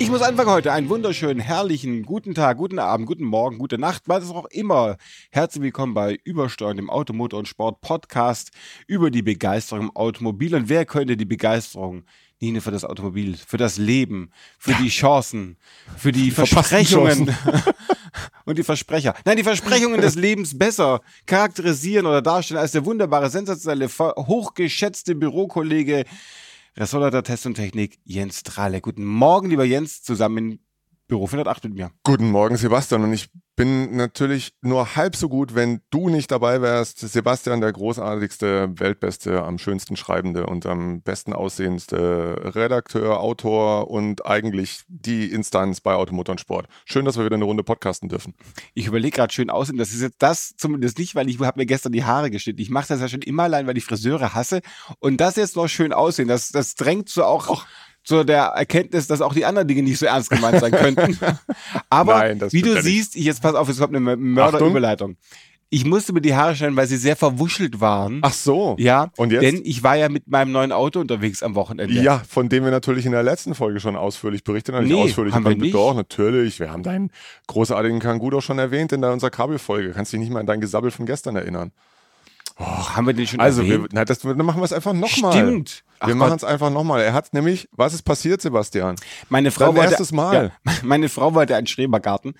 Ich 0.00 0.10
muss 0.10 0.22
anfangen 0.22 0.50
heute. 0.50 0.72
Einen 0.72 0.88
wunderschönen, 0.88 1.40
herrlichen, 1.40 2.04
guten 2.04 2.32
Tag, 2.32 2.56
guten 2.56 2.78
Abend, 2.78 3.06
guten 3.06 3.24
Morgen, 3.24 3.58
gute 3.58 3.78
Nacht, 3.78 4.04
was 4.06 4.22
es 4.22 4.30
auch 4.30 4.46
immer. 4.46 4.96
Herzlich 5.32 5.62
willkommen 5.62 5.92
bei 5.92 6.18
Übersteuern, 6.22 6.76
dem 6.76 6.88
Automotor- 6.88 7.40
und 7.40 7.48
Sport-Podcast 7.48 8.52
über 8.86 9.10
die 9.10 9.22
Begeisterung 9.22 9.86
im 9.86 9.96
Automobil. 9.96 10.54
Und 10.54 10.68
wer 10.68 10.86
könnte 10.86 11.16
die 11.16 11.24
Begeisterung 11.24 12.04
nicht 12.38 12.52
nur 12.52 12.62
für 12.62 12.70
das 12.70 12.84
Automobil, 12.84 13.36
für 13.36 13.56
das 13.56 13.76
Leben, 13.76 14.30
für 14.56 14.74
die 14.74 14.88
Chancen, 14.88 15.56
für 15.96 16.12
die 16.12 16.30
Versprechungen 16.30 17.34
und 18.44 18.56
die 18.56 18.62
Versprecher. 18.62 19.14
Nein, 19.24 19.36
die 19.36 19.42
Versprechungen 19.42 20.00
des 20.00 20.14
Lebens 20.14 20.56
besser 20.56 21.00
charakterisieren 21.26 22.06
oder 22.06 22.22
darstellen 22.22 22.60
als 22.60 22.70
der 22.72 22.84
wunderbare, 22.84 23.30
sensationelle, 23.30 23.88
hochgeschätzte 23.88 25.16
Bürokollege 25.16 26.04
Ressortleiter 26.78 27.24
Test 27.24 27.44
und 27.44 27.54
Technik 27.54 27.98
Jens 28.04 28.44
Trahle. 28.44 28.80
Guten 28.80 29.04
Morgen, 29.04 29.50
lieber 29.50 29.64
Jens, 29.64 30.00
zusammen 30.00 30.60
Büro 31.08 31.26
408 31.26 31.64
mit 31.64 31.74
mir. 31.74 31.90
Guten 32.04 32.30
Morgen, 32.30 32.58
Sebastian. 32.58 33.02
Und 33.02 33.14
ich 33.14 33.30
bin 33.56 33.96
natürlich 33.96 34.52
nur 34.60 34.94
halb 34.94 35.16
so 35.16 35.30
gut, 35.30 35.54
wenn 35.54 35.80
du 35.88 36.10
nicht 36.10 36.30
dabei 36.30 36.60
wärst. 36.60 36.98
Sebastian, 37.00 37.62
der 37.62 37.72
großartigste, 37.72 38.78
weltbeste, 38.78 39.42
am 39.42 39.58
schönsten 39.58 39.96
schreibende 39.96 40.44
und 40.44 40.66
am 40.66 41.00
besten 41.00 41.32
aussehendste 41.32 42.54
Redakteur, 42.54 43.20
Autor 43.20 43.90
und 43.90 44.26
eigentlich 44.26 44.82
die 44.86 45.32
Instanz 45.32 45.80
bei 45.80 45.94
Automotor 45.94 46.34
und 46.34 46.40
Sport. 46.40 46.68
Schön, 46.84 47.06
dass 47.06 47.16
wir 47.16 47.24
wieder 47.24 47.36
eine 47.36 47.46
Runde 47.46 47.64
podcasten 47.64 48.10
dürfen. 48.10 48.34
Ich 48.74 48.86
überlege 48.86 49.16
gerade 49.16 49.32
schön 49.32 49.48
aussehen. 49.48 49.78
Das 49.78 49.94
ist 49.94 50.02
jetzt 50.02 50.20
das 50.22 50.56
zumindest 50.58 50.98
nicht, 50.98 51.14
weil 51.14 51.30
ich 51.30 51.40
habe 51.40 51.58
mir 51.58 51.66
gestern 51.66 51.92
die 51.92 52.04
Haare 52.04 52.30
geschnitten. 52.30 52.60
Ich 52.60 52.70
mache 52.70 52.88
das 52.88 53.00
ja 53.00 53.08
schon 53.08 53.22
immer 53.22 53.44
allein, 53.44 53.66
weil 53.66 53.78
ich 53.78 53.86
Friseure 53.86 54.34
hasse. 54.34 54.60
Und 54.98 55.22
das 55.22 55.36
jetzt 55.36 55.56
noch 55.56 55.68
schön 55.68 55.94
aussehen, 55.94 56.28
das, 56.28 56.50
das 56.50 56.74
drängt 56.74 57.08
so 57.08 57.24
auch. 57.24 57.48
Och 57.48 57.66
zu 58.08 58.24
der 58.24 58.44
Erkenntnis, 58.44 59.06
dass 59.06 59.20
auch 59.20 59.34
die 59.34 59.44
anderen 59.44 59.68
Dinge 59.68 59.82
nicht 59.82 59.98
so 59.98 60.06
ernst 60.06 60.30
gemeint 60.30 60.60
sein 60.60 60.72
könnten. 60.72 61.18
Aber 61.90 62.16
Nein, 62.16 62.40
wie 62.50 62.62
du 62.62 62.80
siehst, 62.80 63.14
ich 63.16 63.24
jetzt 63.24 63.42
pass 63.42 63.54
auf, 63.54 63.68
es 63.68 63.78
kommt 63.78 63.94
eine 63.94 64.16
Mörderüberleitung. 64.16 65.16
Ich 65.68 65.84
musste 65.84 66.14
mir 66.14 66.22
die 66.22 66.34
Haare 66.34 66.56
schneiden, 66.56 66.74
weil 66.74 66.86
sie 66.86 66.96
sehr 66.96 67.16
verwuschelt 67.16 67.82
waren. 67.82 68.20
Ach 68.22 68.32
so. 68.32 68.76
Ja. 68.78 69.10
Und 69.18 69.30
jetzt? 69.30 69.42
Denn 69.42 69.60
ich 69.62 69.82
war 69.82 69.96
ja 69.96 70.08
mit 70.08 70.26
meinem 70.26 70.52
neuen 70.52 70.72
Auto 70.72 71.00
unterwegs 71.00 71.42
am 71.42 71.54
Wochenende. 71.54 72.00
Ja, 72.00 72.22
von 72.26 72.48
dem 72.48 72.64
wir 72.64 72.70
natürlich 72.70 73.04
in 73.04 73.12
der 73.12 73.22
letzten 73.22 73.54
Folge 73.54 73.78
schon 73.78 73.94
ausführlich 73.94 74.42
berichtet 74.42 74.74
haben. 74.74 74.86
Nee, 74.86 75.02
ausführlich 75.02 75.34
haben 75.34 75.44
wir 75.44 75.54
nicht. 75.54 75.74
Doch, 75.74 75.94
natürlich. 75.94 76.58
Wir 76.60 76.72
haben 76.72 76.82
deinen 76.82 77.10
großartigen 77.48 78.00
Kangoo 78.00 78.30
doch 78.30 78.40
schon 78.40 78.58
erwähnt 78.58 78.92
in 78.92 79.04
unserer 79.04 79.28
Kabelfolge. 79.28 79.90
Kannst 79.90 80.14
dich 80.14 80.20
nicht 80.20 80.32
mal 80.32 80.40
an 80.40 80.46
dein 80.46 80.62
Gesabbel 80.62 80.90
von 80.90 81.04
gestern 81.04 81.36
erinnern. 81.36 81.72
Oh, 82.58 82.64
haben 82.64 83.06
wir 83.06 83.12
den 83.12 83.26
schon 83.26 83.38
Also, 83.38 83.66
wir, 83.66 83.86
na, 83.92 84.06
das, 84.06 84.20
dann 84.20 84.38
machen 84.38 84.60
wir 84.60 84.64
es 84.64 84.72
einfach 84.72 84.94
nochmal. 84.94 85.32
Stimmt. 85.34 85.84
Wir 86.04 86.14
machen 86.14 86.36
es 86.36 86.44
einfach 86.44 86.70
nochmal. 86.70 87.00
Er 87.02 87.12
hat 87.12 87.32
nämlich, 87.34 87.68
was 87.72 87.94
ist 87.94 88.02
passiert, 88.02 88.40
Sebastian? 88.40 88.96
Meine 89.28 89.50
Frau 89.50 89.66
Dein 89.66 89.76
wollte, 89.76 89.90
erstes 89.90 90.12
Mal. 90.12 90.52
Ja, 90.64 90.72
meine 90.82 91.08
Frau 91.08 91.34
wollte 91.34 91.56
einen 91.56 91.66
Schrebergarten 91.66 92.34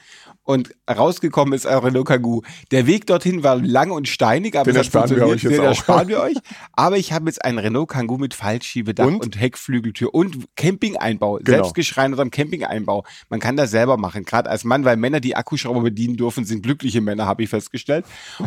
und 0.49 0.75
rausgekommen 0.89 1.53
ist 1.53 1.67
ein 1.67 1.77
Renault 1.79 2.07
Kangoo. 2.07 2.41
Der 2.71 2.87
Weg 2.87 3.07
dorthin 3.07 3.43
war 3.43 3.57
lang 3.57 3.91
und 3.91 4.09
steinig, 4.09 4.57
aber 4.57 4.73
den 4.73 4.77
ersparen 4.77 5.11
wir 5.11 5.27
euch 5.27 5.43
jetzt 5.43 5.53
den 5.53 5.61
auch. 5.61 5.67
ersparen 5.67 6.09
wir 6.09 6.21
euch. 6.23 6.37
Aber 6.73 6.97
ich 6.97 7.13
habe 7.13 7.27
jetzt 7.27 7.45
einen 7.45 7.59
Renault 7.59 7.91
Kangoo 7.91 8.17
mit 8.17 8.33
Fallschiebedach 8.33 9.07
und, 9.07 9.21
und 9.23 9.39
Heckflügeltür 9.39 10.15
und 10.15 10.47
Campingeinbau, 10.57 11.37
genau. 11.37 11.59
selbstgeschreinert 11.59 12.19
am 12.21 12.31
Campingeinbau. 12.31 13.05
Man 13.29 13.41
kann 13.41 13.57
das 13.57 13.71
selber 13.71 13.99
machen, 13.99 14.25
gerade 14.25 14.49
als 14.49 14.65
Mann, 14.65 14.87
weil 14.87 14.97
Männer, 14.97 15.21
die 15.21 15.37
Akkuschrauber 15.37 15.83
bedienen 15.83 16.17
dürfen, 16.17 16.47
sind 16.47 16.63
glückliche 16.63 17.03
Männer, 17.03 17.27
habe 17.27 17.43
ich 17.43 17.51
festgestellt. 17.51 18.07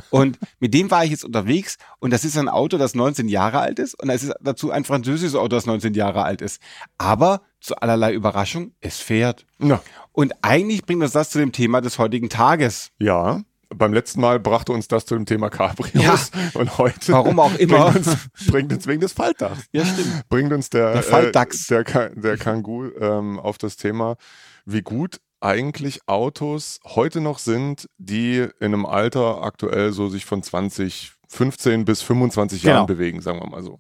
Und 0.10 0.40
mit 0.60 0.74
dem 0.74 0.90
war 0.90 1.04
ich 1.04 1.12
jetzt 1.12 1.24
unterwegs 1.24 1.78
und 2.00 2.12
das 2.12 2.26
ist 2.26 2.36
ein 2.36 2.50
Auto, 2.50 2.80
das 2.80 2.96
19 2.96 3.28
Jahre 3.28 3.60
alt 3.60 3.78
ist 3.78 3.94
und 4.02 4.10
es 4.10 4.24
ist 4.24 4.34
dazu 4.42 4.72
ein 4.72 4.86
französisches 5.02 5.36
Auto, 5.36 5.50
das 5.50 5.66
19 5.66 5.94
Jahre 5.94 6.24
alt 6.24 6.42
ist. 6.42 6.62
Aber 6.98 7.42
zu 7.60 7.76
allerlei 7.76 8.14
Überraschung, 8.14 8.74
es 8.82 9.00
fährt. 9.00 9.46
Ja. 9.60 9.82
Und 10.12 10.34
eigentlich 10.42 10.86
bringt 10.86 11.02
uns 11.02 11.14
das 11.14 11.30
zu 11.30 11.40
dem 11.40 11.52
Thema 11.52 11.82
des 11.82 11.98
heutigen 11.98 12.30
Tages. 12.30 12.92
Ja. 13.00 13.42
Beim 13.74 13.94
letzten 13.94 14.20
Mal 14.20 14.40
brachte 14.40 14.74
uns 14.74 14.88
das 14.90 15.06
zu 15.06 15.16
dem 15.16 15.26
Thema 15.26 15.50
Cabrios 15.50 15.94
ja. 16.04 16.20
und 16.60 16.78
heute 16.78 17.14
warum 17.14 17.40
auch 17.40 17.56
immer 17.56 17.92
bringt 17.92 18.08
uns, 18.08 18.28
bringt 18.48 18.74
uns 18.74 18.86
wegen 18.86 19.00
des 19.00 19.14
Faltdachs. 19.14 19.64
Ja, 19.72 19.86
stimmt. 19.86 20.28
Bringt 20.28 20.52
uns 20.52 20.70
der 20.70 20.94
der 20.94 21.04
Faltdachs, 21.04 21.72
äh, 21.72 21.84
der, 21.86 22.10
der 22.10 22.38
Kangoo 22.38 22.90
ähm, 23.00 23.40
auf 23.40 23.58
das 23.58 23.78
Thema, 23.78 24.18
wie 24.66 24.82
gut 24.82 25.22
eigentlich 25.40 26.02
Autos 26.06 26.80
heute 26.86 27.22
noch 27.22 27.40
sind, 27.40 27.88
die 27.98 28.40
in 28.60 28.74
einem 28.74 28.86
Alter 28.86 29.42
aktuell 29.42 29.94
so 29.94 30.10
sich 30.10 30.26
von 30.26 30.44
20, 30.44 31.14
15 31.30 31.86
bis 31.86 32.02
25 32.02 32.62
Genau. 32.62 32.76
Jahren 32.76 32.88
bewegen, 32.88 33.22
sagen 33.22 33.40
wir 33.40 33.48
mal 33.48 33.64
so. 33.64 33.80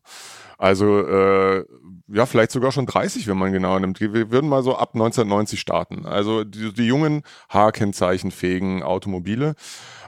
Also 0.61 0.99
äh, 1.07 1.65
ja, 2.07 2.27
vielleicht 2.27 2.51
sogar 2.51 2.71
schon 2.71 2.85
30, 2.85 3.27
wenn 3.27 3.37
man 3.37 3.51
genau 3.51 3.79
nimmt. 3.79 3.99
Wir 3.99 4.29
würden 4.29 4.47
mal 4.47 4.61
so 4.61 4.75
ab 4.75 4.91
1990 4.93 5.59
starten. 5.59 6.05
Also 6.05 6.43
die, 6.43 6.71
die 6.71 6.85
jungen 6.85 7.23
H-Kennzeichenfähigen 7.49 8.83
Automobile. 8.83 9.55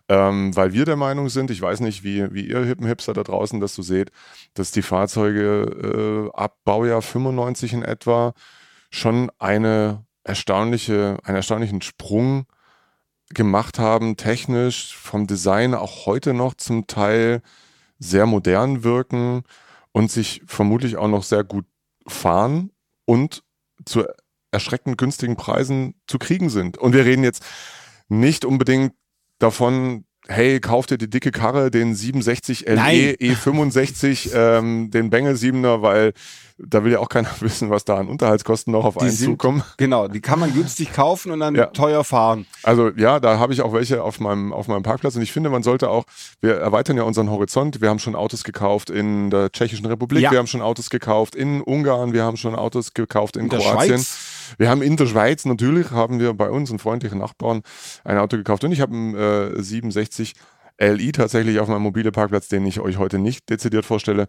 Ähm, 0.10 0.56
weil 0.56 0.74
wir 0.74 0.86
der 0.86 0.96
Meinung 0.96 1.30
sind, 1.30 1.50
ich 1.50 1.60
weiß 1.60 1.80
nicht, 1.80 2.04
wie, 2.04 2.32
wie 2.36 2.46
ihr 2.46 2.64
hippen 2.66 2.86
Hipster 2.86 3.14
da 3.14 3.24
draußen 3.24 3.60
das 3.62 3.74
so 3.74 3.82
seht, 3.82 4.12
dass 4.54 4.72
die 4.72 4.84
Fahrzeuge 4.84 6.30
äh, 6.32 6.38
ab 6.38 6.58
Baujahr 6.66 7.02
95 7.02 7.74
in 7.74 7.82
etwa 7.82 8.34
schon 8.92 9.32
eine 9.40 10.06
erstaunliche, 10.24 11.18
einen 11.24 11.38
erstaunlichen 11.38 11.82
Sprung 11.82 12.46
gemacht 13.30 13.80
haben, 13.80 14.18
technisch, 14.18 14.96
vom 14.96 15.26
Design 15.26 15.74
auch 15.74 16.06
heute 16.06 16.36
noch 16.36 16.54
zum 16.54 16.86
Teil 16.86 17.42
sehr 17.98 18.28
modern 18.28 18.84
wirken 18.84 19.44
und 19.94 20.12
sich 20.12 20.42
vermutlich 20.46 20.98
auch 20.98 21.08
noch 21.08 21.24
sehr 21.24 21.46
gut 21.46 21.66
fahren 22.06 22.72
und 23.06 23.44
zu 23.86 24.04
erschreckend 24.52 24.98
günstigen 24.98 25.38
Preisen 25.38 25.96
zu 26.08 26.20
kriegen 26.20 26.50
sind. 26.50 26.78
Und 26.78 26.94
wir 26.94 27.06
reden 27.06 27.24
jetzt 27.24 27.44
nicht 28.10 28.44
unbedingt 28.44 28.94
davon, 29.40 30.06
hey, 30.28 30.60
kauft 30.60 30.92
ihr 30.92 30.98
die 30.98 31.10
dicke 31.10 31.32
Karre, 31.32 31.70
den 31.72 31.96
67 31.96 32.66
LE 32.68 32.76
Nein. 32.76 33.16
E65, 33.20 34.32
ähm, 34.34 34.90
den 34.92 35.10
Bengel 35.10 35.36
7er, 35.36 35.82
weil 35.82 36.14
da 36.60 36.84
will 36.84 36.92
ja 36.94 37.00
auch 37.00 37.10
keiner 37.10 37.30
wissen, 37.40 37.70
was 37.70 37.84
da 37.84 37.98
an 37.98 38.08
Unterhaltskosten 38.08 38.72
noch 38.72 38.86
auf 38.86 38.94
Die 38.96 39.02
einen 39.02 39.12
sind- 39.12 39.32
zukommen. 39.32 39.64
Genau, 39.78 40.08
die 40.08 40.22
kann 40.22 40.40
man 40.40 40.54
günstig 40.54 40.94
kaufen 40.94 41.32
und 41.32 41.40
dann 41.40 41.56
Ja. 41.56 41.66
teuer 41.68 42.04
fahren. 42.04 42.46
Also 42.62 42.90
ja, 42.96 43.20
da 43.20 43.40
habe 43.40 43.54
ich 43.54 43.62
auch 43.62 43.74
welche 43.74 44.04
auf 44.04 44.20
meinem, 44.20 44.54
auf 44.54 44.68
meinem 44.68 44.84
Parkplatz 44.84 45.16
und 45.16 45.24
ich 45.24 45.32
finde, 45.32 45.50
man 45.50 45.64
sollte 45.64 45.90
auch, 45.90 46.06
wir 46.42 46.56
erweitern 46.56 46.96
ja 46.96 47.04
unseren 47.04 47.30
Horizont. 47.30 47.82
Wir 47.82 47.90
haben 47.90 48.00
schon 48.00 48.16
Autos 48.16 48.44
gekauft 48.44 48.90
in 48.92 49.30
der 49.30 49.52
Tschechischen 49.52 49.86
Republik, 49.88 50.22
Ja. 50.24 50.32
wir 50.32 50.38
haben 50.38 50.48
schon 50.48 50.62
Autos 50.62 50.90
gekauft 50.90 51.36
in 51.36 51.62
Ungarn, 51.62 52.14
wir 52.14 52.24
haben 52.24 52.38
schon 52.38 52.56
Autos 52.56 52.94
gekauft 52.94 53.36
in, 53.36 53.44
In 53.46 53.50
Kroatien. 53.50 53.98
Schweiz. 53.98 54.18
Wir 54.58 54.70
haben 54.70 54.82
in 54.82 54.98
der 54.98 55.08
Schweiz 55.08 55.46
natürlich, 55.46 55.92
haben 55.92 56.20
wir 56.20 56.34
bei 56.34 56.50
uns, 56.50 56.70
einen 56.70 56.80
freundlichen 56.80 57.20
Nachbarn, 57.20 57.62
ein 58.04 58.18
Auto 58.18 58.38
gekauft 58.38 58.64
und 58.64 58.72
ich 58.72 58.82
habe 58.82 58.94
einen 58.94 59.16
äh, 59.16 59.62
67 59.62 60.34
LI 60.80 61.12
tatsächlich 61.12 61.60
auf 61.60 61.68
meinem 61.68 61.84
mobile 61.84 62.12
Parkplatz, 62.12 62.48
den 62.48 62.66
ich 62.66 62.80
euch 62.80 62.98
heute 62.98 63.20
nicht 63.20 63.50
dezidiert 63.50 63.86
vorstelle. 63.86 64.28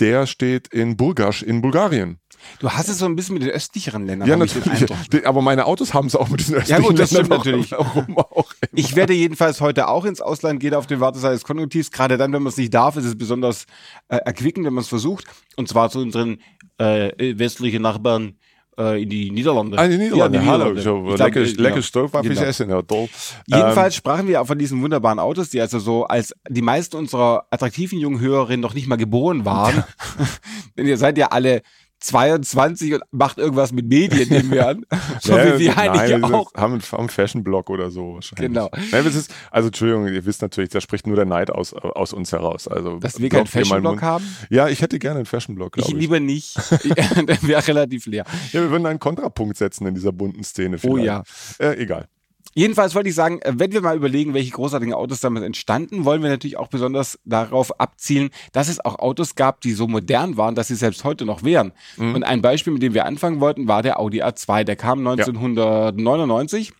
Der 0.00 0.26
steht 0.26 0.68
in 0.68 0.96
Burgas 0.96 1.42
in 1.42 1.60
Bulgarien. 1.60 2.18
Du 2.58 2.70
hast 2.70 2.88
es 2.88 2.98
so 2.98 3.04
ein 3.04 3.14
bisschen 3.14 3.34
mit 3.34 3.42
den 3.42 3.50
östlicheren 3.50 4.06
Ländern. 4.06 4.28
Ja, 4.28 4.36
den 4.36 4.48
natürlich. 4.48 5.26
Aber 5.26 5.42
meine 5.42 5.66
Autos 5.66 5.94
haben 5.94 6.06
es 6.06 6.16
auch 6.16 6.28
mit 6.28 6.40
diesen 6.40 6.56
östlichen 6.56 6.82
gut, 6.82 6.98
das 6.98 7.12
Ländern. 7.12 7.40
stimmt 7.40 7.68
natürlich. 7.68 7.74
Auch. 7.76 8.52
Ich 8.72 8.96
werde 8.96 9.12
jedenfalls 9.12 9.60
heute 9.60 9.88
auch 9.88 10.04
ins 10.04 10.20
Ausland 10.20 10.60
gehen 10.60 10.74
auf 10.74 10.86
den 10.86 10.98
Warteseite 11.00 11.34
des 11.34 11.44
Konjunktivs. 11.44 11.90
Gerade 11.90 12.16
dann, 12.16 12.32
wenn 12.32 12.42
man 12.42 12.50
es 12.50 12.56
nicht 12.56 12.72
darf, 12.72 12.96
ist 12.96 13.04
es 13.04 13.16
besonders 13.16 13.66
äh, 14.08 14.16
erquickend, 14.16 14.66
wenn 14.66 14.74
man 14.74 14.82
es 14.82 14.88
versucht. 14.88 15.26
Und 15.56 15.68
zwar 15.68 15.90
zu 15.90 16.00
unseren 16.00 16.38
äh, 16.78 17.38
westlichen 17.38 17.82
Nachbarn 17.82 18.38
äh, 18.78 19.02
in 19.02 19.08
die 19.08 19.30
Niederlande. 19.30 19.78
Ah, 19.78 19.86
die 19.86 19.98
Niederlande, 19.98 20.38
Ja, 20.38 20.44
hallo. 20.46 20.74
So, 20.80 20.98
Ich 21.10 21.14
glaub, 21.16 21.18
lecker, 21.18 21.40
äh, 21.40 21.44
lecker 21.52 21.76
ja. 21.76 21.82
Stoofwaffeln 21.82 22.34
Genau. 22.34 22.46
essen, 22.46 22.70
ja 22.70 22.82
toll. 22.82 23.08
Jedenfalls 23.46 23.94
sprachen 23.94 24.28
wir 24.28 24.40
auch 24.40 24.46
von 24.46 24.58
diesen 24.58 24.82
wunderbaren 24.82 25.18
Autos, 25.18 25.50
die 25.50 25.60
also 25.60 25.78
so 25.78 26.04
als 26.04 26.34
die 26.48 26.62
meisten 26.62 26.96
unserer 26.96 27.46
attraktiven 27.50 27.98
jungen 27.98 28.20
Hörerinnen 28.20 28.60
noch 28.60 28.74
nicht 28.74 28.86
mal 28.88 28.96
geboren 28.96 29.44
waren. 29.44 29.84
Denn 30.76 30.86
ihr 30.86 30.96
seid 30.96 31.18
ja 31.18 31.28
alle 31.28 31.62
22 32.02 32.94
und 32.94 33.02
macht 33.12 33.38
irgendwas 33.38 33.72
mit 33.72 33.86
Medien, 33.86 34.28
nehmen 34.28 34.50
wir 34.50 34.68
an. 34.68 34.86
So 35.20 35.36
Ja, 35.36 35.58
wie 35.58 35.64
wir 35.66 35.78
eigentlich 35.78 36.10
nein, 36.18 36.24
auch. 36.24 36.52
Haben, 36.54 36.80
einen 36.92 37.08
Fashion-Blog 37.08 37.70
oder 37.70 37.90
so 37.90 38.14
wahrscheinlich. 38.14 38.48
Genau. 38.48 38.70
Nein, 38.90 39.04
das 39.04 39.14
ist, 39.14 39.32
also 39.50 39.68
Entschuldigung, 39.68 40.08
ihr 40.08 40.24
wisst 40.24 40.42
natürlich, 40.42 40.70
da 40.70 40.80
spricht 40.80 41.06
nur 41.06 41.16
der 41.16 41.24
Neid 41.26 41.50
aus, 41.50 41.72
aus 41.74 42.12
uns 42.12 42.32
heraus. 42.32 42.66
Also, 42.68 42.98
Dass 42.98 43.20
wir 43.20 43.28
keinen 43.28 43.46
Fashion-Blog 43.46 44.02
haben? 44.02 44.24
Ja, 44.50 44.68
ich 44.68 44.82
hätte 44.82 44.98
gerne 44.98 45.18
einen 45.18 45.26
Fashion-Blog, 45.26 45.76
Ich 45.76 45.84
glaube 45.84 45.96
ich. 45.96 46.00
lieber 46.02 46.20
nicht. 46.20 46.56
Der 47.26 47.42
wäre 47.42 47.66
relativ 47.66 48.06
leer. 48.06 48.24
Ja, 48.52 48.60
wir 48.62 48.70
würden 48.70 48.86
einen 48.86 48.98
Kontrapunkt 48.98 49.56
setzen 49.56 49.86
in 49.86 49.94
dieser 49.94 50.12
bunten 50.12 50.42
Szene. 50.44 50.76
Oh 50.76 50.96
vielleicht. 50.96 51.06
ja. 51.06 51.22
Äh, 51.58 51.82
egal. 51.82 52.08
Jedenfalls 52.54 52.94
wollte 52.94 53.08
ich 53.08 53.14
sagen, 53.14 53.40
äh, 53.42 53.52
wenn 53.56 53.72
wir 53.72 53.80
mal 53.80 53.96
überlegen, 53.96 54.34
welche 54.34 54.50
großartigen 54.50 54.94
Autos 54.94 55.20
damals 55.20 55.44
entstanden, 55.44 56.04
wollen 56.04 56.22
wir 56.22 56.30
natürlich 56.30 56.58
auch 56.58 56.68
besonders 56.68 57.18
darauf 57.24 57.80
abzielen, 57.80 58.30
dass 58.52 58.68
es 58.68 58.84
auch 58.84 58.98
Autos 58.98 59.34
gab, 59.34 59.60
die 59.60 59.72
so 59.72 59.88
modern 59.88 60.36
waren, 60.36 60.54
dass 60.54 60.68
sie 60.68 60.76
selbst 60.76 61.04
heute 61.04 61.24
noch 61.24 61.42
wären. 61.42 61.72
Mhm. 61.96 62.14
Und 62.14 62.24
ein 62.24 62.42
Beispiel, 62.42 62.72
mit 62.72 62.82
dem 62.82 62.94
wir 62.94 63.06
anfangen 63.06 63.40
wollten, 63.40 63.68
war 63.68 63.82
der 63.82 63.98
Audi 63.98 64.22
A2. 64.22 64.64
Der 64.64 64.76
kam 64.76 64.98
1999. 65.06 66.68
Ja 66.68 66.74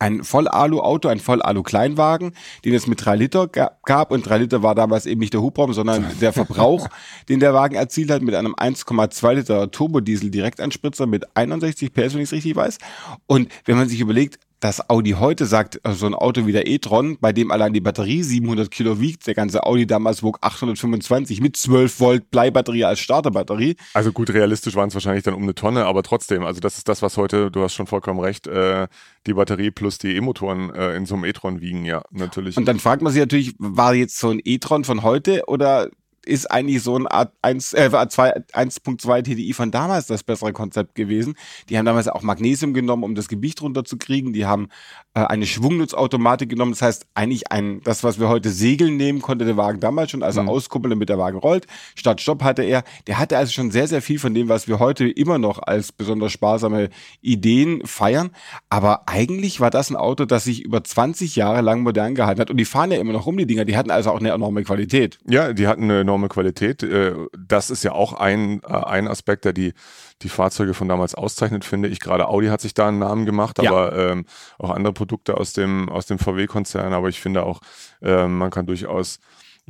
ein 0.00 0.24
Voll-Alu-Auto, 0.24 1.08
ein 1.08 1.20
Voll-Alu-Kleinwagen, 1.20 2.32
den 2.64 2.74
es 2.74 2.86
mit 2.86 3.04
drei 3.04 3.16
Liter 3.16 3.48
gab 3.48 4.10
und 4.10 4.26
drei 4.26 4.38
Liter 4.38 4.62
war 4.62 4.74
damals 4.74 5.06
eben 5.06 5.20
nicht 5.20 5.34
der 5.34 5.42
Hubraum, 5.42 5.72
sondern 5.74 6.06
der 6.20 6.32
Verbrauch, 6.32 6.88
den 7.28 7.38
der 7.38 7.54
Wagen 7.54 7.74
erzielt 7.76 8.10
hat 8.10 8.22
mit 8.22 8.34
einem 8.34 8.54
1,2 8.54 9.32
Liter 9.34 9.70
Turbodiesel 9.70 10.30
Direktanspritzer 10.30 11.06
mit 11.06 11.24
61 11.36 11.92
PS, 11.92 12.14
wenn 12.14 12.22
ich 12.22 12.28
es 12.28 12.32
richtig 12.32 12.56
weiß. 12.56 12.78
Und 13.26 13.52
wenn 13.66 13.76
man 13.76 13.88
sich 13.88 14.00
überlegt, 14.00 14.38
dass 14.60 14.90
Audi 14.90 15.12
heute 15.12 15.46
sagt, 15.46 15.80
also 15.84 16.00
so 16.00 16.06
ein 16.06 16.14
Auto 16.14 16.46
wie 16.46 16.52
der 16.52 16.66
e-tron, 16.66 17.16
bei 17.18 17.32
dem 17.32 17.50
allein 17.50 17.72
die 17.72 17.80
Batterie 17.80 18.22
700 18.22 18.70
Kilo 18.70 19.00
wiegt, 19.00 19.26
der 19.26 19.34
ganze 19.34 19.64
Audi 19.64 19.86
damals 19.86 20.22
wog 20.22 20.38
825 20.42 21.40
mit 21.40 21.56
12 21.56 21.98
Volt 21.98 22.30
Bleibatterie 22.30 22.84
als 22.84 23.00
Starterbatterie. 23.00 23.76
Also 23.94 24.12
gut, 24.12 24.30
realistisch 24.30 24.76
waren 24.76 24.88
es 24.88 24.94
wahrscheinlich 24.94 25.24
dann 25.24 25.34
um 25.34 25.42
eine 25.42 25.54
Tonne, 25.54 25.86
aber 25.86 26.02
trotzdem, 26.02 26.44
also 26.44 26.60
das 26.60 26.76
ist 26.76 26.88
das, 26.88 27.00
was 27.00 27.16
heute, 27.16 27.50
du 27.50 27.62
hast 27.62 27.74
schon 27.74 27.86
vollkommen 27.86 28.20
recht, 28.20 28.46
äh, 28.46 28.86
die 29.26 29.32
Batterie 29.32 29.70
plus 29.70 29.98
die 29.98 30.14
E-Motoren 30.16 30.74
äh, 30.74 30.94
in 30.94 31.06
so 31.06 31.14
einem 31.14 31.24
e-tron 31.24 31.60
wiegen, 31.60 31.86
ja, 31.86 32.02
natürlich. 32.10 32.56
Und 32.56 32.66
dann 32.66 32.78
fragt 32.78 33.00
man 33.02 33.12
sich 33.12 33.20
natürlich, 33.20 33.54
war 33.58 33.94
jetzt 33.94 34.18
so 34.18 34.28
ein 34.28 34.40
e-tron 34.44 34.84
von 34.84 35.02
heute 35.02 35.44
oder 35.46 35.88
ist 36.26 36.50
eigentlich 36.50 36.82
so 36.82 36.96
ein 36.96 37.06
Art 37.06 37.32
1, 37.42 37.72
äh, 37.72 37.88
1.2 37.88 39.22
TDI 39.22 39.52
von 39.52 39.70
damals 39.70 40.06
das 40.06 40.22
bessere 40.22 40.52
Konzept 40.52 40.94
gewesen. 40.94 41.34
Die 41.68 41.78
haben 41.78 41.86
damals 41.86 42.08
auch 42.08 42.22
Magnesium 42.22 42.74
genommen, 42.74 43.04
um 43.04 43.14
das 43.14 43.28
Gewicht 43.28 43.62
runterzukriegen. 43.62 44.32
Die 44.32 44.46
haben 44.46 44.68
äh, 45.14 45.20
eine 45.20 45.46
Schwungnutzautomatik 45.46 46.48
genommen. 46.50 46.72
Das 46.72 46.82
heißt, 46.82 47.06
eigentlich 47.14 47.50
ein, 47.50 47.80
das, 47.84 48.04
was 48.04 48.20
wir 48.20 48.28
heute 48.28 48.50
Segeln 48.50 48.96
nehmen, 48.96 49.22
konnte 49.22 49.44
der 49.44 49.56
Wagen 49.56 49.80
damals 49.80 50.10
schon, 50.10 50.22
also 50.22 50.42
mhm. 50.42 50.48
auskuppeln, 50.48 50.90
damit 50.90 51.08
der 51.08 51.18
Wagen 51.18 51.38
rollt. 51.38 51.66
Statt 51.94 52.20
Stopp 52.20 52.42
hatte 52.42 52.62
er, 52.62 52.84
der 53.06 53.18
hatte 53.18 53.38
also 53.38 53.52
schon 53.52 53.70
sehr, 53.70 53.86
sehr 53.86 54.02
viel 54.02 54.18
von 54.18 54.34
dem, 54.34 54.48
was 54.48 54.68
wir 54.68 54.78
heute 54.78 55.08
immer 55.08 55.38
noch 55.38 55.58
als 55.62 55.92
besonders 55.92 56.32
sparsame 56.32 56.90
Ideen 57.22 57.86
feiern. 57.86 58.30
Aber 58.68 59.08
eigentlich 59.08 59.60
war 59.60 59.70
das 59.70 59.90
ein 59.90 59.96
Auto, 59.96 60.26
das 60.26 60.44
sich 60.44 60.62
über 60.64 60.84
20 60.84 61.36
Jahre 61.36 61.62
lang 61.62 61.80
modern 61.80 62.14
gehalten 62.14 62.40
hat. 62.40 62.50
Und 62.50 62.58
die 62.58 62.64
fahren 62.64 62.90
ja 62.90 62.98
immer 62.98 63.12
noch 63.12 63.26
rum, 63.26 63.36
die 63.36 63.46
Dinger. 63.46 63.64
Die 63.64 63.76
hatten 63.76 63.90
also 63.90 64.10
auch 64.10 64.20
eine 64.20 64.30
enorme 64.30 64.62
Qualität. 64.64 65.18
Ja, 65.26 65.52
die 65.52 65.66
hatten 65.66 65.84
eine 65.84 66.00
enorme 66.10 66.28
Qualität. 66.28 66.82
Äh, 66.82 67.14
das 67.38 67.70
ist 67.70 67.84
ja 67.84 67.92
auch 67.92 68.14
ein, 68.14 68.62
äh, 68.64 68.72
ein 68.72 69.06
Aspekt, 69.06 69.44
der 69.44 69.52
die, 69.52 69.74
die 70.22 70.28
Fahrzeuge 70.28 70.74
von 70.74 70.88
damals 70.88 71.14
auszeichnet, 71.14 71.64
finde 71.64 71.88
ich. 71.88 72.00
Gerade 72.00 72.28
Audi 72.28 72.48
hat 72.48 72.60
sich 72.60 72.74
da 72.74 72.88
einen 72.88 72.98
Namen 72.98 73.26
gemacht, 73.26 73.62
ja. 73.62 73.70
aber 73.70 73.96
ähm, 73.96 74.26
auch 74.58 74.70
andere 74.70 74.92
Produkte 74.92 75.36
aus 75.36 75.52
dem, 75.52 75.88
aus 75.88 76.06
dem 76.06 76.18
VW-Konzern. 76.18 76.92
Aber 76.92 77.08
ich 77.08 77.20
finde 77.20 77.44
auch, 77.44 77.60
äh, 78.02 78.26
man 78.26 78.50
kann 78.50 78.66
durchaus 78.66 79.20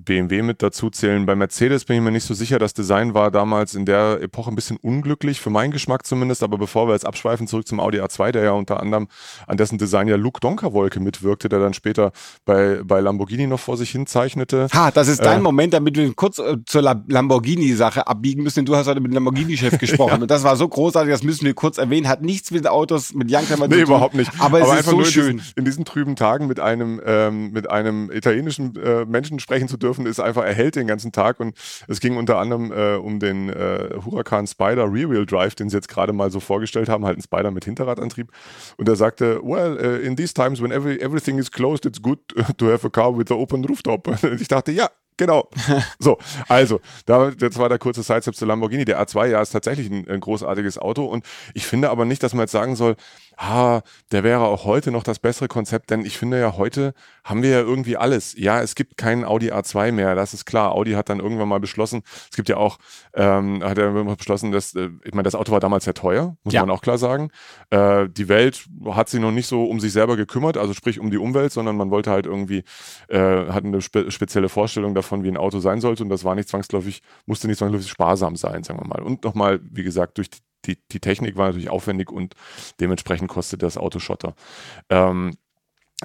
BMW 0.05 0.43
mit 0.43 0.63
dazu 0.63 0.91
zählen. 0.91 1.27
Bei 1.27 1.35
Mercedes 1.35 1.85
bin 1.85 1.97
ich 1.97 2.03
mir 2.03 2.11
nicht 2.11 2.25
so 2.25 2.35
sicher. 2.35 2.59
Das 2.59 2.75
Design 2.75 3.15
war 3.15 3.31
damals 3.31 3.75
in 3.75 3.85
der 3.85 4.21
Epoche 4.23 4.51
ein 4.51 4.55
bisschen 4.55 4.77
unglücklich, 4.77 5.41
für 5.41 5.51
meinen 5.51 5.71
Geschmack 5.71 6.07
zumindest. 6.07 6.43
Aber 6.43 6.59
bevor 6.59 6.89
wir 6.89 6.93
jetzt 6.93 7.07
abschweifen, 7.07 7.47
zurück 7.47 7.67
zum 7.67 7.81
Audi 7.81 8.01
A2, 8.01 8.33
der 8.33 8.45
ja 8.45 8.53
unter 8.53 8.81
anderem 8.81 9.09
an 9.47 9.57
dessen 9.57 9.79
Design 9.79 10.09
ja 10.09 10.17
Luke 10.17 10.41
Donkerwolke 10.41 11.01
mitwirkte, 11.01 11.49
der 11.49 11.59
dann 11.59 11.75
später 11.75 12.13
bei, 12.45 12.81
bei 12.85 13.01
Lamborghini 13.01 13.47
noch 13.47 13.61
vor 13.61 13.77
sich 13.77 13.91
hin 13.91 14.07
zeichnete. 14.07 14.69
Ha, 14.73 14.91
das 14.91 15.09
ist 15.09 15.25
dein 15.25 15.39
äh, 15.39 15.43
Moment, 15.43 15.75
damit 15.75 15.97
wir 15.97 16.13
kurz 16.15 16.39
äh, 16.39 16.57
zur 16.67 16.83
Lamborghini-Sache 16.83 18.07
abbiegen 18.07 18.43
müssen. 18.43 18.65
Du 18.65 18.77
hast 18.77 18.87
heute 18.87 19.01
mit 19.01 19.11
dem 19.11 19.15
Lamborghini-Chef 19.15 19.79
gesprochen. 19.79 20.17
ja. 20.17 20.23
Und 20.23 20.31
das 20.31 20.45
war 20.45 20.57
so 20.57 20.69
großartig, 20.69 21.13
das 21.13 21.23
müssen 21.23 21.45
wir 21.45 21.55
kurz 21.55 21.79
erwähnen. 21.79 22.09
Hat 22.09 22.23
nichts 22.23 22.51
mit 22.51 22.67
Autos, 22.67 23.15
mit 23.15 23.31
Youngtimer 23.31 23.69
nee, 23.69 23.75
zu 23.75 23.77
tun. 23.77 23.77
Nee, 23.77 23.83
überhaupt 23.83 24.15
nicht. 24.15 24.31
Aber, 24.39 24.63
aber 24.63 24.75
es 24.75 24.81
ist 24.81 24.91
so 24.91 25.05
schön. 25.05 25.31
In 25.31 25.37
diesen, 25.39 25.53
in 25.57 25.65
diesen, 25.65 25.85
trüben 25.85 26.17
Tagen 26.17 26.47
mit 26.47 26.61
einem, 26.61 27.01
ähm, 27.05 27.53
mit 27.53 27.71
einem 27.71 28.11
italienischen 28.11 28.77
äh, 28.77 29.05
Menschen 29.05 29.41
sprechen 29.41 29.69
zu 29.69 29.77
dürfen, 29.77 29.90
ist 29.99 30.21
einfach 30.21 30.45
erhält 30.45 30.77
den 30.77 30.87
ganzen 30.87 31.13
Tag 31.13 31.41
und 31.41 31.57
es 31.89 32.01
ging 32.01 32.17
unter 32.17 32.39
anderem 32.39 32.73
äh, 32.73 32.97
um 32.97 33.19
den 33.19 33.49
äh, 33.49 33.91
Huracan 34.05 34.47
Spider 34.47 34.93
Rear-Wheel 34.93 35.27
Drive, 35.27 35.55
den 35.55 35.69
sie 35.69 35.77
jetzt 35.77 35.89
gerade 35.89 36.13
mal 36.13 36.31
so 36.31 36.41
vorgestellt 36.41 36.89
haben, 36.89 37.05
halt 37.05 37.19
ein 37.19 37.23
Spider 37.23 37.51
mit 37.51 37.65
Hinterradantrieb 37.65 38.31
und 38.77 38.89
er 38.89 38.97
sagte, 38.97 39.41
well, 39.43 39.79
uh, 39.81 40.05
in 40.05 40.17
these 40.17 40.35
times 40.35 40.63
when 40.63 40.71
every, 40.71 40.99
everything 41.01 41.39
is 41.39 41.51
closed, 41.51 41.87
it's 41.87 42.01
good 42.01 42.19
to 42.57 42.71
have 42.71 42.87
a 42.87 42.91
car 42.91 43.17
with 43.17 43.31
an 43.31 43.37
open 43.39 43.65
rooftop. 43.65 44.07
Und 44.23 44.41
ich 44.41 44.49
dachte, 44.49 44.73
ja, 44.73 44.89
Genau. 45.21 45.51
So, 45.99 46.17
also, 46.49 46.81
da, 47.05 47.31
das 47.31 47.59
war 47.59 47.69
der 47.69 47.79
kurze 47.79 48.03
Sidestep 48.03 48.35
zu 48.35 48.47
Lamborghini. 48.47 48.87
Der 48.87 49.03
A2, 49.03 49.27
ja, 49.27 49.43
ist 49.43 49.51
tatsächlich 49.51 49.91
ein, 49.91 50.09
ein, 50.09 50.21
großartiges 50.21 50.79
Auto 50.79 51.05
und 51.05 51.27
ich 51.53 51.67
finde 51.67 51.91
aber 51.91 52.07
nicht, 52.07 52.23
dass 52.23 52.33
man 52.33 52.45
jetzt 52.45 52.53
sagen 52.53 52.75
soll, 52.75 52.97
ah, 53.41 53.81
der 54.13 54.23
wäre 54.23 54.43
auch 54.43 54.65
heute 54.65 54.91
noch 54.91 55.03
das 55.03 55.19
bessere 55.19 55.49
Konzept, 55.49 55.91
denn 55.91 56.05
ich 56.05 56.19
finde 56.19 56.39
ja, 56.39 56.57
heute 56.57 56.93
haben 57.25 57.43
wir 57.43 57.51
ja 57.51 57.61
irgendwie 57.61 57.97
alles. 57.97 58.35
Ja, 58.37 58.61
es 58.61 58.75
gibt 58.75 58.99
keinen 58.99 59.25
Audi 59.25 59.51
A2 59.51 59.93
mehr, 59.93 60.15
das 60.15 60.35
ist 60.35 60.45
klar. 60.45 60.73
Audi 60.73 60.93
hat 60.93 61.09
dann 61.09 61.21
irgendwann 61.21 61.49
mal 61.49 61.59
beschlossen, 61.59 62.03
es 62.31 62.37
gibt 62.37 62.51
ja 62.51 62.59
auch, 62.59 62.79
ähm, 63.15 63.65
hat 63.65 63.79
er 63.79 63.93
beschlossen, 64.17 64.53
dass, 64.53 64.75
äh, 64.75 64.91
ich 65.05 65.15
meine, 65.15 65.23
das 65.23 65.35
Auto 65.35 65.53
war 65.53 65.61
damals 65.61 65.85
sehr 65.85 65.95
teuer, 65.95 66.37
muss 66.45 66.53
ja. 66.53 66.61
man 66.61 66.71
auch 66.71 66.83
klar 66.83 66.99
sagen. 66.99 67.31
Äh, 67.71 68.09
die 68.11 68.29
Welt 68.29 68.67
hat 68.91 69.09
sich 69.09 69.21
noch 69.21 69.33
nicht 69.33 69.47
so 69.47 69.65
um 69.65 69.81
sich 69.81 69.93
selber 69.93 70.17
gekümmert, 70.17 70.59
also 70.59 70.75
sprich 70.75 71.01
um 71.01 71.11
die 71.11 71.19
Umwelt, 71.19 71.53
sondern 71.53 71.77
man 71.77 71.91
wollte 71.91 72.11
halt 72.11 72.27
irgendwie, 72.27 72.65
äh, 73.09 73.19
hat 73.19 73.65
eine 73.65 73.81
spe 73.81 74.11
spezielle 74.11 74.51
Vorstellung 74.51 74.95
davon, 74.95 75.25
wie 75.25 75.29
ein 75.29 75.37
Auto 75.39 75.61
sein 75.61 75.81
sollte 75.81 76.03
und 76.03 76.11
das 76.11 76.25
war 76.25 76.35
nicht 76.35 76.49
zwangsläufig, 76.49 77.03
musste 77.25 77.49
nicht 77.49 77.59
zwangsläufig 77.59 77.89
sparsam 77.89 78.37
sein, 78.37 78.65
sagen 78.65 78.81
wir 78.81 78.87
mal. 78.87 79.03
Und 79.03 79.25
nochmal, 79.25 79.61
wie 79.63 79.83
gesagt, 79.83 80.19
durch 80.19 80.29
die 80.29 80.41
die, 80.67 80.79
die 80.93 81.01
Technik 81.01 81.37
war 81.37 81.47
natürlich 81.47 81.71
aufwendig 81.71 82.11
und 82.11 82.35
dementsprechend 82.81 83.29
kostet 83.29 83.63
das 83.63 83.77
Auto 83.77 83.99
Schotter. 83.99 84.35
Ähm, 84.89 85.37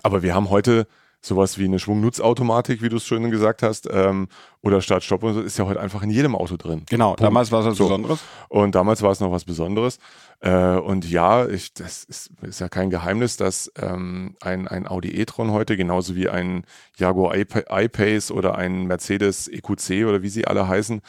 aber 0.03 0.23
wir 0.23 0.35
haben 0.35 0.49
heute 0.49 0.87
sowas 1.25 1.57
wie 1.57 1.65
eine 1.65 1.79
Schwungnutzautomatik, 1.79 2.81
wie 2.81 2.89
du 2.89 2.97
es 2.97 3.05
schön 3.05 3.29
gesagt 3.31 3.63
hast, 3.63 3.89
ähm, 3.91 4.27
oder 4.61 4.81
Start-Stopp 4.81 5.23
und 5.23 5.33
so, 5.33 5.41
ist 5.41 5.57
ja 5.57 5.65
heute 5.65 5.79
einfach 5.79 6.03
in 6.03 6.09
jedem 6.09 6.35
Auto 6.35 6.55
drin. 6.55 6.83
Genau, 6.87 7.09
Punkt. 7.09 7.21
damals 7.21 7.51
war 7.51 7.61
es 7.61 7.65
was 7.65 7.77
so. 7.77 7.85
Besonderes. 7.85 8.19
Und 8.47 8.75
damals 8.75 9.01
war 9.01 9.11
es 9.11 9.19
noch 9.19 9.31
was 9.31 9.43
Besonderes. 9.43 9.99
Äh, 10.39 10.75
und 10.77 11.09
ja, 11.09 11.47
ich, 11.47 11.73
das 11.73 12.03
ist, 12.03 12.31
ist, 12.41 12.59
ja 12.59 12.69
kein 12.69 12.89
Geheimnis, 12.89 13.37
dass 13.37 13.71
ähm, 13.77 14.35
ein, 14.41 14.67
ein 14.67 14.87
Audi 14.87 15.19
e-tron 15.19 15.51
heute, 15.51 15.77
genauso 15.77 16.15
wie 16.15 16.29
ein 16.29 16.63
Jaguar 16.97 17.35
I-Pace 17.35 18.31
oder 18.31 18.55
ein 18.55 18.85
Mercedes 18.85 19.47
EQC 19.47 20.05
oder 20.07 20.21
wie 20.21 20.29
sie 20.29 20.45
alle 20.45 20.67
heißen, 20.67 21.01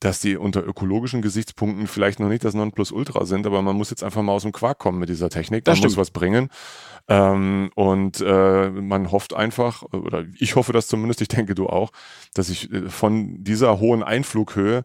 dass 0.00 0.20
die 0.20 0.36
unter 0.36 0.64
ökologischen 0.64 1.22
Gesichtspunkten 1.22 1.86
vielleicht 1.86 2.20
noch 2.20 2.28
nicht 2.28 2.44
das 2.44 2.54
Nonplusultra 2.54 3.24
sind, 3.24 3.46
aber 3.46 3.62
man 3.62 3.76
muss 3.76 3.90
jetzt 3.90 4.04
einfach 4.04 4.22
mal 4.22 4.32
aus 4.32 4.42
dem 4.42 4.52
Quark 4.52 4.78
kommen 4.78 4.98
mit 4.98 5.08
dieser 5.08 5.30
Technik. 5.30 5.64
Das 5.64 5.80
muss 5.80 5.96
was 5.96 6.10
bringen. 6.10 6.50
Ähm, 7.08 7.70
und 7.74 8.20
äh, 8.20 8.70
man 8.70 9.10
hofft 9.10 9.34
einfach, 9.34 9.82
oder 9.92 10.24
ich 10.38 10.56
hoffe 10.56 10.72
das 10.72 10.88
zumindest, 10.88 11.20
ich 11.20 11.28
denke 11.28 11.54
du 11.54 11.68
auch, 11.68 11.92
dass 12.34 12.48
sich 12.48 12.70
äh, 12.72 12.88
von 12.88 13.42
dieser 13.42 13.78
hohen 13.78 14.02
Einflughöhe 14.02 14.84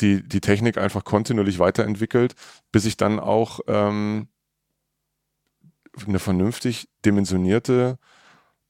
die, 0.00 0.26
die 0.26 0.40
Technik 0.40 0.78
einfach 0.78 1.04
kontinuierlich 1.04 1.58
weiterentwickelt, 1.58 2.34
bis 2.72 2.86
ich 2.86 2.96
dann 2.96 3.20
auch 3.20 3.60
ähm, 3.66 4.28
eine 6.06 6.18
vernünftig 6.18 6.88
dimensionierte 7.04 7.98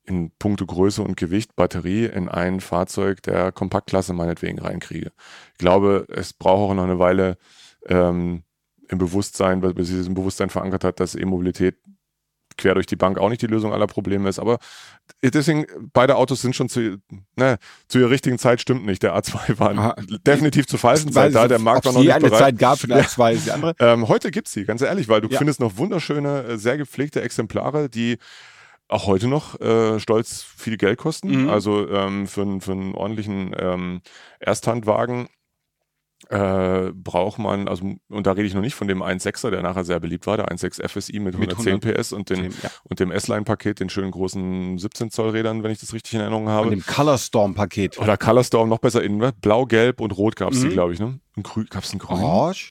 in 0.04 0.30
puncto 0.38 0.66
Größe 0.66 1.02
und 1.02 1.16
Gewicht 1.16 1.56
Batterie 1.56 2.06
in 2.06 2.28
ein 2.28 2.60
Fahrzeug 2.60 3.22
der 3.22 3.52
Kompaktklasse 3.52 4.12
meinetwegen 4.12 4.58
reinkriege. 4.58 5.12
Ich 5.52 5.58
glaube, 5.58 6.06
es 6.08 6.32
braucht 6.32 6.70
auch 6.70 6.74
noch 6.74 6.84
eine 6.84 6.98
Weile 6.98 7.36
ähm, 7.86 8.42
im 8.88 8.98
Bewusstsein, 8.98 9.60
bis 9.60 9.88
sich 9.88 9.98
das 9.98 10.06
im 10.06 10.14
Bewusstsein 10.14 10.50
verankert 10.50 10.84
hat, 10.84 11.00
dass 11.00 11.14
E-Mobilität 11.14 11.76
quer 12.56 12.74
durch 12.74 12.86
die 12.86 12.96
Bank 12.96 13.18
auch 13.18 13.28
nicht 13.28 13.42
die 13.42 13.46
Lösung 13.46 13.72
aller 13.72 13.86
Probleme 13.86 14.28
ist. 14.28 14.38
Aber 14.38 14.58
deswegen, 15.22 15.66
beide 15.92 16.16
Autos 16.16 16.42
sind 16.42 16.54
schon 16.54 16.68
zu, 16.68 16.98
ne, 17.36 17.58
zu 17.88 17.98
ihrer 17.98 18.10
richtigen 18.10 18.38
Zeit 18.38 18.60
stimmt 18.60 18.84
nicht. 18.84 19.02
Der 19.02 19.16
A2 19.16 19.58
war 19.58 19.70
Aha. 19.70 19.96
definitiv 20.26 20.66
zur 20.66 20.78
falschen 20.78 21.12
Zeit 21.12 21.34
da. 21.34 21.48
Der 21.48 21.58
Markt 21.58 21.86
war 21.86 21.92
noch 21.92 22.00
nicht 22.00 22.12
eine 22.12 22.24
bereit. 22.24 22.38
Zeit 22.38 22.58
gab 22.58 22.78
für 22.78 22.88
den 22.88 22.98
A2 22.98 23.32
ist 23.32 23.46
die 23.46 23.52
andere. 23.52 23.74
Ähm, 23.78 24.08
heute 24.08 24.30
gibt's 24.30 24.52
sie, 24.52 24.64
ganz 24.64 24.82
ehrlich, 24.82 25.08
weil 25.08 25.20
du 25.20 25.28
ja. 25.28 25.38
findest 25.38 25.60
noch 25.60 25.76
wunderschöne, 25.76 26.42
äh, 26.42 26.58
sehr 26.58 26.76
gepflegte 26.76 27.22
Exemplare, 27.22 27.88
die 27.88 28.18
auch 28.90 29.06
heute 29.06 29.28
noch 29.28 29.60
äh, 29.60 30.00
stolz 30.00 30.42
viel 30.42 30.76
Geld 30.76 30.98
kosten. 30.98 31.44
Mhm. 31.44 31.50
Also 31.50 31.88
ähm, 31.88 32.26
für, 32.26 32.60
für 32.60 32.72
einen 32.72 32.94
ordentlichen 32.94 33.54
ähm, 33.58 34.00
Ersthandwagen 34.40 35.28
äh, 36.28 36.92
braucht 36.92 37.38
man, 37.38 37.66
also 37.66 37.94
und 38.08 38.26
da 38.26 38.32
rede 38.32 38.46
ich 38.46 38.54
noch 38.54 38.60
nicht 38.60 38.74
von 38.74 38.88
dem 38.88 39.02
1.6er, 39.02 39.50
der 39.50 39.62
nachher 39.62 39.84
sehr 39.84 40.00
beliebt 40.00 40.26
war, 40.26 40.36
der 40.36 40.48
1.6 40.48 40.86
FSI 40.86 41.18
mit 41.18 41.34
110 41.34 41.74
mit 41.74 41.84
100 41.84 41.96
PS 41.96 42.12
und, 42.12 42.28
den, 42.28 42.52
10, 42.52 42.62
ja. 42.62 42.70
und 42.84 43.00
dem 43.00 43.10
S-Line-Paket, 43.10 43.80
den 43.80 43.88
schönen 43.88 44.10
großen 44.10 44.78
17 44.78 45.10
Zoll 45.10 45.30
Rädern, 45.30 45.62
wenn 45.62 45.70
ich 45.70 45.80
das 45.80 45.94
richtig 45.94 46.14
in 46.14 46.20
Erinnerung 46.20 46.48
habe. 46.48 46.68
Und 46.68 46.72
dem 46.72 46.84
Colorstorm-Paket. 46.84 47.98
Oder 47.98 48.16
Colorstorm, 48.16 48.68
noch 48.68 48.78
besser 48.78 49.02
in 49.02 49.16
ne? 49.16 49.32
Blau, 49.40 49.64
Gelb 49.64 50.00
und 50.00 50.16
Rot 50.16 50.36
gab 50.36 50.52
es 50.52 50.60
mhm. 50.60 50.68
die, 50.68 50.74
glaube 50.74 50.92
ich. 50.92 51.00
Ne? 51.00 51.20
Gab 51.70 51.84
es 51.84 51.92
ein 51.92 51.98
Grün? 51.98 52.18
Orange? 52.18 52.70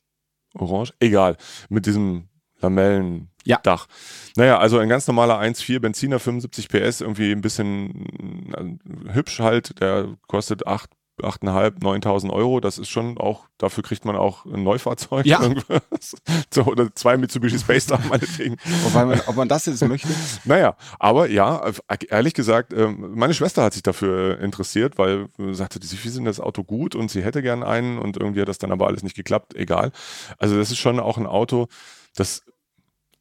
Orange? 0.53 0.93
Egal. 0.99 1.35
Mit 1.69 1.85
diesem 1.85 2.29
Lamellen 2.61 3.28
ja. 3.46 3.60
Dach. 3.63 3.88
Naja, 4.36 4.60
also 4.60 4.77
ein 4.77 4.89
ganz 4.89 5.08
normaler 5.08 5.39
1.4 5.39 5.79
Benziner, 5.79 6.19
75 6.19 6.69
PS, 6.69 7.01
irgendwie 7.01 7.31
ein 7.31 7.41
bisschen 7.41 8.79
äh, 9.08 9.13
hübsch 9.13 9.39
halt, 9.39 9.79
der 9.81 10.17
kostet 10.27 10.67
8 10.67 10.89
8.500, 11.22 11.79
9.000 11.79 12.31
Euro. 12.31 12.60
Das 12.60 12.77
ist 12.77 12.89
schon 12.89 13.17
auch, 13.17 13.46
dafür 13.58 13.84
kriegt 13.84 14.05
man 14.05 14.15
auch 14.15 14.46
ein 14.46 14.63
Neufahrzeug. 14.63 15.25
Ja. 15.25 15.41
so, 16.53 16.63
oder 16.63 16.93
zwei 16.96 17.17
Mitsubishi 17.17 17.60
Space 17.60 17.84
Star 17.84 18.00
meinetwegen. 18.10 18.58
Wobei 18.84 19.05
man, 19.05 19.22
ob 19.27 19.36
man 19.36 19.48
das 19.48 19.65
jetzt 19.65 19.86
möchte. 19.88 20.10
Naja, 20.46 20.75
aber 21.00 21.29
ja, 21.29 21.72
ehrlich 22.10 22.34
gesagt, 22.34 22.74
ähm, 22.74 23.13
meine 23.15 23.34
Schwester 23.34 23.63
hat 23.63 23.74
sich 23.74 23.84
dafür 23.84 24.39
interessiert, 24.39 24.98
weil 24.98 25.27
sie 25.38 25.53
sagte, 25.53 25.79
sie 25.86 25.98
findet 25.98 26.27
das 26.27 26.39
Auto 26.39 26.63
gut 26.63 26.96
und 26.96 27.12
sie 27.12 27.24
hätte 27.24 27.41
gern 27.41 27.63
einen 27.63 28.00
und 28.00 28.17
irgendwie 28.17 28.41
hat 28.41 28.48
das 28.48 28.58
dann 28.58 28.72
aber 28.72 28.88
alles 28.88 29.03
nicht 29.03 29.15
geklappt. 29.15 29.55
Egal. 29.55 29.91
Also 30.38 30.58
das 30.58 30.72
ist 30.72 30.77
schon 30.77 31.00
auch 31.00 31.17
ein 31.17 31.27
Auto, 31.27 31.67
das 32.15 32.43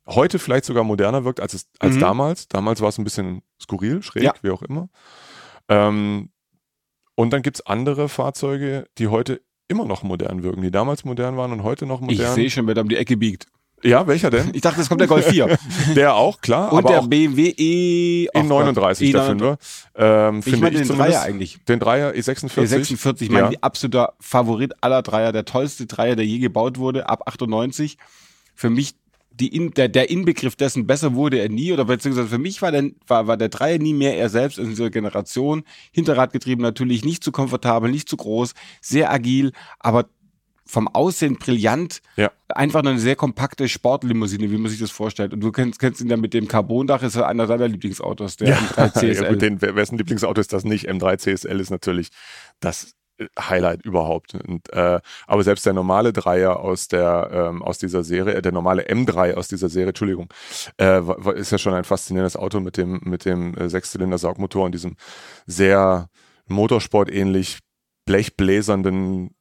heute 0.09 0.39
vielleicht 0.39 0.65
sogar 0.65 0.85
moderner 0.85 1.25
wirkt 1.25 1.41
als, 1.41 1.55
es, 1.55 1.67
als 1.79 1.97
Mhm. 1.97 2.01
damals. 2.01 2.49
Damals 2.49 2.81
war 2.81 2.89
es 2.89 2.99
ein 2.99 3.05
bisschen 3.05 3.43
skurril, 3.63 4.03
schräg, 4.03 4.23
Ja. 4.25 4.35
wie 4.43 4.51
auch 4.51 4.63
immer. 4.63 4.89
Ähm, 5.69 6.31
und 7.15 7.33
dann 7.33 7.43
gibt's 7.43 7.61
andere 7.67 8.09
Fahrzeuge, 8.09 8.87
die 8.99 9.09
heute 9.09 9.41
immer 9.69 9.85
noch 9.85 10.03
modern 10.03 10.43
wirken, 10.43 10.63
die 10.63 10.71
damals 10.71 11.05
modern 11.05 11.37
waren 11.37 11.53
und 11.53 11.63
heute 11.63 11.85
noch 11.85 12.01
Ich 12.03 12.07
modern. 12.19 12.35
sehe 12.35 12.49
schon, 12.51 12.67
wer 12.67 12.75
da 12.75 12.81
um 12.81 12.89
die 12.89 12.97
Ecke 12.97 13.17
biegt. 13.19 13.47
ja, 13.83 14.07
welcher 14.07 14.31
denn? 14.31 14.51
Ich 14.55 14.63
dachte, 14.63 14.81
es 14.81 14.89
kommt 14.89 15.01
der 15.03 15.09
Golf 15.09 15.27
4. 15.27 15.59
Der 15.95 16.15
auch, 16.15 16.41
klar. 16.41 16.73
Und 16.73 16.89
der 16.89 17.03
BMW 17.03 17.51
E. 17.57 18.29
ach 18.35 18.43
Gott, 18.49 18.51
E39, 18.77 19.13
der 19.13 19.23
E39. 19.23 19.27
Fünfer. 19.27 19.59
Ähm, 19.95 20.43
Ich 20.45 20.57
meine 20.59 20.79
den. 20.79 20.89
Dreier 20.89 21.23
eigentlich. 21.23 21.59
Den 21.69 21.79
Dreier 21.79 22.13
E46. 22.13 22.55
Der 22.55 22.67
46, 22.67 23.31
mein 23.31 23.53
Ja. 23.53 23.59
absoluter 23.61 24.15
Favorit 24.21 24.73
aller 24.83 25.03
Dreier, 25.03 25.33
der 25.33 25.45
tollste 25.45 25.87
Dreier, 25.87 26.17
der 26.17 26.25
je 26.27 26.39
gebaut 26.39 26.79
wurde, 26.79 27.09
ab 27.09 27.23
98. 27.29 27.99
Für 28.55 28.71
mich 28.71 28.95
In, 29.41 29.71
der, 29.73 29.89
der 29.89 30.11
Inbegriff 30.11 30.57
dessen 30.57 30.87
besser 30.87 31.15
wurde 31.15 31.39
er 31.39 31.49
nie, 31.49 31.73
oder 31.73 31.85
beziehungsweise 31.85 32.29
für 32.29 32.39
mich 32.39 32.61
war 32.63 32.73
der, 32.73 32.91
war, 33.07 33.27
war 33.27 33.37
der 33.37 33.49
Dreier 33.49 33.79
nie 33.79 33.95
mehr 33.95 34.17
er 34.17 34.29
selbst 34.29 34.59
in 34.59 34.69
dieser 34.69 34.91
Generation. 34.91 35.63
Hinterradgetrieben 35.93 36.63
natürlich, 36.63 37.05
nicht 37.05 37.23
zu 37.23 37.33
komfortabel, 37.33 37.91
nicht 37.91 38.09
zu 38.09 38.17
groß, 38.17 38.55
sehr 38.81 39.13
agil, 39.13 39.53
aber 39.79 40.09
vom 40.69 40.87
Aussehen 40.87 41.37
brillant. 41.37 42.03
Ja. 42.17 42.31
Einfach 42.49 42.83
nur 42.83 42.93
eine 42.93 43.01
sehr 43.01 43.17
kompakte 43.17 43.69
Sportlimousine, 43.69 44.51
wie 44.51 44.59
man 44.59 44.71
sich 44.71 44.79
das 44.79 44.91
vorstellt. 44.91 45.33
Und 45.33 45.41
du 45.41 45.51
kennst, 45.51 45.79
kennst 45.79 46.01
ihn 46.01 46.11
ja 46.11 46.17
mit 46.17 46.35
dem 46.35 46.47
Carbondach, 46.47 47.03
ist 47.03 47.17
ja 47.17 47.27
einer 47.27 47.47
deiner 47.47 47.69
Lieblingsautos, 47.69 48.37
der 48.37 48.59
M3 48.59 48.93
CSL. 48.93 49.15
Ja, 49.25 49.31
gut, 49.31 49.43
den, 49.43 49.63
wessen 49.63 49.97
Lieblingsauto 49.97 50.41
ist 50.41 50.53
das 50.53 50.65
nicht? 50.65 50.89
M3 50.89 51.19
CSL 51.19 51.59
ist 51.59 51.71
natürlich 51.71 52.09
das 52.61 52.95
Highlight 53.39 53.85
überhaupt. 53.85 54.35
Und, 54.35 54.73
äh, 54.73 55.01
aber 55.27 55.43
selbst 55.43 55.67
der 55.67 55.73
normale 55.73 56.13
Dreier 56.13 56.61
aus 56.61 56.89
der 56.89 57.31
ähm, 57.33 57.63
aus 57.63 57.79
dieser 57.79 58.05
Serie, 58.05 58.35
äh, 58.35 58.43
der 58.43 58.53
normale 58.53 58.89
M3 58.89 59.35
aus 59.35 59.49
dieser 59.49 59.69
Serie, 59.69 59.89
Entschuldigung, 59.89 60.29
äh, 60.81 61.01
ist 61.35 61.53
ja 61.53 61.59
schon 61.59 61.75
ein 61.75 61.85
faszinierendes 61.85 62.37
Auto 62.37 62.61
mit 62.61 62.77
dem 62.77 63.01
mit 63.05 63.25
dem 63.25 63.55
äh, 63.55 63.69
Sechszylinder-Saugmotor 63.69 64.67
und 64.67 64.73
diesem 64.73 64.97
sehr 65.47 66.09
Motorsport-ähnlich 66.47 67.59
blechbläsernden 68.07 69.35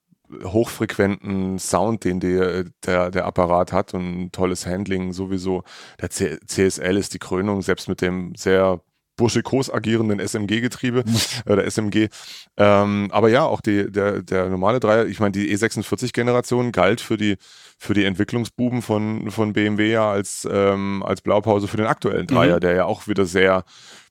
hochfrequenten 0.43 1.57
Sound, 1.59 2.03
den 2.03 2.19
der, 2.19 2.65
der, 2.85 3.11
der 3.11 3.25
Apparat 3.25 3.71
hat 3.71 3.93
und 3.93 4.23
ein 4.23 4.31
tolles 4.31 4.65
Handling 4.65 5.13
sowieso. 5.13 5.63
Der 6.01 6.09
C 6.09 6.37
CSL 6.45 6.97
ist 6.97 7.13
die 7.13 7.19
Krönung, 7.19 7.61
selbst 7.61 7.87
mit 7.87 8.01
dem 8.01 8.35
sehr 8.35 8.81
burschikos 9.17 9.69
agierenden 9.69 10.19
SMG-Getriebe 10.19 11.03
oder 11.45 11.65
SMG. 11.69 12.07
Ähm, 12.55 13.09
aber 13.11 13.29
ja, 13.29 13.43
auch 13.43 13.59
die, 13.61 13.91
der, 13.91 14.21
der 14.21 14.47
normale 14.47 14.79
Dreier, 14.79 15.05
ich 15.05 15.19
meine, 15.19 15.33
die 15.33 15.53
E46-Generation 15.53 16.71
galt 16.71 17.01
für 17.01 17.17
die, 17.17 17.35
für 17.77 17.93
die 17.93 18.05
Entwicklungsbuben 18.05 18.81
von, 18.81 19.29
von 19.31 19.53
BMW 19.53 19.91
ja 19.91 20.09
als, 20.09 20.47
ähm, 20.49 21.03
als 21.03 21.21
Blaupause 21.21 21.67
für 21.67 21.77
den 21.77 21.87
aktuellen 21.87 22.27
Dreier, 22.27 22.55
Mhm. 22.55 22.61
der 22.61 22.75
ja 22.75 22.85
auch 22.85 23.07
wieder 23.07 23.25
sehr 23.25 23.63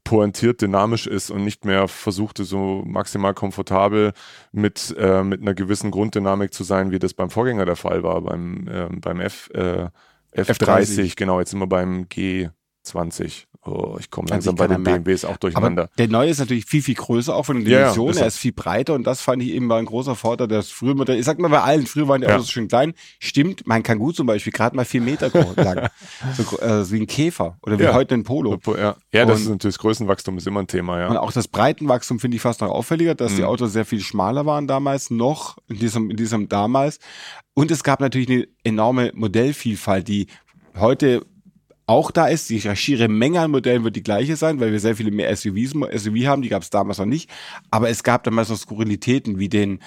pointiert 0.04 0.60
dynamisch 0.62 1.08
ist 1.08 1.30
und 1.30 1.42
nicht 1.42 1.64
mehr 1.64 1.88
versuchte, 1.88 2.44
so 2.44 2.84
maximal 2.86 3.34
komfortabel 3.34 4.12
mit, 4.52 4.94
äh, 4.96 5.24
mit 5.24 5.40
einer 5.42 5.54
gewissen 5.54 5.90
Grunddynamik 5.90 6.54
zu 6.54 6.62
sein, 6.62 6.92
wie 6.92 7.00
das 7.00 7.12
beim 7.14 7.28
Vorgänger 7.30 7.64
der 7.64 7.74
Fall 7.74 8.04
war, 8.04 8.20
beim, 8.20 8.68
ähm, 8.70 9.00
beim 9.00 9.20
F, 9.20 9.50
äh, 9.52 9.88
F30, 10.32 10.54
F30. 10.60 11.16
genau, 11.16 11.40
jetzt 11.40 11.50
sind 11.50 11.58
wir 11.58 11.66
beim 11.66 12.04
G20. 12.04 13.46
Oh, 13.68 13.96
ich 13.98 14.10
komme 14.10 14.28
langsam 14.28 14.54
bei 14.54 14.68
den 14.68 14.82
merken. 14.82 15.02
BMWs 15.04 15.24
auch 15.24 15.36
durcheinander. 15.38 15.82
Aber 15.84 15.92
der 15.98 16.08
neue 16.08 16.30
ist 16.30 16.38
natürlich 16.38 16.66
viel, 16.66 16.82
viel 16.82 16.94
größer, 16.94 17.34
auch 17.34 17.44
von 17.44 17.56
den 17.56 17.66
Ja, 17.66 17.72
ja, 17.72 17.78
Dimensionen. 17.80 18.14
ist 18.14 18.20
er 18.20 18.26
ist 18.28 18.38
viel 18.38 18.52
breiter 18.52 18.94
und 18.94 19.04
das 19.04 19.20
fand 19.20 19.42
ich 19.42 19.50
eben 19.50 19.68
war 19.68 19.78
ein 19.78 19.86
großer 19.86 20.14
Vorteil. 20.14 20.46
Mit 20.46 21.08
der- 21.08 21.18
ich 21.18 21.24
sag 21.24 21.38
mal 21.40 21.48
bei 21.48 21.60
allen, 21.62 21.86
früher 21.86 22.06
waren 22.06 22.20
die 22.20 22.28
Ja. 22.28 22.36
Autos 22.36 22.50
schön 22.50 22.68
klein. 22.68 22.94
Stimmt, 23.18 23.66
mein 23.66 23.82
Kangoo 23.82 24.12
zum 24.12 24.26
Beispiel, 24.26 24.52
gerade 24.52 24.76
mal 24.76 24.84
vier 24.84 25.00
Meter 25.00 25.30
lang. 25.56 25.88
so, 26.36 26.58
äh, 26.60 26.90
wie 26.92 27.00
ein 27.00 27.06
Käfer 27.06 27.56
oder 27.62 27.78
wie 27.78 27.82
Ja. 27.84 27.94
heute 27.94 28.14
ein 28.14 28.22
Polo. 28.22 28.58
Ja, 28.78 28.96
ja 29.12 29.24
das 29.26 29.38
Und- 29.38 29.42
ist 29.42 29.48
natürlich 29.50 29.74
das 29.76 29.78
Größenwachstum 29.80 30.38
ist 30.38 30.46
immer 30.46 30.60
ein 30.60 30.68
Thema, 30.68 31.00
ja. 31.00 31.08
Und 31.08 31.16
auch 31.16 31.32
das 31.32 31.48
Breitenwachstum 31.48 32.20
finde 32.20 32.36
ich 32.36 32.42
fast 32.42 32.60
noch 32.60 32.70
auffälliger, 32.70 33.14
dass 33.16 33.34
die 33.34 33.42
Mhm. 33.42 33.48
Autos 33.48 33.72
sehr 33.72 33.84
viel 33.84 34.00
schmaler 34.00 34.46
waren 34.46 34.66
damals 34.68 35.10
noch, 35.10 35.56
in 35.68 35.78
diesem, 35.78 36.10
in 36.10 36.16
diesem 36.16 36.48
damals. 36.48 36.98
Und 37.54 37.70
es 37.70 37.82
gab 37.82 38.00
natürlich 38.00 38.28
eine 38.30 38.46
enorme 38.62 39.10
Modellvielfalt, 39.14 40.06
die 40.08 40.26
heute 40.78 41.24
auch 41.86 42.10
da 42.10 42.26
ist. 42.26 42.50
Die 42.50 42.60
schiere 42.76 43.08
Menge 43.08 43.40
an 43.40 43.50
Modellen 43.50 43.84
wird 43.84 43.96
die 43.96 44.02
gleiche 44.02 44.36
sein, 44.36 44.60
weil 44.60 44.72
wir 44.72 44.80
sehr 44.80 44.96
viele 44.96 45.10
mehr 45.10 45.34
SUVs, 45.34 45.70
SUV 45.70 46.26
haben, 46.26 46.42
die 46.42 46.48
gab 46.48 46.62
es 46.62 46.70
damals 46.70 46.98
noch 46.98 47.06
nicht. 47.06 47.30
Aber 47.70 47.88
es 47.88 48.02
gab 48.02 48.24
damals 48.24 48.48
noch 48.48 48.56
Skurrilitäten 48.58 49.38
wie 49.38 49.48
den 49.48 49.80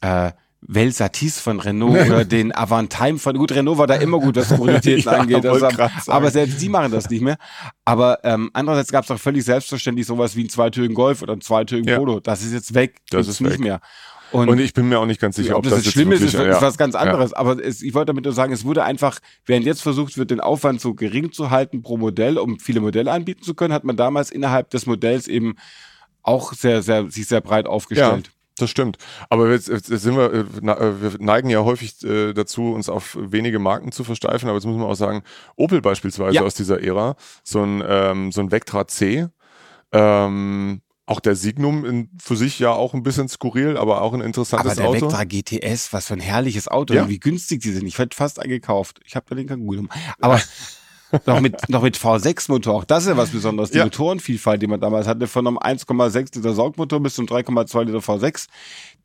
äh, 0.00 0.32
Velsatis 0.66 1.40
von 1.40 1.60
Renault 1.60 2.06
oder 2.06 2.24
den 2.24 2.54
Avantime 2.54 3.18
von, 3.18 3.36
gut, 3.36 3.52
Renault 3.52 3.78
war 3.78 3.86
da 3.86 3.94
immer 3.96 4.18
gut, 4.18 4.36
was 4.36 4.48
Skurrilitäten 4.48 5.02
Ja, 5.12 5.18
angeht. 5.18 5.46
Also, 5.46 5.68
aber 6.06 6.30
selbst 6.30 6.60
die 6.60 6.68
machen 6.68 6.90
das 6.90 7.08
nicht 7.10 7.22
mehr. 7.22 7.36
Aber 7.84 8.18
ähm, 8.24 8.50
andererseits 8.52 8.90
gab 8.90 9.04
es 9.04 9.10
auch 9.10 9.18
völlig 9.20 9.44
selbstverständlich 9.44 10.06
sowas 10.06 10.34
wie 10.36 10.40
einen 10.40 10.48
zweitürigen 10.48 10.94
Golf 10.94 11.22
oder 11.22 11.32
einen 11.32 11.42
zweitürigen 11.42 11.88
Ja. 11.88 11.98
Polo. 11.98 12.20
Das 12.20 12.42
ist 12.42 12.52
jetzt 12.52 12.74
weg. 12.74 12.96
Das 13.10 13.26
Gibt's 13.26 13.28
ist 13.28 13.40
nicht 13.40 13.52
weg. 13.54 13.60
mehr. 13.60 13.80
Und 14.32 14.58
ich 14.58 14.74
bin 14.74 14.88
mir 14.88 14.98
auch 14.98 15.06
nicht 15.06 15.20
ganz 15.20 15.36
sicher, 15.36 15.56
ob, 15.56 15.64
das, 15.64 15.84
jetzt 15.84 15.92
schlimm 15.92 16.10
ist, 16.12 16.22
ist, 16.22 16.34
ist 16.34 16.40
ja. 16.40 16.60
was 16.60 16.76
ganz 16.76 16.94
anderes. 16.94 17.32
Aber 17.32 17.62
es, 17.64 17.82
ich 17.82 17.94
wollte 17.94 18.06
damit 18.06 18.24
nur 18.24 18.32
sagen, 18.32 18.52
es 18.52 18.64
wurde 18.64 18.82
einfach, 18.82 19.20
während 19.46 19.64
jetzt 19.64 19.82
versucht 19.82 20.18
wird, 20.18 20.30
den 20.30 20.40
Aufwand 20.40 20.80
so 20.80 20.94
gering 20.94 21.32
zu 21.32 21.50
halten 21.50 21.82
pro 21.82 21.96
Modell, 21.96 22.38
um 22.38 22.58
viele 22.58 22.80
Modelle 22.80 23.12
anbieten 23.12 23.42
zu 23.42 23.54
können, 23.54 23.72
hat 23.72 23.84
man 23.84 23.96
damals 23.96 24.30
innerhalb 24.30 24.70
des 24.70 24.86
Modells 24.86 25.28
eben 25.28 25.56
auch 26.22 26.52
sehr, 26.52 26.82
sehr, 26.82 27.10
sich 27.10 27.28
sehr 27.28 27.40
breit 27.40 27.66
aufgestellt. 27.66 28.30
Das 28.56 28.70
stimmt. 28.70 28.98
Aber 29.30 29.50
jetzt, 29.50 29.68
jetzt 29.68 29.86
sind 29.86 30.16
wir, 30.16 30.32
äh, 30.32 30.38
äh, 30.38 31.02
wir 31.02 31.18
neigen 31.18 31.50
ja 31.50 31.64
häufig 31.64 32.02
äh, 32.04 32.32
dazu, 32.32 32.72
uns 32.72 32.88
auf 32.88 33.16
wenige 33.20 33.58
Marken 33.58 33.90
zu 33.90 34.04
versteifen, 34.04 34.48
aber 34.48 34.56
jetzt 34.56 34.66
muss 34.66 34.76
man 34.76 34.86
auch 34.86 34.94
sagen, 34.94 35.22
Opel 35.56 35.80
beispielsweise 35.80 36.36
Ja. 36.36 36.42
aus 36.42 36.54
dieser 36.54 36.80
Ära, 36.80 37.16
so 37.42 37.62
ein, 37.62 37.82
ähm, 37.86 38.30
so 38.30 38.40
ein 38.40 38.52
Vectra 38.52 38.86
C, 38.86 39.26
ähm, 39.90 40.82
auch 41.06 41.20
der 41.20 41.36
Signum 41.36 41.84
in, 41.84 42.08
für 42.22 42.36
sich 42.36 42.58
ja 42.58 42.72
auch 42.72 42.94
ein 42.94 43.02
bisschen 43.02 43.28
skurril, 43.28 43.76
aber 43.76 44.00
auch 44.00 44.14
ein 44.14 44.20
interessantes 44.22 44.72
Aber 44.72 44.74
der 44.80 44.88
Auto. 44.88 45.06
Vectra 45.10 45.24
GTS, 45.24 45.92
was 45.92 46.06
für 46.06 46.14
ein 46.14 46.20
herrliches 46.20 46.66
Auto, 46.68 46.94
Ja. 46.94 47.08
wie 47.08 47.18
günstig 47.18 47.60
die 47.62 47.72
sind. 47.72 47.86
Ich 47.86 47.98
hätte 47.98 48.16
fast 48.16 48.40
eingekauft. 48.40 49.00
Ich 49.04 49.14
habe 49.14 49.26
da 49.28 49.34
den 49.34 49.46
Kangoo 49.46 49.70
genommen. 49.72 49.90
Aber 50.20 50.40
noch 51.26 51.40
mit, 51.40 51.68
noch 51.68 51.82
mit 51.82 51.98
V6-Motor, 51.98 52.74
auch 52.74 52.84
das 52.84 53.02
ist 53.04 53.10
ja 53.10 53.16
was 53.18 53.30
Besonderes. 53.30 53.70
Die 53.70 53.78
Ja. 53.78 53.84
Motorenvielfalt, 53.84 54.62
die 54.62 54.66
man 54.66 54.80
damals 54.80 55.06
hatte, 55.06 55.26
von 55.26 55.46
einem 55.46 55.58
1,6 55.58 56.36
Liter 56.36 56.54
Saugmotor 56.54 57.00
bis 57.00 57.14
zum 57.16 57.26
3,2 57.26 57.84
Liter 57.84 57.98
V6, 57.98 58.46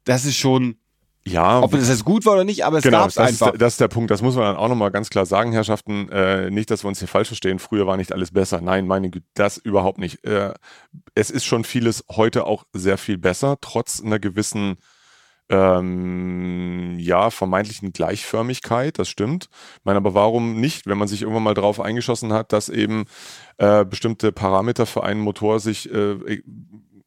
das 0.05 0.23
ist 0.23 0.37
schon, 0.37 0.77
ja, 1.27 1.61
ob 1.61 1.71
das 1.71 1.89
jetzt 1.89 2.05
gut 2.05 2.25
war 2.25 2.33
oder 2.33 2.43
nicht, 2.43 2.65
aber 2.65 2.77
es 2.77 2.83
Genau, 2.83 3.03
das 3.03 3.13
ist, 3.13 3.19
einfach. 3.19 3.57
das 3.57 3.73
ist 3.73 3.81
der 3.81 3.87
Punkt. 3.87 4.09
Das 4.09 4.21
muss 4.21 4.35
man 4.35 4.45
dann 4.45 4.55
auch 4.55 4.69
nochmal 4.69 4.91
ganz 4.91 5.09
klar 5.09 5.25
sagen, 5.25 5.51
Herrschaften. 5.51 6.09
Äh, 6.09 6.49
nicht, 6.49 6.71
dass 6.71 6.83
wir 6.83 6.87
uns 6.87 6.99
hier 6.99 7.07
falsch 7.07 7.27
verstehen. 7.27 7.59
Früher 7.59 7.85
war 7.85 7.97
nicht 7.97 8.13
alles 8.13 8.31
besser. 8.31 8.61
Nein, 8.61 8.87
meine 8.87 9.09
Güte, 9.09 9.25
das 9.33 9.57
überhaupt 9.57 9.99
nicht. 9.99 10.23
Äh, 10.25 10.53
es 11.15 11.29
ist 11.29 11.45
schon 11.45 11.63
vieles 11.65 12.05
heute 12.09 12.45
auch 12.45 12.63
sehr 12.73 12.97
viel 12.97 13.17
besser, 13.17 13.57
trotz 13.61 14.01
einer 14.01 14.17
gewissen, 14.17 14.77
ähm, 15.49 16.97
ja, 16.99 17.29
vermeintlichen 17.29 17.91
Gleichförmigkeit. 17.91 18.97
Das 18.97 19.09
stimmt. 19.09 19.49
Ich 19.51 19.85
meine, 19.85 19.97
aber 19.97 20.13
warum 20.13 20.59
nicht, 20.59 20.87
wenn 20.87 20.97
man 20.97 21.07
sich 21.07 21.21
irgendwann 21.21 21.43
mal 21.43 21.53
drauf 21.53 21.79
eingeschossen 21.79 22.33
hat, 22.33 22.53
dass 22.53 22.69
eben 22.69 23.05
äh, 23.57 23.83
bestimmte 23.85 24.31
Parameter 24.31 24.85
für 24.85 25.03
einen 25.03 25.19
Motor 25.19 25.59
sich 25.59 25.91
äh, 25.91 26.41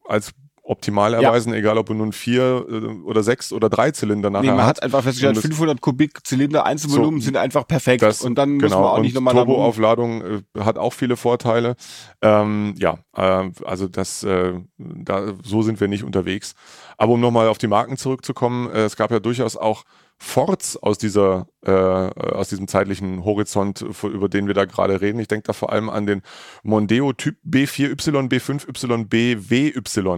als 0.05 0.33
optimal 0.65 1.11
Ja. 1.13 1.21
erweisen, 1.21 1.53
egal 1.53 1.77
ob 1.77 1.89
er 1.89 1.95
nun 1.95 2.13
vier 2.13 2.65
äh, 2.69 2.73
oder 3.03 3.21
sechs 3.21 3.51
oder 3.51 3.69
drei 3.69 3.91
Zylinder 3.91 4.29
nachher 4.29 4.43
Nee, 4.51 4.57
man 4.57 4.65
hat. 4.65 4.81
einfach 4.81 5.03
festgestellt, 5.03 5.35
Und 5.35 5.43
das- 5.43 5.49
500 5.51 5.81
Kubik 5.81 6.25
Zylinder 6.25 6.65
Einzelvolumen 6.65 7.19
So, 7.19 7.25
sind 7.25 7.37
einfach 7.37 7.67
perfekt. 7.67 8.01
Das, 8.01 8.21
und 8.21 8.35
dann 8.35 8.53
muss 8.53 8.63
genau, 8.63 8.81
man 8.81 8.89
auch 8.91 8.99
nicht 9.01 9.13
nochmal 9.13 9.33
Turboaufladung 9.33 10.21
äh, 10.21 10.41
hat 10.61 10.77
auch 10.77 10.93
viele 10.93 11.17
Vorteile. 11.17 11.75
Ähm, 12.21 12.75
ja, 12.77 12.99
äh, 13.15 13.49
also 13.65 13.87
das, 13.87 14.23
äh, 14.23 14.53
da, 14.77 15.33
so 15.43 15.61
sind 15.63 15.81
wir 15.81 15.87
nicht 15.89 16.03
unterwegs. 16.03 16.55
Aber 16.97 17.13
um 17.13 17.19
nochmal 17.19 17.47
auf 17.49 17.57
die 17.57 17.67
Marken 17.67 17.97
zurückzukommen, 17.97 18.69
äh, 18.71 18.83
es 18.85 18.95
gab 18.95 19.11
ja 19.11 19.19
durchaus 19.19 19.57
auch 19.57 19.83
Forts 20.17 20.77
aus 20.77 20.97
dieser, 20.97 21.47
äh, 21.65 21.71
aus 21.71 22.49
diesem 22.49 22.67
zeitlichen 22.67 23.23
Horizont, 23.25 23.81
über 24.03 24.29
den 24.29 24.47
wir 24.47 24.53
da 24.53 24.65
gerade 24.65 25.01
reden. 25.01 25.19
Ich 25.19 25.27
denke 25.27 25.47
da 25.47 25.53
vor 25.53 25.71
allem 25.73 25.89
an 25.89 26.05
den 26.05 26.21
Mondeo 26.63 27.11
Typ 27.13 27.37
B4Y, 27.45 28.29
B5Y, 28.29 29.05
BWY 29.07 29.71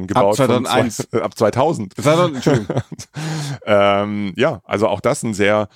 gebaut. 0.07 0.37
von 0.37 0.47
2001. 0.47 0.97
Zwei, 0.97 1.17
äh, 1.17 1.21
ab 1.21 1.37
2000 1.37 1.97
Das 1.97 2.05
war 2.05 2.17
doch, 2.17 2.33
Entschuldigung. 2.35 2.81
ähm, 3.65 4.33
ja, 4.37 4.61
also 4.63 4.87
auch 4.87 5.01
das 5.01 5.23
ein 5.23 5.33
sehr, 5.33 5.69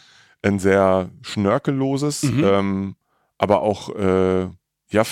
ein 0.43 0.59
sehr 0.59 1.09
schnörkelloses, 1.21 2.23
Mhm. 2.23 2.43
ähm, 2.43 2.95
aber 3.38 3.61
auch 3.61 3.89
äh, 3.95 4.47
ja, 4.91 5.03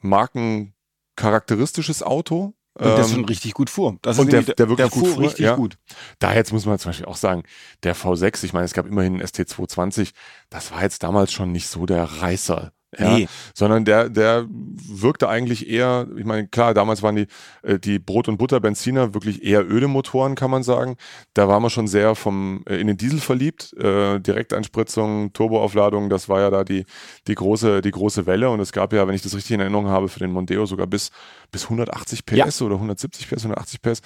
markencharakteristisches 0.00 2.02
Auto, 2.02 2.54
Und 2.76 2.86
das 2.98 3.12
schon 3.12 3.24
richtig 3.24 3.54
gut 3.54 3.70
fuhr. 3.70 3.96
Das 4.02 4.18
und 4.18 4.32
der, 4.32 4.40
nämlich- 4.40 4.56
der 4.56 4.68
wirklich 4.68 4.90
der 4.90 4.98
gut 4.98 5.06
fuhr 5.06 5.14
fuhr, 5.16 5.24
richtig 5.24 5.44
ja. 5.44 5.54
gut. 5.54 5.76
Da 6.18 6.34
jetzt 6.34 6.52
muss 6.52 6.66
man 6.66 6.78
zum 6.78 6.88
Beispiel 6.90 7.06
auch 7.06 7.16
sagen, 7.16 7.44
der 7.84 7.94
V6, 7.94 8.44
ich 8.44 8.52
meine, 8.52 8.64
es 8.64 8.72
gab 8.72 8.86
immerhin 8.86 9.14
einen 9.14 9.22
ST220, 9.22 10.10
das 10.50 10.72
war 10.72 10.82
jetzt 10.82 11.02
damals 11.02 11.32
schon 11.32 11.52
nicht 11.52 11.68
so 11.68 11.86
der 11.86 12.04
Reißer. 12.04 12.72
Ja, 12.98 13.16
Nee. 13.16 13.28
sondern 13.54 13.84
der, 13.84 14.08
der 14.08 14.46
wirkte 14.48 15.28
eigentlich 15.28 15.68
eher, 15.68 16.06
ich 16.16 16.24
meine, 16.24 16.48
klar, 16.48 16.74
damals 16.74 17.02
waren 17.02 17.16
die, 17.16 17.26
äh, 17.62 17.78
die 17.78 17.98
Brot- 17.98 18.28
und 18.28 18.38
Butter-Benziner 18.38 19.14
wirklich 19.14 19.44
eher 19.44 19.68
öde 19.70 19.88
Motoren, 19.88 20.34
kann 20.34 20.50
man 20.50 20.62
sagen. 20.62 20.96
Da 21.34 21.48
war 21.48 21.60
man 21.60 21.70
schon 21.70 21.86
sehr 21.88 22.14
vom, 22.14 22.62
äh, 22.68 22.76
in 22.76 22.86
den 22.86 22.96
Diesel 22.96 23.20
verliebt, 23.20 23.72
äh, 23.74 24.20
Direkteinspritzung, 24.20 25.32
Turboaufladung, 25.32 26.10
das 26.10 26.28
war 26.28 26.40
ja 26.40 26.50
da 26.50 26.64
die, 26.64 26.84
die 27.26 27.34
große, 27.34 27.80
die 27.82 27.90
große 27.90 28.26
Welle 28.26 28.50
und 28.50 28.60
es 28.60 28.72
gab 28.72 28.92
ja, 28.92 29.06
wenn 29.06 29.14
ich 29.14 29.22
das 29.22 29.34
richtig 29.34 29.52
in 29.54 29.60
Erinnerung 29.60 29.88
habe, 29.88 30.08
für 30.08 30.18
den 30.20 30.32
Mondeo 30.32 30.66
sogar 30.66 30.86
bis, 30.86 31.10
bis 31.50 31.64
180 31.64 32.24
PS 32.26 32.62
oder 32.62 32.74
170 32.76 33.28
PS, 33.28 33.44
180 33.44 33.82
PS. 33.82 34.00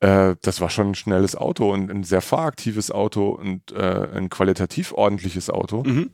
Äh, 0.00 0.36
das 0.42 0.60
war 0.60 0.70
schon 0.70 0.90
ein 0.90 0.94
schnelles 0.94 1.36
Auto 1.36 1.72
und 1.72 1.90
ein 1.90 2.04
sehr 2.04 2.20
fahraktives 2.20 2.90
Auto 2.90 3.28
und 3.30 3.72
äh, 3.72 4.08
ein 4.14 4.28
qualitativ 4.28 4.92
ordentliches 4.92 5.50
Auto. 5.50 5.82
Mhm. 5.84 6.10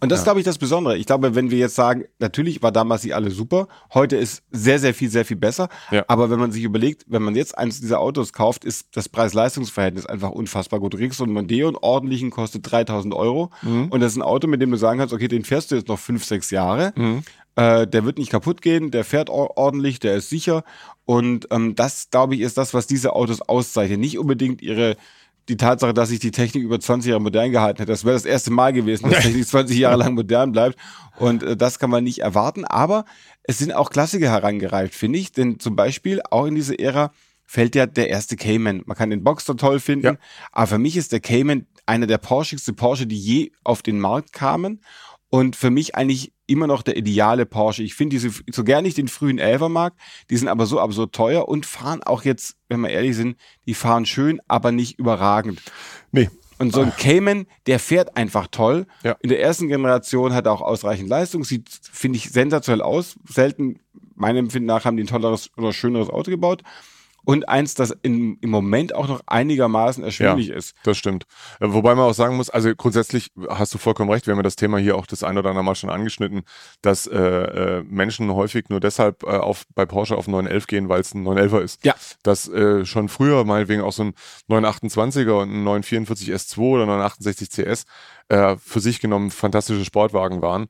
Und 0.00 0.10
das 0.10 0.20
ist, 0.20 0.24
glaube 0.24 0.40
ich, 0.40 0.44
das 0.44 0.58
Besondere. 0.58 0.96
Ich 0.96 1.06
glaube, 1.06 1.34
wenn 1.34 1.50
wir 1.50 1.58
jetzt 1.58 1.74
sagen, 1.74 2.04
natürlich 2.18 2.62
war 2.62 2.72
damals 2.72 3.02
die 3.02 3.14
alle 3.14 3.30
super, 3.30 3.68
heute 3.92 4.16
ist 4.16 4.42
sehr, 4.50 4.78
sehr 4.78 4.94
viel, 4.94 5.10
sehr 5.10 5.24
viel 5.24 5.36
besser. 5.36 5.68
Ja. 5.90 6.04
Aber 6.08 6.30
wenn 6.30 6.38
man 6.38 6.52
sich 6.52 6.64
überlegt, 6.64 7.04
wenn 7.06 7.22
man 7.22 7.34
jetzt 7.34 7.56
eins 7.56 7.80
dieser 7.80 8.00
Autos 8.00 8.32
kauft, 8.32 8.64
ist 8.64 8.88
das 8.96 9.08
Preis-Leistungs-Verhältnis 9.08 10.06
einfach 10.06 10.30
unfassbar 10.30 10.80
gut. 10.80 10.94
Du 10.94 10.98
kriegst 10.98 11.18
so 11.18 11.24
einen 11.24 11.32
Mondeo, 11.32 11.68
einen 11.68 11.76
ordentlichen, 11.76 12.30
kostet 12.30 12.70
3000 12.70 13.14
Euro. 13.14 13.50
Mhm. 13.62 13.88
Und 13.88 14.00
das 14.00 14.12
ist 14.12 14.18
ein 14.18 14.22
Auto, 14.22 14.46
mit 14.46 14.60
dem 14.62 14.70
du 14.70 14.76
sagen 14.76 14.98
kannst, 14.98 15.14
okay, 15.14 15.28
den 15.28 15.44
fährst 15.44 15.70
du 15.70 15.76
jetzt 15.76 15.88
noch 15.88 15.98
fünf, 15.98 16.24
sechs 16.24 16.50
Jahre. 16.50 16.92
Äh, 17.56 17.86
der 17.86 18.04
wird 18.04 18.18
nicht 18.18 18.30
kaputt 18.30 18.62
gehen, 18.62 18.90
der 18.90 19.04
fährt 19.04 19.30
or 19.30 19.56
ordentlich, 19.56 20.00
der 20.00 20.16
ist 20.16 20.28
sicher. 20.28 20.64
Und 21.04 21.46
ähm, 21.50 21.74
das, 21.74 22.08
glaube 22.10 22.34
ich, 22.34 22.40
ist 22.40 22.58
das, 22.58 22.74
was 22.74 22.86
diese 22.86 23.14
Autos 23.14 23.42
auszeichnet. 23.42 24.00
Nicht 24.00 24.18
unbedingt 24.18 24.62
ihre 24.62 24.96
die 25.48 25.56
Tatsache, 25.56 25.94
dass 25.94 26.08
sich 26.08 26.20
die 26.20 26.30
Technik 26.30 26.62
über 26.62 26.80
20 26.80 27.10
Jahre 27.10 27.22
modern 27.22 27.50
gehalten 27.50 27.80
hat. 27.80 27.88
Das 27.88 28.04
wäre 28.04 28.14
das 28.14 28.24
erste 28.24 28.50
Mal 28.50 28.72
gewesen, 28.72 29.10
dass 29.10 29.22
Technik 29.22 29.46
20 29.46 29.78
Jahre 29.78 29.96
lang 29.96 30.14
modern 30.14 30.52
bleibt. 30.52 30.78
Und 31.18 31.42
äh, 31.42 31.56
das 31.56 31.78
kann 31.78 31.90
man 31.90 32.04
nicht 32.04 32.20
erwarten. 32.20 32.64
Aber 32.64 33.04
es 33.42 33.58
sind 33.58 33.72
auch 33.72 33.90
Klassiker 33.90 34.28
herangereift, 34.30 34.94
finde 34.94 35.18
ich. 35.18 35.32
Denn 35.32 35.58
zum 35.58 35.76
Beispiel 35.76 36.20
auch 36.30 36.46
in 36.46 36.54
diese 36.54 36.78
Ära 36.78 37.12
fällt 37.44 37.74
ja 37.74 37.86
der 37.86 38.08
erste 38.08 38.36
Cayman. 38.36 38.82
Man 38.86 38.96
kann 38.96 39.10
den 39.10 39.24
Boxster 39.24 39.56
toll 39.56 39.80
finden. 39.80 40.06
Ja. 40.06 40.16
Aber 40.52 40.66
für 40.66 40.78
mich 40.78 40.96
ist 40.96 41.12
der 41.12 41.20
Cayman 41.20 41.66
einer 41.86 42.06
der 42.06 42.18
porschigste 42.18 42.72
Porsche, 42.72 43.06
die 43.06 43.18
je 43.18 43.52
auf 43.62 43.82
den 43.82 44.00
Markt 44.00 44.32
kamen. 44.32 44.80
Und 45.28 45.56
für 45.56 45.70
mich 45.70 45.94
eigentlich 45.94 46.33
immer 46.46 46.66
noch 46.66 46.82
der 46.82 46.96
ideale 46.96 47.46
Porsche. 47.46 47.82
Ich 47.82 47.94
finde 47.94 48.16
diese, 48.16 48.30
so 48.50 48.64
gern 48.64 48.84
ich 48.84 48.94
den 48.94 49.08
frühen 49.08 49.38
Elfer 49.38 49.68
mag, 49.68 49.94
die 50.30 50.36
sind 50.36 50.48
aber 50.48 50.66
so 50.66 50.80
absurd 50.80 51.14
teuer 51.14 51.48
und 51.48 51.66
fahren 51.66 52.02
auch 52.02 52.24
jetzt, 52.24 52.56
wenn 52.68 52.80
wir 52.80 52.90
ehrlich 52.90 53.16
sind, 53.16 53.36
die 53.66 53.74
fahren 53.74 54.06
schön, 54.06 54.40
aber 54.48 54.72
nicht 54.72 54.98
überragend. 54.98 55.62
Nee, 56.12 56.28
Und 56.58 56.72
so 56.72 56.82
ein 56.82 56.92
Cayman, 56.96 57.46
der 57.66 57.78
fährt 57.78 58.16
einfach 58.16 58.46
toll. 58.48 58.86
Ja. 59.02 59.16
In 59.20 59.28
der 59.28 59.40
ersten 59.40 59.68
Generation 59.68 60.32
hat 60.34 60.46
er 60.46 60.52
auch 60.52 60.60
ausreichend 60.60 61.08
Leistung, 61.08 61.44
sieht, 61.44 61.68
finde 61.68 62.16
ich, 62.18 62.30
sensationell 62.30 62.82
aus. 62.82 63.16
Selten, 63.28 63.80
meinem 64.14 64.44
Empfinden 64.44 64.66
nach, 64.66 64.84
haben 64.84 64.96
die 64.96 65.04
ein 65.04 65.08
tolleres 65.08 65.50
oder 65.56 65.72
schöneres 65.72 66.08
Auto 66.08 66.30
gebaut. 66.30 66.62
Und 67.24 67.48
eins, 67.48 67.74
das 67.74 67.90
in, 68.02 68.38
im 68.40 68.50
Moment 68.50 68.94
auch 68.94 69.08
noch 69.08 69.22
einigermaßen 69.26 70.04
erschwinglich 70.04 70.50
ist. 70.50 70.74
Das 70.84 70.98
stimmt. 70.98 71.24
Äh, 71.60 71.66
Wobei 71.68 71.94
man 71.94 72.06
auch 72.06 72.14
sagen 72.14 72.36
muss, 72.36 72.50
also 72.50 72.74
grundsätzlich 72.74 73.30
hast 73.48 73.74
du 73.74 73.78
vollkommen 73.78 74.10
recht, 74.10 74.26
wir 74.26 74.32
haben 74.32 74.38
ja 74.38 74.42
das 74.44 74.56
Thema 74.56 74.78
hier 74.78 74.96
auch 74.96 75.06
das 75.06 75.22
ein 75.22 75.38
oder 75.38 75.50
andere 75.50 75.64
Mal 75.64 75.74
schon 75.74 75.90
angeschnitten, 75.90 76.42
dass 76.82 77.06
äh, 77.06 77.18
äh, 77.18 77.82
Menschen 77.84 78.32
häufig 78.32 78.68
nur 78.68 78.80
deshalb 78.80 79.22
äh, 79.22 79.26
auf, 79.26 79.64
bei 79.74 79.86
Porsche 79.86 80.16
auf 80.16 80.28
911 80.28 80.66
gehen, 80.66 80.88
weil 80.88 81.00
es 81.00 81.14
ein 81.14 81.26
911er 81.26 81.60
ist. 81.60 81.84
Ja. 81.84 81.94
Dass 82.22 82.48
äh, 82.48 82.84
schon 82.84 83.08
früher 83.08 83.44
meinetwegen 83.44 83.82
auch 83.82 83.92
so 83.92 84.04
ein 84.04 84.14
928er 84.50 85.42
und 85.42 85.50
ein 85.50 85.64
944 85.64 86.30
S2 86.30 86.58
oder 86.58 86.86
968 86.86 87.50
CS 87.50 87.84
äh, 88.28 88.56
für 88.56 88.80
sich 88.80 89.00
genommen 89.00 89.30
fantastische 89.30 89.84
Sportwagen 89.84 90.42
waren. 90.42 90.66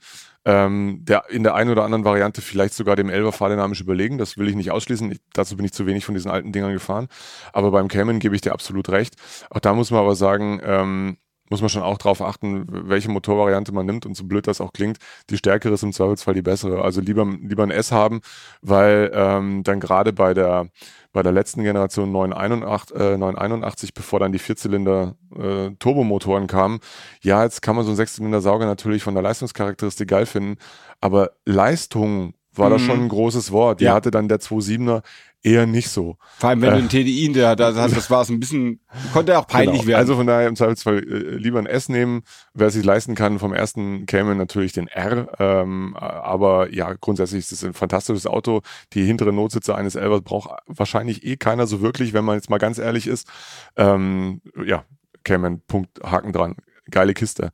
Ähm, 0.46 1.00
der 1.02 1.30
in 1.30 1.42
der 1.42 1.54
einen 1.54 1.70
oder 1.70 1.84
anderen 1.84 2.04
Variante 2.04 2.42
vielleicht 2.42 2.74
sogar 2.74 2.96
dem 2.96 3.08
11er 3.08 3.32
fahrdynamisch 3.32 3.80
überlegen. 3.80 4.18
Das 4.18 4.36
will 4.36 4.48
ich 4.48 4.54
nicht 4.54 4.70
ausschließen. 4.70 5.10
Ich, 5.12 5.20
dazu 5.32 5.56
bin 5.56 5.64
ich 5.64 5.72
zu 5.72 5.86
wenig 5.86 6.04
von 6.04 6.14
diesen 6.14 6.30
alten 6.30 6.52
Dingern 6.52 6.72
gefahren. 6.72 7.08
Aber 7.52 7.70
beim 7.70 7.88
Cayman 7.88 8.18
gebe 8.18 8.34
ich 8.34 8.42
dir 8.42 8.52
absolut 8.52 8.90
recht. 8.90 9.16
Auch 9.50 9.60
da 9.60 9.72
muss 9.72 9.90
man 9.90 10.00
aber 10.00 10.14
sagen, 10.14 10.60
ähm, 10.62 11.16
muss 11.50 11.60
man 11.60 11.68
schon 11.68 11.82
auch 11.82 11.98
drauf 11.98 12.22
achten, 12.22 12.64
welche 12.68 13.10
Motorvariante 13.10 13.72
man 13.72 13.86
nimmt 13.86 14.06
und 14.06 14.16
so 14.16 14.24
blöd 14.24 14.46
das 14.46 14.60
auch 14.60 14.72
klingt, 14.72 14.98
die 15.30 15.36
stärkere 15.36 15.74
ist 15.74 15.82
im 15.82 15.92
Zweifelsfall 15.92 16.34
die 16.34 16.42
bessere. 16.42 16.82
Also 16.82 17.00
lieber, 17.00 17.26
lieber 17.42 17.62
ein 17.64 17.70
S 17.70 17.92
haben, 17.92 18.20
weil 18.62 19.10
ähm, 19.14 19.62
dann 19.62 19.80
gerade 19.80 20.12
bei 20.12 20.34
der 20.34 20.68
bei 21.12 21.22
der 21.22 21.30
letzten 21.30 21.62
Generation 21.62 22.10
981, 22.10 22.96
äh, 22.96 23.16
981 23.16 23.94
bevor 23.94 24.18
dann 24.18 24.32
die 24.32 24.40
Vierzylinder 24.40 25.14
äh, 25.38 25.70
Turbomotoren 25.78 26.48
kamen, 26.48 26.80
ja, 27.22 27.44
jetzt 27.44 27.62
kann 27.62 27.76
man 27.76 27.84
so 27.84 27.90
einen 27.90 27.96
Sechszylinder 27.96 28.40
Sauger 28.40 28.66
natürlich 28.66 29.04
von 29.04 29.14
der 29.14 29.22
Leistungscharakteristik 29.22 30.08
geil 30.08 30.26
finden, 30.26 30.56
aber 31.00 31.30
Leistung 31.44 32.34
war 32.52 32.68
da 32.70 32.76
Mhm. 32.76 32.80
schon 32.80 33.00
ein 33.02 33.08
großes 33.08 33.52
Wort. 33.52 33.80
Die 33.80 33.84
Ja. 33.84 33.94
hatte 33.94 34.10
dann 34.10 34.28
der 34.28 34.40
27er 34.40 35.02
eher 35.44 35.66
nicht 35.66 35.90
so. 35.90 36.16
Vor 36.38 36.48
allem, 36.50 36.62
wenn 36.62 36.70
Äh. 36.70 36.72
du 36.72 36.78
einen 36.78 36.88
TDI 36.88 37.26
in 37.26 37.32
der, 37.34 37.54
da, 37.54 37.70
das, 37.70 37.92
das 37.92 38.10
war 38.10 38.22
es 38.22 38.30
ein 38.30 38.40
bisschen, 38.40 38.80
konnte 39.12 39.38
auch 39.38 39.46
peinlich 39.46 39.80
Genau. 39.82 39.88
werden. 39.88 40.00
Also 40.00 40.16
von 40.16 40.26
daher 40.26 40.48
im 40.48 40.56
Zweifelsfall 40.56 40.98
äh, 40.98 41.36
lieber 41.36 41.58
ein 41.58 41.66
S 41.66 41.88
nehmen. 41.88 42.22
Wer 42.54 42.68
es 42.68 42.74
sich 42.74 42.84
leisten 42.84 43.14
kann, 43.14 43.38
vom 43.38 43.52
ersten 43.52 44.06
Cayman 44.06 44.36
natürlich 44.38 44.72
den 44.72 44.88
R. 44.88 45.28
Ähm, 45.38 45.94
aber 45.96 46.72
ja, 46.72 46.94
grundsätzlich 46.94 47.40
ist 47.40 47.52
es 47.52 47.62
ein 47.64 47.74
fantastisches 47.74 48.26
Auto. 48.26 48.62
Die 48.94 49.04
hinteren 49.04 49.36
Notsitze 49.36 49.74
eines 49.76 49.94
Elvers 49.94 50.22
braucht 50.22 50.50
wahrscheinlich 50.66 51.24
eh 51.24 51.36
keiner 51.36 51.66
so 51.66 51.80
wirklich, 51.82 52.12
wenn 52.14 52.24
man 52.24 52.36
jetzt 52.36 52.50
mal 52.50 52.58
ganz 52.58 52.78
ehrlich 52.78 53.06
ist. 53.06 53.28
Ähm, 53.76 54.40
ja, 54.64 54.84
Cayman, 55.24 55.60
Punkt, 55.68 56.02
Haken 56.02 56.32
dran. 56.32 56.56
Geile 56.90 57.14
Kiste. 57.14 57.50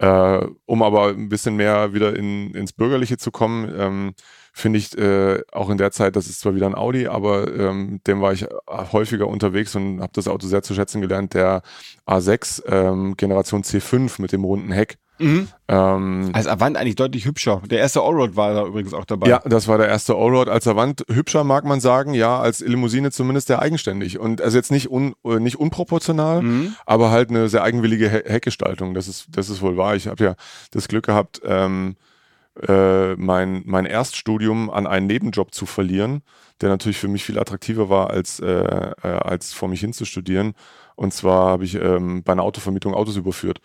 Äh, 0.00 0.46
um 0.64 0.82
aber 0.82 1.08
ein 1.08 1.28
bisschen 1.28 1.56
mehr 1.56 1.92
wieder 1.92 2.16
in, 2.16 2.54
ins 2.54 2.72
Bürgerliche 2.72 3.18
zu 3.18 3.30
kommen, 3.30 3.70
ähm, 3.76 4.14
finde 4.54 4.78
ich 4.78 4.96
äh, 4.96 5.42
auch 5.52 5.68
in 5.68 5.76
der 5.76 5.90
Zeit, 5.90 6.16
das 6.16 6.26
ist 6.26 6.40
zwar 6.40 6.54
wieder 6.54 6.66
ein 6.66 6.74
Audi, 6.74 7.06
aber 7.06 7.54
ähm, 7.54 8.00
dem 8.06 8.22
war 8.22 8.32
ich 8.32 8.46
häufiger 8.66 9.28
unterwegs 9.28 9.76
und 9.76 10.00
habe 10.00 10.12
das 10.14 10.26
Auto 10.26 10.46
sehr 10.46 10.62
zu 10.62 10.72
schätzen 10.72 11.02
gelernt, 11.02 11.34
der 11.34 11.60
A6 12.06 12.62
ähm, 12.66 13.14
Generation 13.18 13.62
C5 13.62 14.22
mit 14.22 14.32
dem 14.32 14.42
runden 14.44 14.72
Heck. 14.72 14.96
Mhm. 15.20 15.48
Ähm, 15.68 16.30
Als 16.32 16.48
Avant 16.48 16.76
eigentlich 16.76 16.96
deutlich 16.96 17.24
hübscher. 17.26 17.62
Der 17.70 17.78
erste 17.78 18.00
Allroad 18.00 18.34
war 18.34 18.54
da 18.54 18.64
übrigens 18.66 18.92
auch 18.92 19.04
dabei. 19.04 19.28
ja, 19.28 19.40
das 19.44 19.68
war 19.68 19.78
der 19.78 19.86
erste 19.88 20.14
Allroad 20.14 20.48
als 20.48 20.66
Avant. 20.66 21.04
Hübscher 21.08 21.44
mag 21.44 21.64
man 21.64 21.80
sagen, 21.80 22.12
ja, 22.14 22.40
als 22.40 22.58
Limousine 22.60 23.12
zumindest 23.12 23.46
sehr 23.46 23.60
eigenständig. 23.62 24.18
Und 24.18 24.40
also 24.40 24.56
jetzt 24.56 24.72
nicht, 24.72 24.90
un, 24.90 25.14
äh, 25.24 25.38
nicht 25.38 25.60
unproportional, 25.60 26.42
Mhm. 26.42 26.74
aber 26.86 27.10
halt 27.10 27.30
eine 27.30 27.48
sehr 27.48 27.62
eigenwillige 27.62 28.10
He 28.10 28.22
Heckgestaltung. 28.24 28.94
Das 28.94 29.06
ist, 29.06 29.26
das 29.30 29.48
ist 29.48 29.62
wohl 29.62 29.76
wahr. 29.76 29.94
Ich 29.94 30.08
habe 30.08 30.24
ja 30.24 30.34
das 30.72 30.88
Glück 30.88 31.06
gehabt, 31.06 31.40
ähm, 31.44 31.96
äh, 32.66 33.14
mein, 33.14 33.62
mein 33.64 33.86
Erststudium 33.86 34.70
an 34.70 34.86
einen 34.86 35.06
Nebenjob 35.06 35.54
zu 35.54 35.66
verlieren, 35.66 36.22
der 36.60 36.68
natürlich 36.68 36.98
für 36.98 37.08
mich 37.08 37.24
viel 37.24 37.38
attraktiver 37.38 37.88
war, 37.88 38.10
als, 38.10 38.40
äh, 38.40 38.46
äh, 38.48 38.92
als 39.06 39.52
vor 39.52 39.68
mich 39.68 39.80
hin 39.80 39.92
zu 39.92 40.04
studieren. 40.04 40.54
Und 40.96 41.14
zwar 41.14 41.46
habe 41.46 41.64
ich 41.64 41.76
ähm, 41.76 42.22
bei 42.24 42.32
einer 42.32 42.42
Autovermietung 42.42 42.92
Autos 42.94 43.16
überführt. 43.16 43.60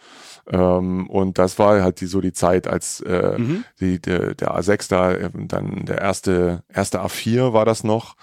Ähm, 0.51 1.10
und 1.10 1.38
das 1.39 1.58
war 1.58 1.81
halt 1.81 2.01
die, 2.01 2.05
so 2.05 2.21
die 2.21 2.34
Zeit, 2.34 2.67
als 2.67 3.01
äh, 3.01 3.38
Mhm. 3.38 3.63
die, 3.79 3.99
der, 3.99 4.36
der 4.36 4.51
A6 4.58 4.89
da, 4.89 5.12
äh, 5.13 5.29
dann 5.34 5.86
der 5.86 5.99
erste, 5.99 6.63
erste 6.73 7.01
A4 7.01 7.53
war 7.53 7.65
das 7.65 7.84
noch. 7.84 8.15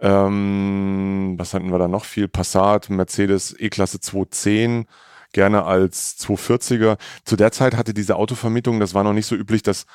Ähm, 0.00 1.34
was 1.38 1.54
hatten 1.54 1.70
wir 1.70 1.78
da 1.78 1.88
noch 1.88 2.04
viel? 2.04 2.28
Passat, 2.28 2.90
Mercedes 2.90 3.54
E-Klasse 3.58 4.00
210, 4.00 4.86
gerne 5.32 5.64
als 5.64 6.16
240er. 6.18 6.96
Zu 7.24 7.36
der 7.36 7.52
Zeit 7.52 7.76
hatte 7.76 7.94
diese 7.94 8.16
Autovermietung, 8.16 8.80
das 8.80 8.94
war 8.94 9.02
noch 9.04 9.12
nicht 9.12 9.26
so 9.26 9.34
üblich, 9.34 9.62
dass, 9.62 9.86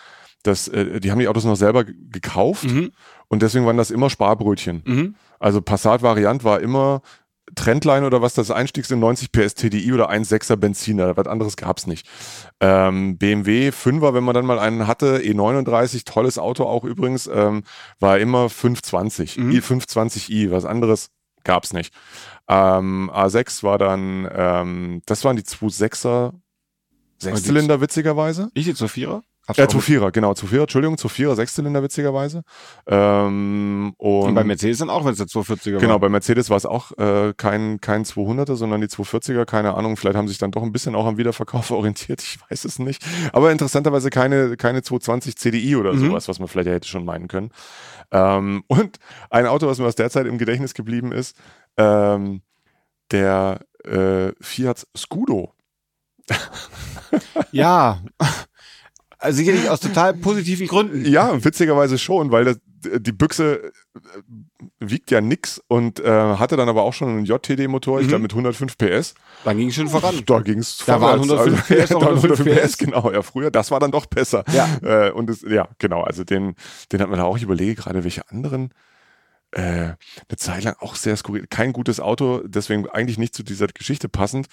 dass 0.44 0.68
äh, 0.68 1.00
die 1.00 1.12
haben 1.12 1.20
die 1.20 1.28
Autos 1.28 1.46
noch 1.46 1.56
selber 1.56 1.84
gekauft 1.86 2.66
Mhm. 2.66 2.92
und 3.28 3.42
deswegen 3.42 3.66
waren 3.66 3.78
das 3.78 3.92
immer 3.92 4.10
Sparbrötchen. 4.10 4.84
Mhm. 4.86 5.16
Also 5.40 5.62
Passat-Variant 5.62 6.44
war 6.44 6.60
immer 6.60 7.02
Trendline 7.56 8.06
oder 8.06 8.22
was 8.22 8.34
das 8.34 8.52
Einstiegs 8.52 8.92
in 8.92 9.00
90 9.00 9.32
PS 9.32 9.56
TDI 9.56 9.94
oder 9.94 10.10
1,6er 10.10 10.56
Benziner. 10.56 11.18
Was 11.18 11.28
anderes 11.28 11.58
gab's 11.58 11.88
nicht. 11.88 12.08
Ähm, 12.60 13.18
BMW 13.18 13.70
5er, 13.70 14.14
wenn 14.14 14.24
man 14.24 14.36
dann 14.36 14.46
mal 14.46 14.60
einen 14.60 14.88
hatte, 14.88 15.20
E39, 15.20 16.06
tolles 16.06 16.38
Auto 16.38 16.66
auch 16.66 16.84
übrigens, 16.84 17.28
ähm, 17.32 17.64
war 18.00 18.20
immer 18.20 18.50
520, 18.50 19.38
Mhm. 19.38 19.52
i 19.52 19.60
520i, 19.62 20.52
was 20.52 20.66
anderes 20.66 21.10
gab's 21.44 21.74
nicht. 21.74 21.94
Ähm, 22.48 23.10
A6 23.14 23.64
war 23.64 23.78
dann, 23.78 24.28
ähm, 24.34 25.02
das 25.06 25.24
waren 25.24 25.36
die 25.36 25.44
2,6er 25.44 26.34
Sechszylinder 27.20 27.82
witzigerweise. 27.82 28.50
Ich 28.54 28.74
zur 28.76 28.90
Vierer? 28.90 29.24
Hab's 29.50 29.58
Ja, 29.58 29.68
zu 29.68 29.80
Vierer, 29.82 30.12
genau, 30.12 30.36
zu 30.36 30.46
Vierer, 30.46 30.62
Entschuldigung, 30.62 30.98
zu 31.00 31.10
Vierer, 31.10 31.36
Sechszylinder 31.36 31.82
witzigerweise. 31.82 32.44
Ähm, 32.86 33.94
und, 33.98 34.28
Und 34.28 34.36
bei 34.36 34.44
Mercedes 34.44 34.78
dann 34.78 34.92
auch, 34.92 35.04
wenn 35.06 35.14
es 35.14 35.18
der 35.18 35.26
240er 35.26 35.74
war. 35.74 35.80
Genau, 35.82 35.98
bei 35.98 36.08
Mercedes 36.08 36.52
war 36.52 36.58
es 36.58 36.68
auch 36.68 36.92
äh, 37.00 37.34
kein, 37.36 37.82
kein 37.82 38.06
200er, 38.06 38.56
sondern 38.56 38.80
die 38.82 38.88
240er, 38.88 39.46
keine 39.46 39.74
Ahnung, 39.74 39.98
vielleicht 39.98 40.16
haben 40.18 40.28
sich 40.28 40.38
dann 40.38 40.52
doch 40.52 40.62
ein 40.62 40.72
bisschen 40.72 40.94
auch 40.94 41.08
am 41.08 41.18
Wiederverkauf 41.18 41.72
orientiert, 41.72 42.22
ich 42.22 42.38
weiß 42.50 42.64
es 42.64 42.78
nicht. 42.78 43.04
Aber 43.34 43.52
interessanterweise 43.52 44.12
keine, 44.12 44.56
keine 44.56 44.84
220 44.84 45.36
CDI 45.36 45.76
oder 45.78 45.94
Mhm. 45.94 46.10
sowas, 46.10 46.28
was 46.28 46.38
man 46.38 46.48
vielleicht 46.48 46.70
hätte 46.70 46.88
schon 46.88 47.04
meinen 47.04 47.28
können. 47.28 47.50
Ähm, 48.12 48.64
und 48.68 48.98
ein 49.32 49.48
Auto, 49.48 49.66
was 49.68 49.80
mir 49.80 49.88
aus 49.88 49.96
der 49.96 50.12
Zeit 50.12 50.28
im 50.28 50.38
Gedächtnis 50.38 50.76
geblieben 50.76 51.12
ist, 51.12 51.36
ähm, 51.78 52.44
der 53.12 53.62
äh, 53.84 54.32
Fiat 54.42 54.86
Scudo. 54.96 55.54
Ja. 57.52 58.00
Also 59.22 59.38
sicherlich 59.38 59.70
aus 59.70 59.80
total 59.82 60.14
positiven 60.14 60.66
Gründen. 60.68 61.06
Ja, 61.06 61.44
witzigerweise 61.44 61.98
schon, 61.98 62.32
weil 62.32 62.46
das, 62.46 62.60
die 63.02 63.12
Büchse 63.12 63.66
äh, 63.66 63.72
wiegt 64.80 65.12
ja 65.12 65.20
nix 65.20 65.62
und 65.68 66.00
äh, 66.00 66.06
hatte 66.36 66.56
dann 66.56 66.70
aber 66.70 66.84
auch 66.84 66.94
schon 66.94 67.10
einen 67.10 67.26
JTD-Motor, 67.26 68.00
ich 68.00 68.06
Mhm. 68.06 68.10
glaube 68.10 68.22
mit 68.24 68.32
105 68.32 68.78
PS. 68.78 69.16
Dann 69.44 69.58
ging 69.58 69.68
es 69.70 69.76
schon 69.76 69.90
voran. 69.90 70.16
Da 70.26 70.40
ging 70.40 70.60
es 70.60 70.78
Da 70.86 71.02
waren 71.02 71.20
105 71.20 71.68
PS, 71.68 71.90
noch 71.92 72.02
105 72.02 72.44
PS. 72.46 72.78
genau. 72.78 73.12
Ja, 73.12 73.22
früher, 73.22 73.52
das 73.52 73.72
war 73.72 73.82
dann 73.82 73.92
doch 73.92 74.06
besser. 74.06 74.46
Ja. 74.54 74.70
Äh, 74.82 75.12
und 75.12 75.28
das, 75.30 75.42
ja, 75.42 75.68
genau, 75.80 76.04
also 76.04 76.24
den, 76.24 76.56
den 76.92 77.02
hat 77.02 77.10
man 77.10 77.20
da 77.20 77.26
auch, 77.26 77.36
ich 77.36 77.44
überlege 77.44 77.76
gerade, 77.76 78.06
welche 78.06 78.30
anderen 78.32 78.74
äh, 79.52 79.62
eine 79.62 79.98
Zeit 80.38 80.64
lang 80.64 80.76
auch 80.80 80.96
sehr 80.96 81.18
skurril. 81.18 81.46
Kein 81.50 81.74
gutes 81.74 82.00
Auto, 82.00 82.42
deswegen 82.46 82.88
eigentlich 82.88 83.18
nicht 83.18 83.36
zu 83.36 83.44
dieser 83.44 83.68
Geschichte 83.68 84.08
passend, 84.08 84.48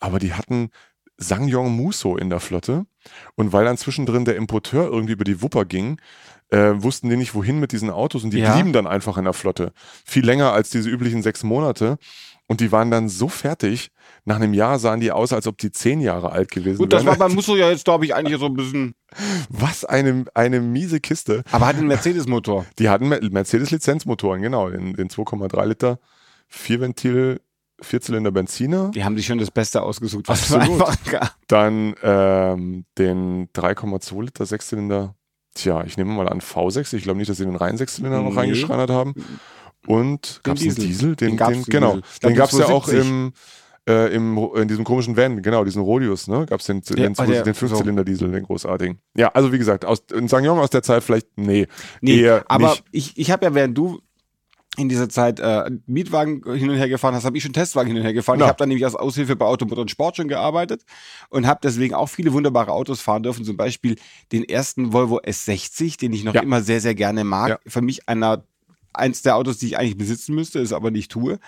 aber 0.00 0.18
die 0.18 0.32
hatten 0.34 0.70
Sangyong 1.18 1.70
Muso 1.74 2.16
in 2.16 2.30
der 2.30 2.40
Flotte 2.40 2.86
und 3.34 3.52
weil 3.52 3.64
dann 3.64 3.76
zwischendrin 3.76 4.24
der 4.24 4.36
Importeur 4.36 4.86
irgendwie 4.86 5.12
über 5.14 5.24
die 5.24 5.42
Wupper 5.42 5.64
ging, 5.64 6.00
äh, 6.50 6.72
wussten 6.76 7.10
die 7.10 7.16
nicht, 7.16 7.34
wohin 7.34 7.60
mit 7.60 7.72
diesen 7.72 7.90
Autos 7.90 8.24
und 8.24 8.30
die 8.32 8.38
Ja. 8.38 8.54
blieben 8.54 8.72
dann 8.72 8.86
einfach 8.86 9.18
in 9.18 9.24
der 9.24 9.32
Flotte. 9.34 9.72
Viel 10.06 10.24
länger 10.24 10.52
als 10.52 10.70
diese 10.70 10.88
üblichen 10.88 11.22
sechs 11.22 11.42
Monate. 11.42 11.98
Und 12.50 12.60
die 12.62 12.72
waren 12.72 12.90
dann 12.90 13.10
so 13.10 13.28
fertig, 13.28 13.90
nach 14.24 14.36
einem 14.36 14.54
Jahr 14.54 14.78
sahen 14.78 15.00
die 15.00 15.12
aus, 15.12 15.34
als 15.34 15.46
ob 15.46 15.58
die 15.58 15.70
zehn 15.70 16.00
Jahre 16.00 16.32
alt 16.32 16.50
gewesen 16.50 16.78
Gut, 16.78 16.94
das 16.94 17.04
wären. 17.04 17.18
war 17.18 17.28
beim 17.28 17.34
Musso 17.34 17.56
ja 17.56 17.68
jetzt, 17.70 17.84
glaube 17.84 18.06
ich, 18.06 18.14
eigentlich 18.14 18.38
so 18.40 18.46
ein 18.46 18.54
bisschen. 18.54 18.94
Was 19.50 19.84
eine, 19.84 20.24
eine 20.32 20.60
miese 20.60 20.98
Kiste. 21.00 21.42
Aber 21.52 21.66
hat 21.66 21.76
einen 21.76 21.88
Mercedes-Motor. 21.88 22.64
Die 22.78 22.88
hatten 22.88 23.08
Mer- 23.08 23.20
Mercedes-Lizenzmotoren, 23.22 24.40
genau, 24.40 24.70
den, 24.70 24.94
den 24.94 25.08
2,3 25.10 25.66
Liter 25.66 25.98
Vierventil, 26.46 27.40
Vierzylinder 27.80 28.30
Benziner. 28.32 28.90
Die 28.94 29.04
haben 29.04 29.16
sich 29.16 29.26
schon 29.26 29.38
das 29.38 29.50
Beste 29.50 29.82
ausgesucht, 29.82 30.28
was 30.28 30.48
es 30.48 30.52
Absolut. 30.52 30.82
einfach 30.88 31.04
gab. 31.10 31.34
Dann 31.46 31.94
ähm, 32.02 32.84
den 32.98 33.48
3,2 33.52 34.22
Liter 34.22 34.46
Sechszylinder, 34.46 35.14
tja, 35.54 35.84
ich 35.84 35.96
nehme 35.96 36.12
mal 36.12 36.28
an 36.28 36.40
V6. 36.40 36.94
Ich 36.96 37.02
glaube 37.04 37.18
nicht, 37.18 37.28
dass 37.30 37.36
sie 37.38 37.44
den 37.44 37.56
reinen 37.56 37.78
Sechszylinder 37.78 38.22
noch 38.22 38.30
Nee. 38.30 38.36
reingeschreinert 38.38 38.90
haben. 38.90 39.14
Und 39.86 40.40
gab 40.42 40.56
es 40.56 40.62
einen 40.62 40.74
Diesel. 40.74 41.16
Den, 41.16 41.28
Den 41.28 41.36
gab's, 41.36 41.52
den, 41.52 41.64
genau. 41.64 41.98
Den 42.22 42.34
gab 42.34 42.50
es 42.52 42.58
ja 42.58 42.66
auch 42.66 42.84
270. 42.88 43.08
im, 43.08 43.32
äh, 43.88 44.12
im, 44.14 44.36
in 44.56 44.68
diesem 44.68 44.84
komischen 44.84 45.16
Van, 45.16 45.40
genau, 45.40 45.64
diesen 45.64 45.80
Rodius, 45.80 46.26
ne? 46.28 46.44
Gab 46.46 46.60
es 46.60 46.66
den, 46.66 46.82
Ja, 46.84 47.08
den, 47.08 47.14
den 47.14 47.54
Fünfzylinder-Diesel, 47.54 48.30
den 48.30 48.42
großartigen. 48.42 48.98
Ja, 49.16 49.28
also 49.28 49.52
wie 49.52 49.58
gesagt, 49.58 49.84
aus 49.86 50.00
in 50.12 50.28
Sangyong 50.28 50.58
aus 50.58 50.70
der 50.70 50.82
Zeit 50.82 51.02
vielleicht, 51.04 51.28
nee. 51.38 51.66
Nee, 52.00 52.20
eher 52.20 52.44
aber 52.48 52.70
nicht. 52.70 52.84
ich, 52.90 53.16
ich 53.16 53.30
habe 53.30 53.46
ja, 53.46 53.54
während 53.54 53.78
du 53.78 54.00
in 54.78 54.88
dieser 54.88 55.08
Zeit 55.08 55.40
äh, 55.40 55.70
Mietwagen 55.86 56.42
hin 56.54 56.70
und 56.70 56.76
her 56.76 56.88
gefahren 56.88 57.14
hast, 57.14 57.24
habe 57.24 57.36
ich 57.36 57.42
schon 57.42 57.52
Testwagen 57.52 57.88
hin 57.88 57.96
und 57.98 58.04
her 58.04 58.12
gefahren. 58.12 58.38
Ja. 58.38 58.46
Ich 58.46 58.48
habe 58.48 58.58
dann 58.58 58.68
nämlich 58.68 58.84
als 58.84 58.94
Aushilfe 58.94 59.36
bei 59.36 59.44
Automotor 59.44 59.82
und 59.82 59.90
Sport 59.90 60.16
schon 60.16 60.28
gearbeitet 60.28 60.82
und 61.30 61.46
habe 61.46 61.60
deswegen 61.62 61.94
auch 61.94 62.06
viele 62.08 62.32
wunderbare 62.32 62.72
Autos 62.72 63.00
fahren 63.00 63.22
dürfen. 63.22 63.44
Zum 63.44 63.56
Beispiel 63.56 63.96
den 64.32 64.44
ersten 64.44 64.92
Volvo 64.92 65.18
S60, 65.20 65.98
den 65.98 66.12
ich 66.12 66.24
noch 66.24 66.34
Ja. 66.34 66.42
immer 66.42 66.62
sehr, 66.62 66.80
sehr 66.80 66.94
gerne 66.94 67.24
mag. 67.24 67.48
Ja. 67.50 67.58
Für 67.66 67.82
mich 67.82 68.08
einer, 68.08 68.44
eins 68.92 69.22
der 69.22 69.36
Autos, 69.36 69.58
die 69.58 69.66
ich 69.66 69.78
eigentlich 69.78 69.98
besitzen 69.98 70.34
müsste, 70.34 70.60
es 70.60 70.72
aber 70.72 70.90
nicht 70.90 71.10
tue. 71.10 71.38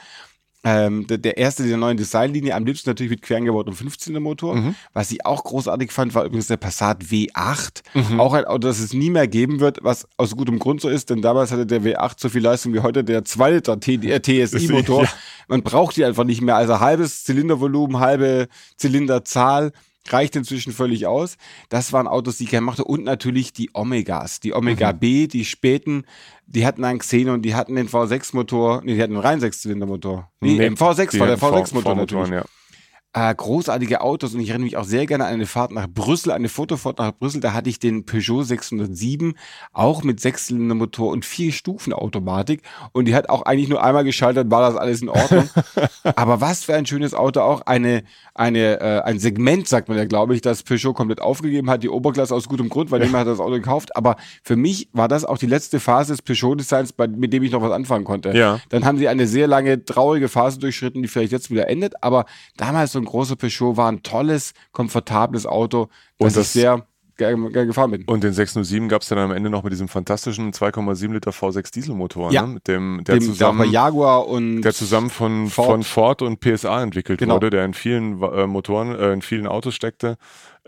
Ähm, 0.63 1.07
der, 1.07 1.17
der 1.17 1.39
erste 1.39 1.67
der 1.67 1.79
neuen 1.79 1.97
Designlinie, 1.97 2.55
am 2.55 2.67
liebsten 2.67 2.91
natürlich 2.91 3.11
mit 3.11 3.23
quergebautem 3.23 3.73
15er 3.73 4.21
Motor. 4.21 4.57
Mhm. 4.57 4.75
Was 4.93 5.11
ich 5.11 5.25
auch 5.25 5.43
großartig 5.43 5.91
fand, 5.91 6.15
war 6.15 6.25
übrigens 6.25 6.49
der 6.49 6.59
Passat 6.59 7.03
W8. 7.05 7.83
Mhm. 7.95 8.21
Auch 8.21 8.35
ein 8.35 8.45
Auto, 8.45 8.69
das 8.69 8.79
es 8.79 8.93
nie 8.93 9.09
mehr 9.09 9.27
geben 9.27 9.61
wird, 9.61 9.79
was 9.83 10.07
aus 10.19 10.37
gutem 10.37 10.59
Grund 10.59 10.83
so 10.83 10.91
ist, 10.91 11.09
denn 11.09 11.23
damals 11.23 11.51
hatte 11.51 11.65
der 11.65 11.81
W8 11.83 12.13
so 12.19 12.29
viel 12.29 12.43
Leistung 12.43 12.75
wie 12.75 12.81
heute 12.81 13.05
der 13.05 13.25
2 13.25 13.51
Liter 13.53 13.79
äh, 13.87 14.21
TSI-Motor. 14.47 15.05
Ja. 15.05 15.11
Man 15.49 15.63
braucht 15.63 15.97
die 15.97 16.05
einfach 16.05 16.25
nicht 16.25 16.43
mehr. 16.43 16.57
Also 16.57 16.79
halbes 16.79 17.25
Zylindervolumen, 17.25 17.99
halbe 17.99 18.49
Zylinderzahl 18.77 19.73
reicht 20.09 20.35
inzwischen 20.37 20.73
völlig 20.73 21.07
aus. 21.07 21.37
Das 21.69 21.93
waren 21.93 22.07
Autos, 22.09 22.39
die 22.39 22.45
ich 22.45 22.51
gerne 22.51 22.65
mochte. 22.67 22.85
Und 22.85 23.05
natürlich 23.05 23.53
die 23.53 23.71
Omegas. 23.75 24.41
Die 24.41 24.55
Omega 24.55 24.93
Mhm. 24.93 24.99
B, 24.99 25.27
die 25.27 25.45
späten, 25.45 26.05
die 26.47 26.67
hatten 26.67 26.85
einen 26.85 26.99
Xenon, 27.01 27.43
die 27.43 27.55
hatten 27.55 27.77
den 27.77 27.89
V6-Motor, 27.89 28.83
nee, 28.85 28.95
die 28.95 29.03
hatten 29.03 29.13
einen 29.15 29.23
reinen 29.23 29.41
Sechszylindermotor. 29.41 30.31
Nee, 30.41 30.55
Nee, 30.59 30.67
im 30.67 30.75
V6 30.77 31.11
Die 31.13 31.21
war 31.21 31.27
der 31.27 31.39
V- 31.39 31.49
V6-Motor 31.55 31.95
V-Motoren, 31.97 32.31
natürlich. 32.31 32.31
ja. 32.31 32.45
Äh, 33.13 33.35
großartige 33.35 34.03
Autos 34.03 34.35
und 34.35 34.41
ich 34.41 34.51
erinnere 34.51 34.67
mich 34.67 34.77
auch 34.77 34.85
sehr 34.85 35.05
gerne 35.05 35.25
an 35.25 35.33
eine 35.35 35.47
Fahrt 35.47 35.73
nach 35.73 35.89
Brüssel, 35.89 36.31
eine 36.31 36.49
Fotofahrt 36.49 36.99
nach 37.01 37.11
Brüssel. 37.11 37.41
Da 37.41 37.53
hatte 37.53 37.69
ich 37.69 37.81
den 37.81 38.05
Peugeot 38.07 38.45
607, 38.45 39.35
auch 39.73 40.05
mit 40.05 40.21
Sechszylindermotor 40.21 41.11
und 41.11 41.25
vier 41.25 41.51
Stufen 41.51 41.93
Automatik. 41.93 42.63
Und 42.93 43.07
die 43.07 43.17
hat 43.17 43.29
auch 43.29 43.43
eigentlich 43.43 43.69
nur 43.69 43.83
einmal 43.83 44.05
geschaltet, 44.05 44.49
war 44.53 44.61
das 44.61 44.77
alles 44.77 45.03
in 45.03 45.09
Ordnung. 45.09 45.51
Aber 46.15 46.41
was 46.41 46.63
für 46.63 46.75
ein 46.75 46.87
schönes 46.87 47.13
Auto 47.13 47.41
auch. 47.41 47.63
Eine, 47.63 48.05
eine, 48.35 48.79
äh, 48.81 49.01
ein 49.03 49.19
Segment, 49.19 49.67
sagt 49.67 49.89
man 49.89 49.99
ja, 49.99 50.05
glaube 50.05 50.37
ich, 50.37 50.41
das 50.41 50.63
Peugeot 50.63 50.93
komplett 50.95 51.21
aufgegeben 51.21 51.69
hat, 51.69 51.83
die 51.83 51.89
Oberklasse 51.89 52.33
aus 52.33 52.49
gutem 52.49 52.69
Grund, 52.69 52.93
weil 52.93 53.01
niemand 53.01 53.23
hat 53.27 53.33
das 53.33 53.41
Auto 53.41 53.55
gekauft. 53.55 53.97
Aber 53.97 54.15
für 54.45 54.55
mich 54.55 54.89
war 54.93 55.09
das 55.09 55.25
auch 55.25 55.39
die 55.39 55.47
letzte 55.47 55.81
Phase 55.81 56.13
des 56.13 56.23
Peugeot-Designs, 56.23 56.93
bei- 56.93 57.09
mit 57.09 57.33
dem 57.33 57.43
ich 57.43 57.51
noch 57.51 57.61
was 57.63 57.73
anfangen 57.73 58.05
konnte. 58.05 58.37
Ja. 58.37 58.61
Dann 58.69 58.85
haben 58.85 58.99
sie 58.99 59.09
eine 59.09 59.27
sehr 59.27 59.49
lange, 59.49 59.85
traurige 59.85 60.29
Phase 60.29 60.61
durchschritten, 60.61 61.03
die 61.03 61.09
vielleicht 61.09 61.33
jetzt 61.33 61.51
wieder 61.51 61.69
endet. 61.69 62.05
Aber 62.05 62.25
damals 62.57 62.93
so 62.93 63.00
ein 63.01 63.05
großer 63.07 63.37
Peugeot 63.37 63.77
war 63.77 63.91
ein 63.91 64.03
tolles, 64.03 64.53
komfortables 64.73 65.47
Auto, 65.47 65.89
das, 66.19 66.27
Und 66.29 66.37
das- 66.37 66.47
ich 66.47 66.53
sehr 66.63 66.87
gerne 67.17 67.51
gefahren 67.67 67.91
bin. 67.91 68.05
Und 68.05 68.25
den 68.25 68.33
607 68.33 68.89
gab 68.89 69.03
es 69.03 69.09
dann 69.09 69.19
am 69.19 69.31
Ende 69.31 69.51
noch 69.51 69.63
mit 69.63 69.73
diesem 69.75 69.89
fantastischen 69.89 70.55
2,7 70.55 71.13
Liter 71.13 71.33
V6 71.33 71.71
Dieselmotor, 71.71 72.33
Ja. 72.33 72.43
ne? 72.47 72.55
mit 72.55 72.67
dem 72.67 73.05
der 73.05 73.17
Dem, 73.17 73.21
der 73.21 73.29
zusammen 73.29 73.59
bei 73.59 73.65
Jaguar 73.67 74.27
und 74.27 74.63
der 74.63 74.73
zusammen 74.73 75.11
von 75.11 75.49
Ford. 75.49 75.67
Ford, 75.67 75.69
von 75.69 75.83
Ford 75.83 76.23
und 76.23 76.41
PSA 76.41 76.83
entwickelt 76.83 77.19
Genau. 77.19 77.35
wurde, 77.35 77.51
der 77.51 77.67
in 77.67 77.75
vielen 77.75 78.23
äh, 78.23 78.47
Motoren, 78.47 78.95
äh, 78.95 79.13
in 79.13 79.21
vielen 79.21 79.47
Autos 79.47 79.75
steckte. 79.75 80.17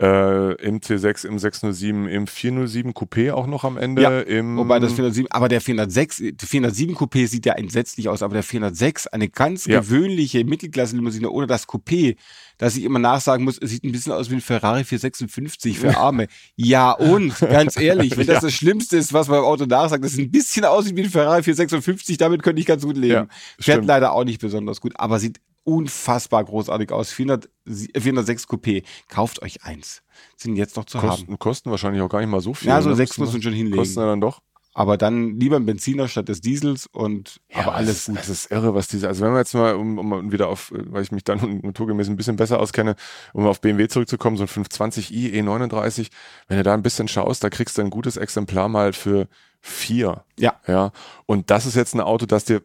Äh, 0.01 0.53
Im 0.65 0.79
T6, 0.79 1.27
im 1.27 1.37
607, 1.37 2.07
im 2.07 2.25
407 2.25 2.93
Coupé 2.93 3.31
auch 3.31 3.45
noch 3.45 3.63
am 3.63 3.77
Ende. 3.77 4.01
Ja, 4.01 4.19
im, 4.21 4.57
Wobei 4.57 4.79
das 4.79 4.93
407, 4.93 5.29
aber 5.31 5.49
der 5.49 5.61
406, 5.61 6.17
der 6.33 6.47
407 6.47 6.95
Coupé 6.95 7.27
sieht 7.27 7.45
ja 7.45 7.53
entsetzlich 7.53 8.09
aus, 8.09 8.23
aber 8.23 8.33
der 8.33 8.41
406, 8.43 9.05
eine 9.07 9.29
ganz 9.29 9.65
Ja. 9.67 9.79
gewöhnliche 9.81 10.43
Mittelklasse-Limousine 10.45 11.29
ohne 11.29 11.45
das 11.45 11.67
Coupé, 11.67 12.15
dass 12.57 12.75
ich 12.75 12.83
immer 12.85 12.97
nachsagen 12.97 13.45
muss, 13.45 13.59
es 13.59 13.69
sieht 13.69 13.83
ein 13.83 13.91
bisschen 13.91 14.13
aus 14.13 14.31
wie 14.31 14.35
ein 14.35 14.41
Ferrari 14.41 14.83
456 14.83 15.77
für 15.79 15.95
Arme. 15.95 16.27
ja 16.55 16.91
und, 16.91 17.37
ganz 17.39 17.77
ehrlich, 17.79 18.17
wenn 18.17 18.25
das 18.27 18.35
Ja. 18.35 18.41
das 18.41 18.53
Schlimmste 18.53 18.97
ist, 18.97 19.13
was 19.13 19.27
man 19.27 19.37
beim 19.41 19.45
Auto 19.45 19.65
nachsagt, 19.65 20.03
das 20.03 20.13
sieht 20.13 20.27
ein 20.27 20.31
bisschen 20.31 20.65
aus 20.65 20.85
wie 20.93 21.01
ein 21.03 21.09
Ferrari 21.09 21.43
456, 21.43 22.17
damit 22.17 22.41
könnte 22.41 22.59
ich 22.59 22.65
ganz 22.65 22.83
gut 22.83 22.97
leben. 22.97 23.13
Ja, 23.13 23.27
Fährt 23.59 23.85
leider 23.85 24.13
auch 24.13 24.23
nicht 24.23 24.41
besonders 24.41 24.81
gut, 24.81 24.93
aber 24.95 25.19
sieht 25.19 25.39
unfassbar 25.63 26.43
großartig 26.43 26.91
aus. 26.91 27.11
400, 27.11 27.49
406 27.97 28.47
Coupé, 28.47 28.83
kauft 29.07 29.41
euch 29.41 29.63
eins. 29.63 30.03
Sind 30.37 30.55
jetzt 30.55 30.75
noch 30.75 30.85
zu 30.85 31.01
haben. 31.01 31.09
kosten, 31.09 31.39
kosten 31.39 31.71
wahrscheinlich 31.71 32.01
auch 32.01 32.09
gar 32.09 32.19
nicht 32.19 32.29
mal 32.29 32.41
so 32.41 32.53
viel. 32.53 32.69
Ja, 32.69 32.81
so 32.81 32.89
ne? 32.89 32.95
sechs 32.95 33.17
Müssen 33.17 33.21
muss 33.21 33.29
wir- 33.33 33.37
man 33.37 33.41
schon 33.43 33.53
hinlegen. 33.53 33.77
Kosten 33.77 33.99
ja 33.99 34.05
dann 34.07 34.21
doch. 34.21 34.41
Aber 34.75 34.97
dann 34.97 35.39
lieber 35.39 35.57
ein 35.57 35.67
Benziner 35.67 36.07
statt 36.07 36.29
des 36.29 36.41
Diesels 36.41 36.87
und 36.87 37.39
aber 37.53 37.63
Ja, 37.67 37.71
alles 37.73 37.97
es, 37.97 38.05
gut. 38.07 38.17
Es 38.19 38.29
ist 38.29 38.49
irre, 38.51 38.73
was 38.73 38.87
diese, 38.87 39.07
also 39.07 39.23
wenn 39.23 39.31
wir 39.31 39.37
jetzt 39.37 39.53
mal, 39.53 39.75
um, 39.75 39.99
um 39.99 40.31
wieder 40.31 40.47
auf, 40.49 40.71
weil 40.75 41.03
ich 41.03 41.11
mich 41.11 41.23
dann 41.23 41.59
naturgemäß 41.61 42.09
ein 42.09 42.15
bisschen 42.15 42.37
besser 42.37 42.59
auskenne, 42.59 42.95
um 43.33 43.45
auf 43.45 43.61
BMW 43.61 43.87
zurückzukommen, 43.87 44.35
so 44.35 44.43
ein 44.45 44.47
520i 44.49 45.31
E39, 45.39 46.07
wenn 46.47 46.57
du 46.57 46.63
da 46.63 46.73
ein 46.73 46.81
bisschen 46.81 47.07
schaust, 47.07 47.43
da 47.43 47.51
kriegst 47.51 47.77
du 47.77 47.83
ein 47.83 47.91
gutes 47.91 48.17
Exemplar 48.17 48.67
mal 48.67 48.93
für 48.93 49.27
vier. 49.61 50.25
Ja. 50.39 50.59
Ja. 50.65 50.91
Und 51.27 51.51
das 51.51 51.67
ist 51.67 51.75
jetzt 51.75 51.93
ein 51.93 52.01
Auto, 52.01 52.25
das 52.25 52.45
dir 52.45 52.63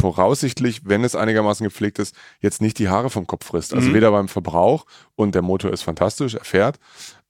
voraussichtlich, 0.00 0.82
wenn 0.84 1.04
es 1.04 1.14
einigermaßen 1.14 1.64
gepflegt 1.64 1.98
ist, 1.98 2.14
jetzt 2.40 2.60
nicht 2.62 2.78
die 2.78 2.88
Haare 2.88 3.10
vom 3.10 3.26
Kopf 3.26 3.46
frisst. 3.46 3.74
Also 3.74 3.90
Mhm. 3.90 3.94
weder 3.94 4.10
beim 4.10 4.28
Verbrauch 4.28 4.86
und 5.16 5.34
der 5.34 5.42
Motor 5.42 5.72
ist 5.72 5.82
fantastisch, 5.82 6.34
er 6.34 6.44
fährt, 6.44 6.78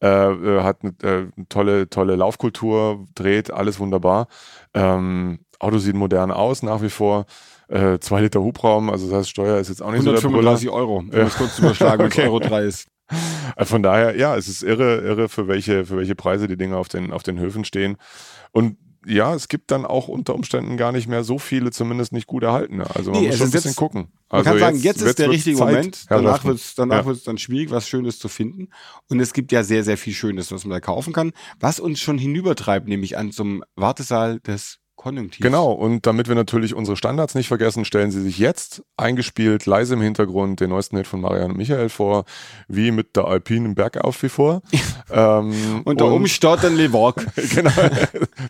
äh, 0.03 0.07
äh, 0.09 0.63
hat 0.63 0.79
eine, 0.83 1.11
äh, 1.11 1.27
tolle, 1.49 1.89
tolle 1.91 2.17
Laufkultur, 2.17 3.07
dreht, 3.15 3.51
alles 3.51 3.79
wunderbar. 3.81 4.29
Ähm, 4.75 5.41
Auto 5.59 5.79
sieht 5.79 5.97
modern 5.97 6.31
aus, 6.31 6.63
nach 6.63 6.83
wie 6.83 6.91
vor. 6.91 7.27
Äh, 7.69 7.99
zwei 7.99 8.21
Liter 8.23 8.41
Hubraum, 8.41 8.89
also 8.91 9.09
das 9.11 9.19
heißt, 9.19 9.31
Steuer 9.31 9.59
ist 9.59 9.69
jetzt 9.69 9.83
auch 9.83 9.91
nicht 9.91 10.03
so 10.05 10.13
der 10.13 10.21
Brüller. 10.21 10.53
135 10.53 10.71
Euro, 10.71 10.97
um 10.99 11.11
es 11.13 11.37
kurz 11.37 11.57
zu 11.57 11.63
überschlagen, 11.63 11.99
wenn 12.01 12.07
es 12.09 12.13
Okay. 12.19 12.27
Euro 12.29 12.39
3 12.41 12.63
ist. 12.65 12.89
Äh, 13.57 13.65
Von 13.65 13.83
daher, 13.83 14.17
ja, 14.17 14.37
es 14.37 14.49
ist 14.49 14.63
irre, 14.63 15.01
irre, 15.01 15.29
für 15.29 15.49
welche, 15.49 15.85
für 15.85 15.97
welche 15.97 16.15
Preise 16.15 16.47
die 16.49 16.57
Dinge 16.57 16.77
auf 16.77 16.89
den, 16.89 17.13
auf 17.13 17.23
den 17.23 17.39
Höfen 17.39 17.65
stehen. 17.65 17.97
Und 18.53 18.77
ja, 19.09 19.35
es 19.35 19.49
gibt 19.49 19.71
dann 19.71 19.85
auch 19.85 20.09
unter 20.09 20.35
Umständen 20.35 20.77
gar 20.77 20.93
nicht 20.93 21.09
mehr 21.09 21.25
so 21.25 21.39
viele, 21.39 21.71
zumindest 21.71 22.13
nicht 22.13 22.27
gut 22.27 22.43
erhaltene. 22.43 22.85
Also 22.95 23.11
man 23.11 23.21
Nee, 23.21 23.27
muss 23.29 23.35
es 23.35 23.39
schon 23.39 23.49
ein 23.49 23.53
bisschen 23.53 23.71
jetzt- 23.71 23.77
gucken. 23.77 24.09
Man 24.31 24.39
Also 24.41 24.51
kann 24.51 24.59
sagen, 24.59 24.79
jetzt 24.81 25.01
ist 25.03 25.19
der 25.19 25.31
richtige 25.31 25.57
Zeit, 25.57 25.67
Moment. 25.69 26.05
Danach 26.11 26.45
wird 26.45 26.59
es 26.59 26.75
danach 26.75 26.99
Ja. 26.99 27.07
wird's 27.07 27.25
dann 27.25 27.39
schwierig, 27.39 27.71
was 27.71 27.89
Schönes 27.89 28.19
zu 28.19 28.29
finden. 28.29 28.69
Und 29.09 29.21
es 29.21 29.33
gibt 29.33 29.51
ja 29.53 29.63
sehr, 29.65 29.83
sehr 29.85 29.97
viel 29.97 30.13
Schönes, 30.13 30.53
was 30.53 30.65
man 30.65 30.73
da 30.73 30.81
kaufen 30.81 31.13
kann, 31.13 31.33
was 31.59 31.81
uns 31.81 31.99
schon 32.01 32.19
hinübertreibt, 32.19 32.87
nämlich 32.87 33.17
an 33.17 33.33
zum 33.33 33.65
Wartesaal 33.77 34.41
des 34.41 34.79
Konjunktivs. 34.99 35.41
Genau, 35.41 35.73
und 35.73 36.07
damit 36.07 36.29
wir 36.29 36.35
natürlich 36.35 36.75
unsere 36.75 36.97
Standards 36.97 37.37
nicht 37.37 37.49
vergessen, 37.49 37.85
stellen 37.85 38.11
Sie 38.11 38.21
sich 38.21 38.39
jetzt 38.39 38.83
eingespielt, 38.97 39.65
leise 39.65 39.95
im 39.95 40.03
Hintergrund, 40.03 40.61
den 40.61 40.71
neuesten 40.71 40.97
Hit 40.97 41.07
von 41.07 41.21
Marianne 41.21 41.53
und 41.53 41.57
Michael 41.57 41.89
vor, 41.89 42.25
wie 42.67 42.91
mit 42.91 43.15
der 43.17 43.27
Alpine 43.27 43.75
Bergauf 43.75 44.23
wie 44.25 44.29
vor. 44.29 44.61
ähm, 45.11 45.81
Und 45.85 46.01
da 46.01 46.05
oben 46.05 46.27
steht 46.27 46.63
dann 46.63 46.77
Levorg. 46.77 47.25
genau, 47.55 47.71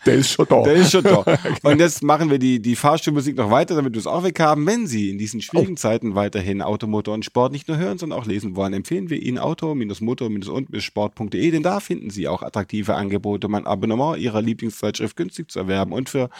der 0.07 0.15
ist 0.15 0.31
schon 0.31 0.47
da. 0.49 0.63
Der 0.63 0.75
ist 0.75 0.91
schon 0.91 1.05
da. 1.05 1.23
Und 1.63 1.81
jetzt 1.81 2.03
machen 2.03 2.31
wir 2.31 2.39
die, 2.39 2.61
die 2.61 2.77
Fahrstuhlmusik 2.77 3.37
noch 3.37 3.51
weiter, 3.51 3.77
damit 3.77 3.93
wir 3.93 4.01
es 4.01 4.07
auch 4.07 4.25
weg 4.25 4.41
haben. 4.41 4.67
Wenn 4.67 4.87
Sie 4.87 5.11
in 5.11 5.19
diesen 5.19 5.43
schwierigen 5.43 5.77
Zeiten 5.77 6.15
weiterhin 6.15 6.63
Automotor 6.63 7.13
und 7.13 7.27
Sport 7.27 7.53
nicht 7.53 7.69
nur 7.69 7.77
hören, 7.77 7.99
sondern 7.99 8.19
auch 8.19 8.27
lesen 8.27 8.57
wollen, 8.57 8.73
empfehlen 8.73 9.11
wir 9.11 9.21
Ihnen 9.21 9.39
auto-motor-und-sport.de, 9.39 11.51
denn 11.51 11.63
da 11.63 11.81
finden 11.81 12.09
Sie 12.09 12.27
auch 12.27 12.43
attraktive 12.43 12.95
Angebote, 12.95 13.49
um 13.49 13.55
ein 13.55 13.67
Abonnement 13.67 14.19
Ihrer 14.19 14.41
Lieblingszeitschrift 14.41 15.15
günstig 15.15 15.51
zu 15.51 15.59
erwerben 15.59 15.93
und 15.93 16.09
für 16.09 16.31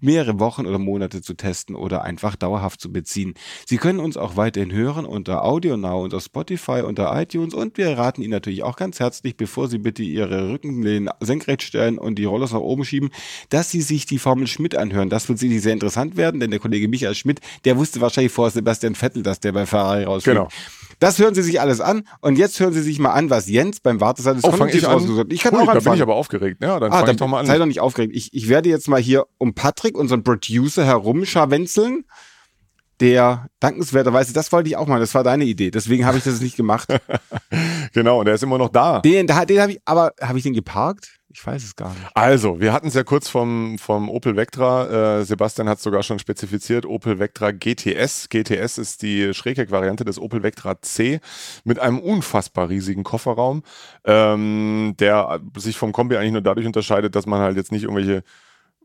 mehrere 0.00 0.38
Wochen 0.38 0.66
oder 0.66 0.78
Monate 0.78 1.22
zu 1.22 1.34
testen 1.34 1.74
oder 1.74 2.02
einfach 2.02 2.36
dauerhaft 2.36 2.80
zu 2.80 2.92
beziehen. 2.92 3.34
Sie 3.66 3.76
können 3.76 4.00
uns 4.00 4.16
auch 4.16 4.36
weiterhin 4.36 4.72
hören 4.72 5.04
unter 5.04 5.44
Audio 5.44 5.76
Now, 5.76 6.02
unter 6.02 6.20
Spotify, 6.20 6.82
unter 6.82 7.20
iTunes 7.20 7.54
und 7.54 7.78
wir 7.78 7.96
raten 7.96 8.22
Ihnen 8.22 8.32
natürlich 8.32 8.62
auch 8.62 8.76
ganz 8.76 9.00
herzlich, 9.00 9.36
bevor 9.36 9.68
Sie 9.68 9.78
bitte 9.78 10.02
Ihre 10.02 10.50
Rückenlehnen 10.50 11.10
senkrecht 11.20 11.62
stellen 11.62 11.98
und 11.98 12.16
die 12.16 12.24
Rollers 12.24 12.52
nach 12.52 12.60
oben 12.60 12.84
schieben, 12.84 13.10
dass 13.48 13.70
Sie 13.70 13.82
sich 13.82 14.06
die 14.06 14.18
Formel 14.18 14.46
Schmidt 14.46 14.76
anhören. 14.76 15.10
Das 15.10 15.28
wird 15.28 15.38
sicherlich 15.38 15.62
sehr 15.62 15.72
interessant 15.72 16.16
werden, 16.16 16.40
denn 16.40 16.50
der 16.50 16.60
Kollege 16.60 16.88
Michael 16.88 17.14
Schmidt, 17.14 17.40
der 17.64 17.76
wusste 17.76 18.00
wahrscheinlich 18.00 18.32
vor 18.32 18.50
Sebastian 18.50 18.94
Vettel, 18.94 19.22
dass 19.22 19.40
der 19.40 19.52
bei 19.52 19.66
Ferrari 19.66 20.04
rausfliegt. 20.04 20.36
Genau. 20.36 20.48
Das 21.04 21.18
hören 21.18 21.34
Sie 21.34 21.42
sich 21.42 21.60
alles 21.60 21.80
an 21.80 22.04
und 22.20 22.38
jetzt 22.38 22.58
hören 22.60 22.72
Sie 22.72 22.80
sich 22.82 22.98
mal 22.98 23.12
an, 23.12 23.30
was 23.30 23.48
Jens 23.48 23.80
beim 23.80 24.00
Wartesaal 24.00 24.34
des 24.34 24.44
Oh, 24.44 24.50
Konjunktivs 24.50 24.86
rausgesucht 24.86 25.20
hat. 25.20 25.32
Ich 25.32 25.42
kann 25.42 25.54
Cool, 25.54 25.60
auch 25.60 25.66
da 25.66 25.72
bin 25.72 25.78
anfangen. 25.78 25.96
ich 25.96 26.02
aber 26.02 26.14
aufgeregt. 26.14 26.62
Ja, 26.62 26.80
dann 26.80 26.92
Ah, 26.92 26.96
fang 26.98 27.06
dann 27.06 27.14
ich 27.16 27.18
doch 27.20 27.28
mal 27.28 27.40
an. 27.40 27.46
sei 27.46 27.58
doch 27.58 27.66
nicht 27.66 27.80
aufgeregt. 27.80 28.14
Ich, 28.16 28.32
ich 28.32 28.48
werde 28.48 28.68
jetzt 28.68 28.88
mal 28.88 29.00
hier 29.00 29.26
um 29.38 29.54
Patrick, 29.54 29.96
unseren 29.98 30.22
Producer, 30.24 30.84
herumscharwenzeln. 30.84 32.04
Der 33.00 33.48
dankenswerterweise, 33.58 34.32
das 34.32 34.52
wollte 34.52 34.68
ich 34.68 34.76
auch 34.76 34.86
mal, 34.86 35.00
das 35.00 35.14
war 35.16 35.24
deine 35.24 35.44
Idee, 35.44 35.72
deswegen 35.72 36.06
habe 36.06 36.16
ich 36.16 36.22
das 36.24 36.40
nicht 36.40 36.56
gemacht. 36.56 36.88
Genau, 37.92 38.18
und 38.20 38.24
der 38.26 38.34
ist 38.34 38.42
immer 38.42 38.58
noch 38.58 38.70
da. 38.70 39.00
Den, 39.00 39.26
den 39.28 39.36
habe 39.36 39.72
ich, 39.72 39.80
aber 39.84 40.12
habe 40.20 40.36
ich 40.38 40.42
den 40.42 40.54
geparkt? 40.54 41.20
Ich 41.34 41.44
weiß 41.44 41.64
es 41.64 41.74
gar 41.74 41.90
nicht. 41.90 42.06
Also, 42.14 42.60
wir 42.60 42.72
hatten 42.72 42.86
es 42.86 42.94
ja 42.94 43.02
kurz 43.02 43.28
vom, 43.28 43.76
vom 43.76 44.08
Opel 44.08 44.36
Vectra. 44.36 45.18
Äh, 45.18 45.24
Sebastian 45.24 45.68
hat 45.68 45.78
es 45.78 45.82
sogar 45.82 46.04
schon 46.04 46.20
spezifiziert. 46.20 46.86
Opel 46.86 47.18
Vectra 47.18 47.50
GTS. 47.50 48.28
GTS 48.28 48.78
ist 48.78 49.02
die 49.02 49.34
Schrägheck-Variante 49.34 50.04
des 50.04 50.20
Opel 50.20 50.44
Vectra 50.44 50.80
C 50.80 51.18
mit 51.64 51.80
einem 51.80 51.98
unfassbar 51.98 52.68
riesigen 52.68 53.02
Kofferraum, 53.02 53.64
ähm, 54.04 54.94
der 55.00 55.40
sich 55.56 55.76
vom 55.76 55.90
Kombi 55.90 56.16
eigentlich 56.16 56.32
nur 56.32 56.42
dadurch 56.42 56.68
unterscheidet, 56.68 57.16
dass 57.16 57.26
man 57.26 57.40
halt 57.40 57.56
jetzt 57.56 57.72
nicht 57.72 57.82
irgendwelche 57.82 58.22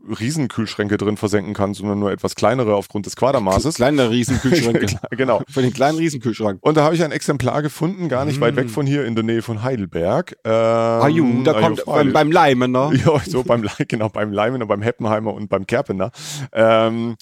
Riesenkühlschränke 0.07 0.97
drin 0.97 1.17
versenken 1.17 1.53
kann, 1.53 1.73
sondern 1.73 1.99
nur 1.99 2.11
etwas 2.11 2.35
kleinere 2.35 2.75
aufgrund 2.75 3.05
des 3.05 3.15
Quadermaßes. 3.15 3.75
Kleiner 3.77 4.09
Riesenkühlschrank. 4.09 4.95
genau. 5.11 5.41
Für 5.49 5.61
den 5.61 5.73
kleinen 5.73 5.97
Riesenkühlschrank. 5.97 6.59
Und 6.61 6.77
da 6.77 6.83
habe 6.83 6.95
ich 6.95 7.03
ein 7.03 7.11
Exemplar 7.11 7.61
gefunden, 7.61 8.09
gar 8.09 8.25
nicht 8.25 8.39
weit 8.41 8.55
weg 8.55 8.69
von 8.69 8.85
hier 8.85 9.05
in 9.05 9.15
der 9.15 9.23
Nähe 9.23 9.41
von 9.41 9.63
Heidelberg. 9.63 10.37
Ähm, 10.43 10.51
Ah, 10.51 11.07
ju, 11.07 11.43
da 11.43 11.53
ah, 11.53 11.61
kommt 11.61 11.79
jo, 11.79 11.85
beim, 11.85 12.13
beim 12.13 12.31
Leimen, 12.31 12.71
ne? 12.71 12.91
Ja, 13.05 13.19
so 13.25 13.43
beim, 13.43 13.67
genau, 13.87 14.09
beim 14.09 14.31
Leimener, 14.31 14.65
beim 14.65 14.81
Heppenheimer 14.81 15.33
und 15.33 15.49
beim 15.49 15.65
Kerpener. 15.65 16.11
Ähm, 16.51 17.15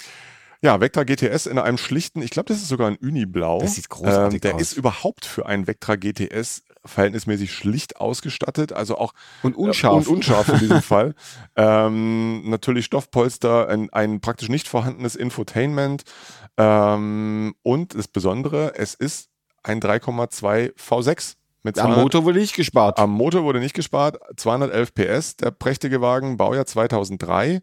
ja, 0.61 0.81
Vectra 0.81 1.03
GTS 1.03 1.45
in 1.45 1.59
einem 1.59 1.77
schlichten, 1.77 2.21
ich 2.21 2.31
glaube, 2.31 2.47
das 2.47 2.57
ist 2.57 2.67
sogar 2.69 2.87
ein 2.87 2.97
Uniblau. 2.97 3.59
Das 3.61 3.75
sieht 3.75 3.89
großartig 3.89 4.37
ähm, 4.37 4.41
Der 4.41 4.55
aus. 4.55 4.61
ist 4.61 4.73
überhaupt 4.73 5.25
für 5.25 5.45
einen 5.45 5.67
Vectra 5.67 5.95
GTS 5.95 6.63
verhältnismäßig 6.87 7.51
schlicht 7.53 7.97
ausgestattet, 7.97 8.73
also 8.73 8.97
auch 8.97 9.13
Und 9.43 9.55
unscharf. 9.55 9.95
und 9.95 10.07
unscharf 10.07 10.49
in 10.49 10.59
diesem 10.59 10.81
Fall. 10.81 11.13
Ähm, 11.55 12.49
natürlich 12.49 12.85
Stoffpolster, 12.85 13.67
ein, 13.69 13.91
ein 13.91 14.21
praktisch 14.21 14.49
nicht 14.49 14.67
vorhandenes 14.67 15.15
Infotainment 15.15 16.03
ähm, 16.57 17.53
und 17.63 17.95
das 17.95 18.07
Besondere, 18.07 18.73
es 18.75 18.93
ist 18.93 19.29
ein 19.63 19.79
3,2 19.81 20.73
V6 20.75 21.35
mit 21.63 21.77
Am 21.79 21.87
200 21.87 22.03
Motor 22.03 22.23
wurde 22.25 22.39
nicht 22.39 22.55
gespart. 22.55 22.97
am 22.97 23.11
Motor 23.11 23.43
wurde 23.43 23.59
nicht 23.59 23.73
gespart, 23.73 24.17
211 24.37 24.93
PS, 24.93 25.35
der 25.35 25.51
prächtige 25.51 25.99
Wagen, 26.01 26.37
Baujahr 26.37 26.65
2003. 26.65 27.59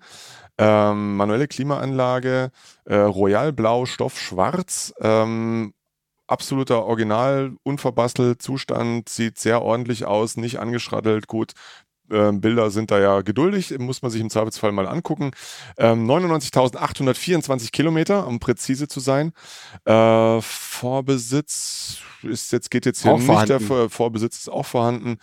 Ähm, 0.57 1.17
manuelle 1.17 1.49
Klimaanlage, 1.49 2.51
äh, 2.85 2.95
Royal 2.95 3.53
Blau, 3.53 3.87
Stoff 3.87 4.21
Schwarz, 4.21 4.93
ähm, 5.01 5.75
absoluter 6.27 6.85
Original, 6.85 7.53
unverbastelt, 7.63 8.41
Zustand, 8.43 9.09
sieht 9.09 9.39
sehr 9.39 9.63
ordentlich 9.63 10.05
aus, 10.07 10.37
nicht 10.37 10.59
angeschraddelt, 10.59 11.27
gut. 11.27 11.53
Ähm, 12.11 12.41
Bilder 12.43 12.71
sind 12.71 12.91
da 12.91 12.99
ja 13.01 13.23
geduldig, 13.23 13.79
muss 13.79 14.03
man 14.03 14.11
sich 14.11 14.21
im 14.21 14.29
Zweifelsfall 14.29 14.73
mal 14.73 14.87
angucken. 14.87 15.31
Ähm, 15.79 16.07
99.824 16.07 17.71
Kilometer, 17.73 18.27
um 18.27 18.41
präzise 18.41 18.89
zu 18.89 19.01
sein. 19.01 19.33
Äh, 19.87 20.41
Vorbesitz 20.43 21.99
ist 22.23 22.53
jetzt, 22.53 22.71
geht 22.71 22.87
jetzt 22.87 23.03
hier 23.03 23.13
Auch 23.13 23.19
nicht, 23.19 23.29
der 23.29 23.59
vorhanden. 23.61 23.67
Vor- 23.67 23.91
Vorbesitz 23.91 24.39
ist 24.39 24.49
auch 24.51 24.67
vorhanden. 24.67 25.17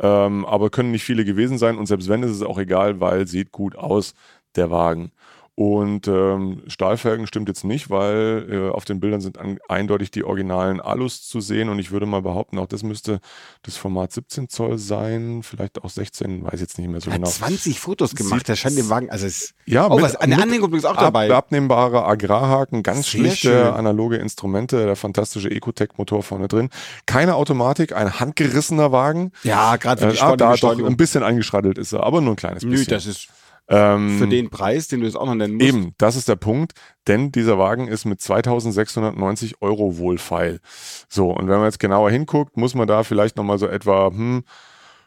Ähm, 0.00 0.44
aber 0.44 0.70
können 0.70 0.92
nicht 0.92 1.02
viele 1.02 1.24
gewesen 1.24 1.58
sein 1.58 1.76
und 1.76 1.86
selbst 1.86 2.08
wenn, 2.08 2.22
ist 2.22 2.30
es 2.30 2.42
auch 2.42 2.58
egal, 2.58 3.00
weil 3.00 3.26
sieht 3.26 3.50
gut 3.50 3.74
aus, 3.76 4.14
der 4.54 4.70
Wagen. 4.70 5.10
Und 5.58 6.06
ähm, 6.06 6.62
Stahlfelgen 6.68 7.26
stimmt 7.26 7.48
jetzt 7.48 7.64
nicht, 7.64 7.90
weil 7.90 8.46
äh, 8.48 8.70
auf 8.70 8.84
den 8.84 9.00
Bildern 9.00 9.20
sind 9.20 9.38
an, 9.38 9.58
eindeutig 9.68 10.12
die 10.12 10.22
originalen 10.22 10.80
Alus 10.80 11.26
zu 11.26 11.40
sehen 11.40 11.68
und 11.68 11.80
ich 11.80 11.90
würde 11.90 12.06
mal 12.06 12.22
behaupten, 12.22 12.60
auch 12.60 12.68
das 12.68 12.84
müsste 12.84 13.18
das 13.62 13.76
Format 13.76 14.12
17 14.12 14.48
Zoll 14.48 14.78
sein, 14.78 15.40
vielleicht 15.42 15.82
auch 15.82 15.90
16, 15.90 16.44
weiß 16.44 16.60
jetzt 16.60 16.78
nicht 16.78 16.88
mehr 16.88 17.00
so 17.00 17.10
Hat 17.10 17.16
genau. 17.16 17.28
20 17.28 17.80
Fotos 17.80 18.14
gemacht, 18.14 18.46
der 18.46 18.54
scheint 18.54 18.78
den 18.78 18.88
Wagen, 18.88 19.10
also 19.10 19.26
es 19.26 19.52
Ja, 19.66 19.88
oh, 19.90 19.96
mit- 19.96 20.04
was, 20.04 20.14
eine 20.14 20.36
mit 20.36 20.44
Anhängung 20.44 20.68
übrigens 20.68 20.84
auch 20.84 20.94
Ab, 20.94 21.00
dabei. 21.00 21.28
abnehmbare 21.34 22.04
Agrarhaken, 22.04 22.84
ganz 22.84 23.10
Sehr 23.10 23.18
schlichte 23.18 23.48
schön. 23.48 23.66
analoge 23.74 24.14
Instrumente, 24.14 24.86
der 24.86 24.94
fantastische 24.94 25.50
Ecotec-Motor 25.50 26.22
vorne 26.22 26.46
drin. 26.46 26.70
Keine 27.06 27.34
Automatik, 27.34 27.96
ein 27.96 28.20
handgerissener 28.20 28.92
Wagen. 28.92 29.32
Ja, 29.42 29.74
gerade 29.74 30.02
für 30.02 30.08
Äh, 30.10 30.12
die 30.12 30.20
ah, 30.20 30.36
da 30.36 30.54
doch 30.54 30.78
ein 30.78 30.96
bisschen 30.96 31.24
eingeschraddelt 31.24 31.78
ist 31.78 31.92
er, 31.94 32.04
aber 32.04 32.20
nur 32.20 32.34
ein 32.34 32.36
kleines 32.36 32.62
Nö, 32.62 32.70
bisschen. 32.70 32.90
das 32.90 33.06
ist 33.06 33.26
ähm, 33.68 34.18
für 34.18 34.26
den 34.26 34.50
Preis, 34.50 34.88
den 34.88 35.00
du 35.00 35.06
jetzt 35.06 35.16
auch 35.16 35.26
noch 35.26 35.34
nennen 35.34 35.54
musst. 35.54 35.68
Eben, 35.68 35.94
das 35.98 36.16
ist 36.16 36.28
der 36.28 36.36
Punkt, 36.36 36.72
denn 37.06 37.32
dieser 37.32 37.58
Wagen 37.58 37.86
ist 37.88 38.06
mit 38.06 38.20
2690 38.20 39.60
Euro 39.60 39.98
wohlfeil. 39.98 40.60
So, 41.08 41.30
und 41.30 41.48
wenn 41.48 41.56
man 41.56 41.64
jetzt 41.66 41.80
genauer 41.80 42.10
hinguckt, 42.10 42.56
muss 42.56 42.74
man 42.74 42.88
da 42.88 43.02
vielleicht 43.02 43.36
nochmal 43.36 43.58
so 43.58 43.66
etwa, 43.66 44.08
hm, 44.08 44.44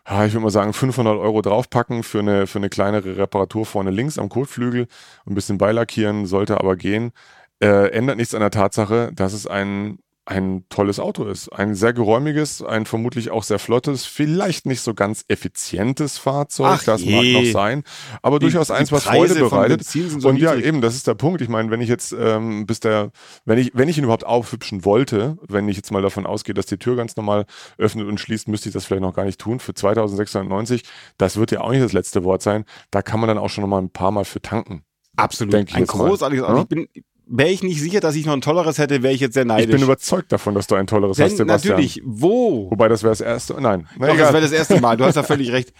ich 0.06 0.34
würde 0.34 0.40
mal 0.40 0.50
sagen, 0.50 0.74
500 0.74 1.18
Euro 1.18 1.42
draufpacken 1.42 2.04
für 2.04 2.20
eine, 2.20 2.48
für 2.48 2.60
eine 2.60 2.70
kleinere 2.70 3.18
Reparatur 3.18 3.66
vorne 3.66 3.92
links 3.92 4.20
am 4.20 4.30
Kotflügel. 4.30 4.88
Ein 5.26 5.36
bisschen 5.36 5.58
beilackieren 5.58 6.26
sollte 6.26 6.60
aber 6.60 6.76
gehen. 6.76 7.12
Äh, 7.60 7.92
ändert 7.92 8.18
nichts 8.18 8.34
an 8.34 8.42
der 8.42 8.52
Tatsache, 8.52 9.12
dass 9.14 9.34
es 9.34 9.48
ein, 9.48 10.00
ein 10.32 10.64
tolles 10.70 11.00
Auto 11.00 11.26
ist. 11.26 11.50
Ein 11.50 11.76
sehr 11.76 11.92
geräumiges, 11.94 12.64
ein 12.64 12.86
vermutlich 12.86 13.32
auch 13.32 13.44
sehr 13.44 13.60
flottes, 13.60 14.06
vielleicht 14.06 14.66
nicht 14.66 14.82
so 14.82 14.94
ganz 14.94 15.26
effizientes 15.28 16.18
Fahrzeug, 16.18 16.68
Ach 16.80 16.84
das 16.84 17.02
je. 17.04 17.34
mag 17.34 17.44
noch 17.44 17.52
sein, 17.52 17.84
aber 18.22 18.40
Die- 18.40 18.46
durchaus 18.46 18.72
eins, 18.72 18.92
was 18.92 19.04
Freude 19.04 19.36
bereitet. 19.36 19.84
So 19.84 20.30
und 20.30 20.38
ja, 20.38 20.52
niedrig. 20.56 20.68
eben, 20.68 20.82
das 20.82 20.96
ist 20.96 21.08
der 21.08 21.16
Punkt. 21.16 21.42
Ich 21.42 21.50
meine, 21.50 21.70
wenn 21.70 21.82
ich 21.82 21.90
jetzt 21.90 22.16
ähm, 22.18 22.66
bis 22.66 22.80
der, 22.80 23.12
wenn 23.46 23.58
ich, 23.58 23.72
wenn 23.74 23.90
ich 23.90 23.98
ihn 23.98 24.04
überhaupt 24.06 24.26
aufhübschen 24.26 24.86
wollte, 24.86 25.38
wenn 25.48 25.68
ich 25.68 25.76
jetzt 25.76 25.92
mal 25.92 26.02
davon 26.02 26.26
ausgehe, 26.26 26.54
dass 26.56 26.66
die 26.66 26.78
Tür 26.78 26.96
ganz 26.96 27.16
normal 27.18 27.46
öffnet 27.78 28.08
und 28.08 28.20
schließt, 28.20 28.48
müsste 28.48 28.70
ich 28.70 28.74
das 28.74 28.86
vielleicht 28.86 29.02
noch 29.04 29.14
gar 29.14 29.26
nicht 29.26 29.40
tun. 29.40 29.60
Für 29.60 29.74
2690, 29.74 30.84
das 31.18 31.38
wird 31.38 31.52
ja 31.52 31.62
auch 31.62 31.72
nicht 31.72 31.84
das 31.84 31.94
letzte 31.94 32.24
Wort 32.24 32.42
sein. 32.42 32.66
Da 32.90 33.02
kann 33.02 33.20
man 33.20 33.28
dann 33.28 33.38
auch 33.38 33.50
schon 33.50 33.64
noch 33.64 33.70
mal 33.70 33.80
ein 33.82 33.90
paar 33.90 34.12
Mal 34.12 34.26
für 34.26 34.42
tanken. 34.42 34.84
Absolut. 35.18 35.54
Ein 35.54 35.66
großartiges 35.86 36.46
Auto. 36.46 36.56
Ja? 36.56 36.62
Ich 36.62 36.68
bin, 36.70 36.88
wäre 37.32 37.50
ich 37.50 37.64
nicht 37.64 37.82
sicher, 37.82 38.00
dass 38.00 38.16
ich 38.16 38.26
noch 38.26 38.34
ein 38.34 38.42
tolleres 38.42 38.78
hätte, 38.78 39.02
wäre 39.02 39.14
ich 39.14 39.22
jetzt 39.22 39.34
sehr 39.34 39.46
neidisch. 39.46 39.66
Ich 39.68 39.72
bin 39.72 39.82
überzeugt 39.82 40.32
davon, 40.32 40.54
dass 40.54 40.68
du 40.68 40.76
ein 40.76 40.86
tolleres 40.88 41.18
Denn 41.18 41.26
hast, 41.26 41.38
Sebastian. 41.38 41.76
natürlich, 41.76 42.02
wo? 42.06 42.70
Wobei 42.70 42.88
das 42.90 43.04
wäre 43.04 43.12
das 43.12 43.22
erste. 43.22 43.60
Nein, 43.60 43.88
na 43.98 44.08
Doch, 44.08 44.18
das 44.18 44.34
wäre 44.34 44.44
das 44.44 44.52
erste 44.52 44.80
Mal. 44.82 44.98
Du 44.98 45.06
hast 45.06 45.16
ja 45.16 45.24
völlig 45.24 45.52
recht. 45.52 45.74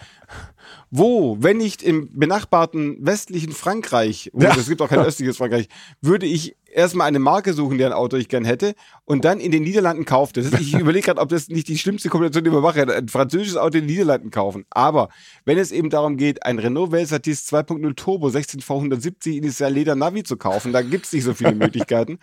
Wo, 0.94 1.38
wenn 1.40 1.56
nicht 1.56 1.82
im 1.82 2.10
benachbarten 2.12 2.98
westlichen 3.00 3.52
Frankreich, 3.52 4.28
und 4.34 4.42
Ja. 4.42 4.54
es 4.54 4.68
gibt 4.68 4.82
auch 4.82 4.90
kein 4.90 4.98
östliches 4.98 5.38
Frankreich, 5.38 5.68
würde 6.02 6.26
ich 6.26 6.54
erstmal 6.70 7.06
eine 7.08 7.18
Marke 7.18 7.54
suchen, 7.54 7.78
deren 7.78 7.94
Auto 7.94 8.18
ich 8.18 8.28
gern 8.28 8.44
hätte, 8.44 8.74
und 9.06 9.24
dann 9.24 9.40
in 9.40 9.52
den 9.52 9.62
Niederlanden. 9.62 10.04
Das 10.04 10.44
ist, 10.44 10.60
ich 10.60 10.74
überlege 10.78 11.06
gerade, 11.06 11.22
ob 11.22 11.30
das 11.30 11.48
nicht 11.48 11.68
die 11.68 11.78
schlimmste 11.78 12.10
Kombination, 12.10 12.44
die 12.44 12.50
man 12.50 12.60
mache, 12.60 12.82
ein 12.94 13.08
französisches 13.08 13.56
Auto 13.56 13.78
in 13.78 13.84
den 13.84 13.90
Niederlanden 13.90 14.30
kaufen. 14.30 14.66
Aber 14.68 15.08
wenn 15.46 15.56
es 15.56 15.72
eben 15.72 15.88
darum 15.88 16.18
geht, 16.18 16.44
ein 16.44 16.58
Renault 16.58 16.92
Velsatis 16.92 17.50
2.0 17.50 17.94
Turbo 17.96 18.26
16V170 18.28 19.38
initial 19.38 19.72
Leder 19.72 19.94
Navi 19.94 20.24
zu 20.24 20.36
kaufen, 20.36 20.74
da 20.74 20.82
gibt 20.82 21.06
es 21.06 21.12
nicht 21.14 21.24
so 21.24 21.32
viele 21.32 21.54
Möglichkeiten. 21.54 22.18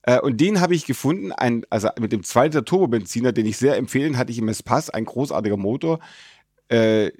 Äh, 0.00 0.18
und 0.18 0.40
den 0.40 0.62
habe 0.62 0.74
ich 0.74 0.86
gefunden, 0.86 1.30
ein, 1.30 1.66
also 1.68 1.90
mit 2.00 2.12
dem 2.12 2.22
2 2.24 2.46
Liter 2.46 2.64
Turbobenziner, 2.64 3.32
den 3.32 3.44
ich 3.44 3.58
sehr 3.58 3.76
empfehlen, 3.76 4.16
hatte 4.16 4.32
ich 4.32 4.38
im 4.38 4.48
Espace, 4.48 4.88
ein 4.88 5.04
großartiger 5.04 5.58
Motor, 5.58 6.00
äh, 6.68 7.10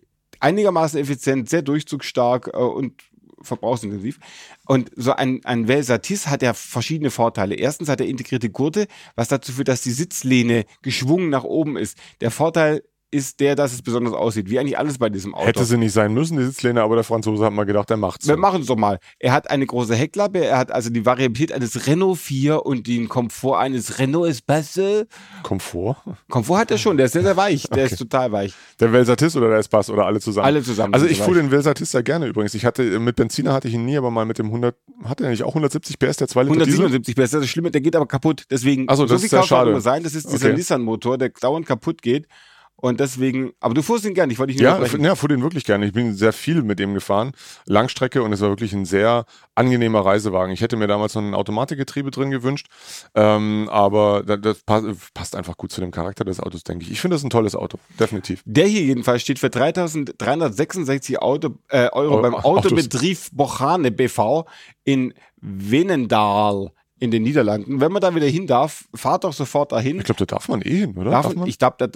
einigermaßen 0.43 0.99
effizient, 1.01 1.49
sehr 1.49 1.63
durchzugsstark 1.63 2.51
äh, 2.53 2.57
und 2.59 3.03
verbrauchsintensiv. 3.41 4.19
Und 4.67 4.91
so 4.97 5.13
ein, 5.13 5.41
ein 5.45 5.69
Velsatis 5.69 6.29
hat 6.29 6.43
ja 6.43 6.55
verschiedene 6.55 7.11
Vorteile. 7.11 7.55
Erstens 7.55 7.89
hat 7.89 8.01
er 8.01 8.07
integrierte 8.07 8.51
Gurte, 8.51 8.87
was 9.17 9.29
dazu 9.29 9.53
führt, 9.53 9.69
dass 9.69 9.83
die 9.83 9.91
Sitzlehne 9.91 10.65
geschwungen 10.83 11.31
nach 11.31 11.45
oben 11.45 11.77
ist. 11.77 11.99
Der 12.21 12.31
Vorteil 12.31 12.83
ist 13.13 13.39
der, 13.41 13.55
dass 13.55 13.73
es 13.73 13.83
besonders 13.83 14.15
aussieht, 14.15 14.49
wie 14.51 14.59
eigentlich 14.59 14.79
alles 14.79 14.99
bei 14.99 15.11
diesem 15.11 15.35
Auto. 15.35 15.47
Hätte 15.47 15.65
sie 15.65 15.77
nicht 15.77 15.93
sein 15.93 16.13
müssen, 16.15 16.39
die 16.39 16.45
Sitzlehne, 16.45 16.83
aber 16.83 16.95
der 16.97 17.05
Franzose 17.05 17.45
hat 17.45 17.53
mal 17.53 17.65
gedacht, 17.65 17.91
er 17.91 17.97
macht's. 17.99 18.27
Wir 18.27 18.37
machen 18.37 18.63
es 18.63 18.67
doch 18.69 18.77
mal. 18.77 18.99
Er 19.19 19.33
hat 19.33 19.51
eine 19.51 19.67
große 19.67 19.95
Heckklappe, 19.95 20.45
er 20.45 20.57
hat 20.59 20.73
also 20.73 20.91
die 20.91 21.05
Variabilität 21.07 21.53
eines 21.53 21.87
Renault 21.87 22.19
4 22.19 22.65
und 22.67 22.87
den 22.87 23.09
Komfort 23.09 23.59
eines 23.59 23.99
Renault 23.99 24.29
Espace. 24.31 25.07
Komfort? 25.43 25.97
Komfort 26.31 26.59
hat 26.59 26.71
er 26.71 26.79
schon, 26.79 26.97
der 26.97 27.07
ist 27.07 27.13
sehr, 27.13 27.23
sehr 27.23 27.37
weich, 27.37 27.65
der 27.65 27.85
Okay. 27.85 27.93
ist 27.93 27.99
total 27.99 28.33
weich. 28.33 28.55
Der 28.81 28.93
Velsatis 28.93 29.37
oder 29.37 29.49
der 29.51 29.59
Espace 29.59 29.91
oder 29.91 30.07
alle 30.07 30.21
zusammen? 30.21 30.47
Alle 30.47 30.63
zusammen. 30.63 30.95
Also 30.95 31.07
ich 31.07 31.19
so 31.19 31.25
fuhr 31.25 31.35
weich. 31.37 31.43
den 31.43 31.51
Velsatis 31.51 31.91
sehr 31.91 32.03
gerne 32.03 32.27
übrigens. 32.27 32.55
Ich 32.55 32.65
hatte, 32.65 32.99
mit 32.99 33.17
Benziner 33.17 33.53
hatte 33.53 33.69
ich 33.69 33.75
ihn 33.75 33.85
nie, 33.85 33.97
aber 33.97 34.11
mal 34.11 34.25
mit 34.25 34.39
dem 34.39 34.47
100, 34.47 34.75
hatte 35.05 35.25
er 35.25 35.31
nicht 35.31 35.43
auch 35.43 35.49
170 35.51 35.99
PS, 35.99 36.17
der 36.17 36.29
2 36.29 36.45
Liter 36.45 36.65
Diesel? 36.65 36.81
177 36.81 37.15
PS, 37.15 37.31
das 37.31 37.33
ist 37.35 37.41
das 37.43 37.51
Schlimme, 37.51 37.71
der 37.71 37.81
geht 37.81 37.95
aber 37.95 38.07
kaputt. 38.07 38.45
Deswegen, 38.51 38.87
Ach 38.89 38.97
so, 38.97 39.05
das 39.05 39.21
viel 39.21 39.25
ist 39.27 39.31
sehr 39.31 39.43
schade. 39.43 39.81
sein, 39.81 40.03
das 40.03 40.15
ist 40.15 40.33
dieser 40.33 40.47
Okay. 40.49 40.57
Nissan-Motor, 40.57 41.19
der 41.19 41.29
dauernd 41.29 41.67
kaputt 41.67 42.01
geht. 42.03 42.27
Und 42.85 42.99
deswegen, 42.99 43.53
aber 43.61 43.75
du 43.75 43.83
fuhrst 43.83 44.05
ihn 44.05 44.13
gern, 44.13 44.29
ich 44.31 44.41
wollte 44.41 44.53
dich 44.55 44.61
nicht 44.61 44.65
Ja, 44.69 44.83
f- 44.83 44.99
ja, 44.99 45.15
fuhr 45.15 45.29
den 45.29 45.41
wirklich 45.41 45.65
gerne. 45.65 45.87
Ich 45.87 45.93
bin 45.93 46.15
sehr 46.17 46.33
viel 46.33 46.65
mit 46.65 46.81
dem 46.81 46.95
gefahren. 46.95 47.31
Langstrecke 47.65 48.25
und 48.25 48.33
es 48.33 48.41
war 48.41 48.49
wirklich 48.49 48.73
ein 48.73 48.85
sehr 48.87 49.25
angenehmer 49.55 50.01
Reisewagen. 50.05 50.53
Ich 50.53 50.63
hätte 50.63 50.75
mir 50.77 50.89
damals 50.89 51.15
noch 51.15 51.23
ein 51.23 51.33
Automatikgetriebe 51.35 52.11
drin 52.11 52.33
gewünscht, 52.33 52.67
ähm, 53.15 53.69
aber 53.71 54.25
das, 54.25 54.41
das 54.41 54.63
passt, 54.65 54.87
passt 55.15 55.37
einfach 55.37 55.57
gut 55.57 55.71
zu 55.71 55.81
dem 55.81 55.93
Charakter 55.93 56.25
des 56.25 56.41
Autos, 56.41 56.65
denke 56.65 56.85
ich. 56.85 56.91
Ich 56.91 57.01
finde 57.01 57.15
das 57.15 57.23
ein 57.23 57.31
tolles 57.31 57.55
Auto, 57.55 57.79
definitiv. 58.01 58.43
Der 58.47 58.67
hier 58.67 58.83
jedenfalls 58.83 59.23
steht 59.23 59.39
für 59.39 59.47
3.366 59.47 61.19
Auto, 61.19 61.51
äh, 61.69 61.89
Euro 61.93 62.17
Eu- 62.19 62.23
beim. 62.23 62.35
Autobetrieb 62.35 63.19
Bochane 63.33 63.93
BV 63.93 64.45
in 64.85 65.15
Venendaal 65.41 66.73
in 67.03 67.11
den 67.11 67.25
Niederlanden. 67.25 67.81
Wenn 67.81 67.91
man 67.91 68.01
da 68.01 68.15
wieder 68.15 68.29
hin 68.29 68.47
darf, 68.47 68.85
fahrt 68.95 69.25
doch 69.25 69.33
sofort 69.33 69.73
dahin. 69.73 69.99
Ich 69.99 70.05
glaube, 70.05 70.25
da 70.25 70.37
darf 70.37 70.47
man 70.49 70.63
eh 70.63 70.83
hin, 70.83 70.97
oder? 70.97 71.11
Darf, 71.11 71.27
Darf 71.27 71.35
man? 71.35 71.49
ich 71.49 71.59
glaube, 71.59 71.91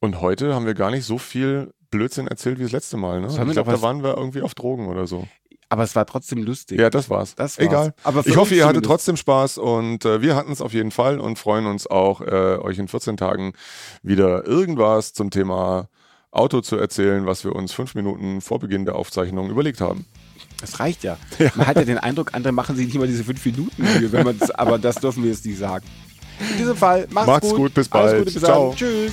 Und 0.00 0.20
heute 0.20 0.54
haben 0.54 0.66
wir 0.66 0.74
gar 0.74 0.90
nicht 0.90 1.04
so 1.04 1.18
viel 1.18 1.72
Blödsinn 1.90 2.26
erzählt 2.26 2.58
wie 2.58 2.62
das 2.64 2.72
letzte 2.72 2.96
Mal. 2.96 3.20
Ne? 3.20 3.28
Ich 3.28 3.36
glaube, 3.52 3.70
da 3.70 3.80
waren 3.82 4.02
wir 4.02 4.16
irgendwie 4.16 4.42
auf 4.42 4.54
Drogen 4.54 4.88
oder 4.88 5.06
so. 5.06 5.26
Aber 5.74 5.82
es 5.82 5.96
war 5.96 6.06
trotzdem 6.06 6.40
lustig. 6.44 6.78
Ja, 6.78 6.88
das 6.88 7.10
war's. 7.10 7.34
Das 7.34 7.58
war's. 7.58 7.66
Egal. 7.66 7.94
Aber 8.04 8.24
ich 8.24 8.36
hoffe, 8.36 8.54
ihr 8.54 8.64
hattet 8.64 8.84
trotzdem 8.84 9.16
Spaß 9.16 9.58
und 9.58 10.04
äh, 10.04 10.22
wir 10.22 10.36
hatten 10.36 10.52
es 10.52 10.60
auf 10.60 10.72
jeden 10.72 10.92
Fall 10.92 11.18
und 11.18 11.36
freuen 11.36 11.66
uns 11.66 11.88
auch, 11.88 12.20
äh, 12.20 12.58
euch 12.58 12.78
in 12.78 12.86
14 12.86 13.16
Tagen 13.16 13.54
wieder 14.00 14.46
irgendwas 14.46 15.14
zum 15.14 15.32
Thema 15.32 15.88
Auto 16.30 16.60
zu 16.60 16.76
erzählen, 16.76 17.26
was 17.26 17.42
wir 17.42 17.56
uns 17.56 17.72
fünf 17.72 17.96
Minuten 17.96 18.40
vor 18.40 18.60
Beginn 18.60 18.84
der 18.84 18.94
Aufzeichnung 18.94 19.50
überlegt 19.50 19.80
haben. 19.80 20.06
Das 20.60 20.78
reicht 20.78 21.02
ja. 21.02 21.16
Man 21.56 21.66
hat 21.66 21.74
ja 21.74 21.84
den 21.84 21.98
Eindruck, 21.98 22.34
andere 22.34 22.52
machen 22.52 22.76
sich 22.76 22.86
nicht 22.86 22.96
mal 22.96 23.08
diese 23.08 23.24
fünf 23.24 23.44
Minuten 23.44 23.72
wenn 24.12 24.24
man's, 24.24 24.52
aber 24.52 24.78
das 24.78 24.94
dürfen 24.94 25.24
wir 25.24 25.32
jetzt 25.32 25.44
nicht 25.44 25.58
sagen. 25.58 25.84
In 26.52 26.56
diesem 26.56 26.76
Fall, 26.76 27.08
macht's, 27.10 27.26
Macht's 27.26 27.52
gut, 27.52 27.74
bis 27.74 27.90
Alles 27.90 28.12
bald. 28.12 28.18
Gute, 28.26 28.32
bis 28.32 28.42
Ciao. 28.44 28.74
Tschüss. 28.76 29.12